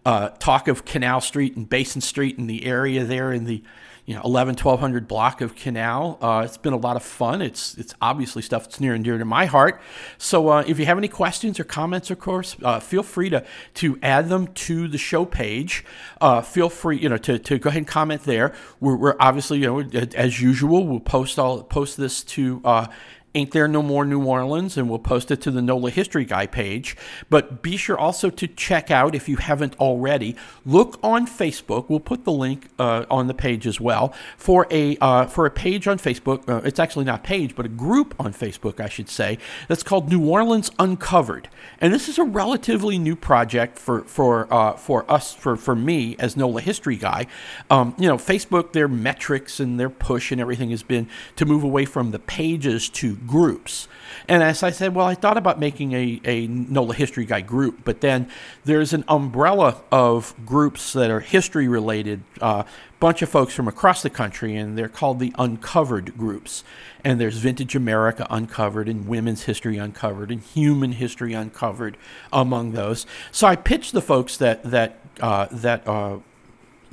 uh, 0.05 0.29
talk 0.39 0.67
of 0.67 0.85
Canal 0.85 1.21
Street 1.21 1.55
and 1.55 1.67
Basin 1.67 2.01
Street 2.01 2.37
and 2.37 2.49
the 2.49 2.65
area 2.65 3.03
there 3.03 3.31
in 3.31 3.45
the 3.45 3.63
you 4.05 4.13
know 4.13 4.21
11 4.23 4.55
1200 4.55 5.07
block 5.07 5.41
of 5.41 5.55
canal. 5.55 6.17
Uh, 6.21 6.43
it's 6.45 6.57
been 6.57 6.73
a 6.73 6.77
lot 6.77 6.95
of 6.95 7.03
fun. 7.03 7.41
It's 7.41 7.77
it's 7.77 7.93
obviously 8.01 8.41
stuff 8.41 8.63
that's 8.65 8.79
near 8.79 8.93
and 8.93 9.03
dear 9.03 9.17
to 9.17 9.25
my 9.25 9.45
heart. 9.45 9.81
So 10.17 10.49
uh, 10.49 10.63
if 10.67 10.79
you 10.79 10.85
have 10.85 10.97
any 10.97 11.07
questions 11.07 11.59
or 11.59 11.63
comments 11.63 12.11
of 12.11 12.19
course 12.19 12.55
uh, 12.63 12.79
feel 12.79 13.03
free 13.03 13.29
to 13.29 13.45
to 13.75 13.99
add 14.01 14.29
them 14.29 14.47
to 14.47 14.87
the 14.87 14.97
show 14.97 15.25
page. 15.25 15.85
Uh, 16.19 16.41
feel 16.41 16.69
free 16.69 16.97
you 16.97 17.09
know 17.09 17.17
to, 17.17 17.39
to 17.39 17.57
go 17.57 17.69
ahead 17.69 17.79
and 17.79 17.87
comment 17.87 18.23
there. 18.23 18.53
We're, 18.79 18.97
we're 18.97 19.15
obviously 19.19 19.59
you 19.59 19.67
know 19.67 20.07
as 20.15 20.41
usual 20.41 20.85
we'll 20.85 20.99
post 20.99 21.39
all 21.39 21.63
post 21.63 21.97
this 21.97 22.23
to 22.23 22.61
uh, 22.65 22.87
Ain't 23.35 23.51
There 23.51 23.67
No 23.67 23.81
More 23.81 24.05
New 24.05 24.23
Orleans, 24.23 24.77
and 24.77 24.87
we'll 24.87 24.99
post 24.99 25.31
it 25.31 25.41
to 25.41 25.49
the 25.49 25.61
NOLA 25.61 25.89
History 25.89 26.23
Guy 26.23 26.45
page. 26.45 26.95
But 27.31 27.63
be 27.63 27.77
sure 27.77 27.97
also 27.97 28.29
to 28.29 28.47
check 28.47 28.91
out, 28.91 29.15
if 29.15 29.27
you 29.27 29.37
haven't 29.37 29.75
already, 29.79 30.35
look 30.65 30.99
on 31.01 31.25
Facebook. 31.25 31.89
We'll 31.89 31.99
put 31.99 32.25
the 32.25 32.31
link 32.31 32.69
uh, 32.77 33.05
on 33.09 33.25
the 33.25 33.33
page 33.33 33.65
as 33.65 33.81
well 33.81 34.13
for 34.37 34.67
a 34.69 34.97
uh, 34.97 35.25
for 35.25 35.47
a 35.47 35.51
page 35.51 35.87
on 35.87 35.97
Facebook. 35.97 36.47
Uh, 36.47 36.61
it's 36.63 36.79
actually 36.79 37.05
not 37.05 37.23
page, 37.23 37.55
but 37.55 37.65
a 37.65 37.69
group 37.69 38.13
on 38.19 38.33
Facebook, 38.33 38.79
I 38.79 38.87
should 38.87 39.09
say, 39.09 39.39
that's 39.67 39.83
called 39.83 40.09
New 40.09 40.29
Orleans 40.29 40.69
Uncovered. 40.77 41.49
And 41.81 41.91
this 41.91 42.07
is 42.07 42.19
a 42.19 42.23
relatively 42.23 42.99
new 42.99 43.15
project 43.15 43.79
for 43.79 44.03
for 44.03 44.51
uh, 44.53 44.73
for 44.73 45.09
us 45.11 45.33
for 45.33 45.55
for 45.55 45.75
me 45.75 46.15
as 46.19 46.37
NOLA 46.37 46.61
History 46.61 46.97
Guy. 46.97 47.25
Um, 47.71 47.95
you 47.97 48.07
know, 48.07 48.17
Facebook, 48.17 48.73
their 48.73 48.87
metrics 48.87 49.59
and 49.59 49.79
their 49.79 49.89
push 49.89 50.31
and 50.31 50.39
everything 50.39 50.69
has 50.69 50.83
been 50.83 51.09
to 51.35 51.45
move 51.45 51.63
away 51.63 51.85
from 51.85 52.11
the 52.11 52.19
pages 52.19 52.89
to 52.89 53.15
groups. 53.25 53.87
And 54.27 54.41
as 54.43 54.63
I 54.63 54.69
said, 54.69 54.95
well, 54.95 55.05
I 55.05 55.15
thought 55.15 55.37
about 55.37 55.59
making 55.59 55.93
a, 55.93 56.21
a 56.23 56.47
NOLA 56.47 56.95
History 56.95 57.25
Guy 57.25 57.41
group, 57.41 57.79
but 57.83 58.01
then 58.01 58.29
there's 58.63 58.93
an 58.93 59.03
umbrella 59.07 59.81
of 59.91 60.33
groups 60.45 60.93
that 60.93 61.11
are 61.11 61.19
history 61.19 61.67
related, 61.67 62.23
uh, 62.41 62.63
bunch 62.99 63.21
of 63.21 63.29
folks 63.29 63.53
from 63.53 63.67
across 63.67 64.01
the 64.01 64.09
country, 64.09 64.55
and 64.55 64.77
they're 64.77 64.87
called 64.87 65.19
the 65.19 65.33
Uncovered 65.37 66.17
groups. 66.17 66.63
And 67.03 67.19
there's 67.19 67.37
Vintage 67.37 67.75
America 67.75 68.25
Uncovered, 68.29 68.87
and 68.87 69.07
Women's 69.07 69.43
History 69.43 69.77
Uncovered, 69.77 70.31
and 70.31 70.41
Human 70.41 70.93
History 70.93 71.33
Uncovered 71.33 71.97
among 72.31 72.71
those. 72.71 73.05
So 73.31 73.45
I 73.47 73.55
pitched 73.55 73.91
the 73.91 74.01
folks 74.01 74.37
that 74.37 74.63
that 74.63 74.99
uh, 75.19 75.47
that 75.51 75.87
uh, 75.87 76.19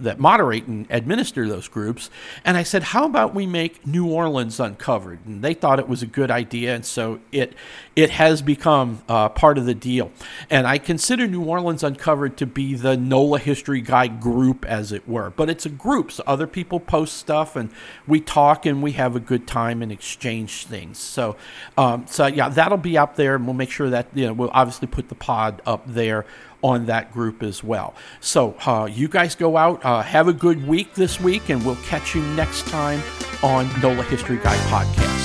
that 0.01 0.19
moderate 0.19 0.67
and 0.67 0.87
administer 0.91 1.49
those 1.49 1.69
groups. 1.69 2.11
And 2.45 2.57
I 2.57 2.63
said, 2.63 2.83
how 2.83 3.05
about 3.07 3.35
we 3.35 3.47
make 3.47 3.87
New 3.87 4.07
Orleans 4.07 4.59
uncovered? 4.59 5.21
And 5.27 5.43
they 5.43 5.55
thought 5.55 5.79
it 5.79 5.89
was 5.89 6.03
a 6.03 6.07
good 6.07 6.31
idea, 6.31 6.75
and 6.75 6.85
so 6.85 7.21
it 7.33 7.55
it 7.97 8.11
has 8.11 8.41
become 8.41 9.03
uh, 9.09 9.29
part 9.29 9.59
of 9.59 9.67
the 9.67 9.75
deal. 9.75 10.11
And 10.49 10.67
I 10.67 10.79
consider 10.79 11.27
New 11.27 11.45
Orleans 11.45 11.83
uncovered 11.83 12.37
to 12.39 12.47
be 12.47 12.75
the 12.75 12.97
NOLA 12.97 13.41
History 13.41 13.81
Guy 13.81 14.07
group, 14.07 14.65
as 14.65 14.93
it 14.93 15.09
were. 15.09 15.31
But 15.31 15.51
it's 15.51 15.67
a 15.67 15.71
group, 15.71 16.13
so 16.13 16.23
other 16.27 16.47
people 16.47 16.81
post 16.81 17.17
stuff, 17.17 17.57
and 17.57 17.71
we 18.07 18.21
talk 18.21 18.67
and 18.67 18.83
we 18.83 18.93
have 18.93 19.17
a 19.17 19.21
good 19.21 19.47
time 19.47 19.83
and 19.83 19.93
exchange 19.93 20.67
things. 20.67 20.99
So, 20.99 21.37
um, 21.77 22.07
so 22.09 22.27
yeah, 22.27 22.49
that'll 22.49 22.79
be 22.79 22.97
up 22.97 23.17
there, 23.17 23.35
and 23.35 23.45
we'll 23.45 23.55
make 23.55 23.71
sure 23.71 23.91
that 23.91 24.07
you 24.15 24.27
know 24.27 24.33
we'll 24.33 24.51
obviously 24.53 24.89
put 24.89 25.09
the 25.09 25.15
pod 25.15 25.61
up 25.67 25.83
there 25.87 26.25
on 26.63 26.87
that 26.87 27.13
group 27.13 27.43
as 27.43 27.63
well. 27.65 27.95
So, 28.21 28.55
uh, 28.67 28.87
you 28.91 29.09
guys 29.09 29.35
go 29.35 29.57
out, 29.57 29.85
uh, 29.85 30.03
have 30.03 30.29
a 30.29 30.33
good 30.33 30.67
week 30.67 30.95
this 30.95 31.21
week, 31.21 31.49
and 31.49 31.65
we'll 31.65 31.77
catch 31.77 32.15
you 32.15 32.23
next 32.35 32.67
time 32.67 33.03
on 33.43 33.69
NOLA 33.81 34.03
History 34.05 34.39
Guy 34.39 34.57
Podcast. 34.69 35.20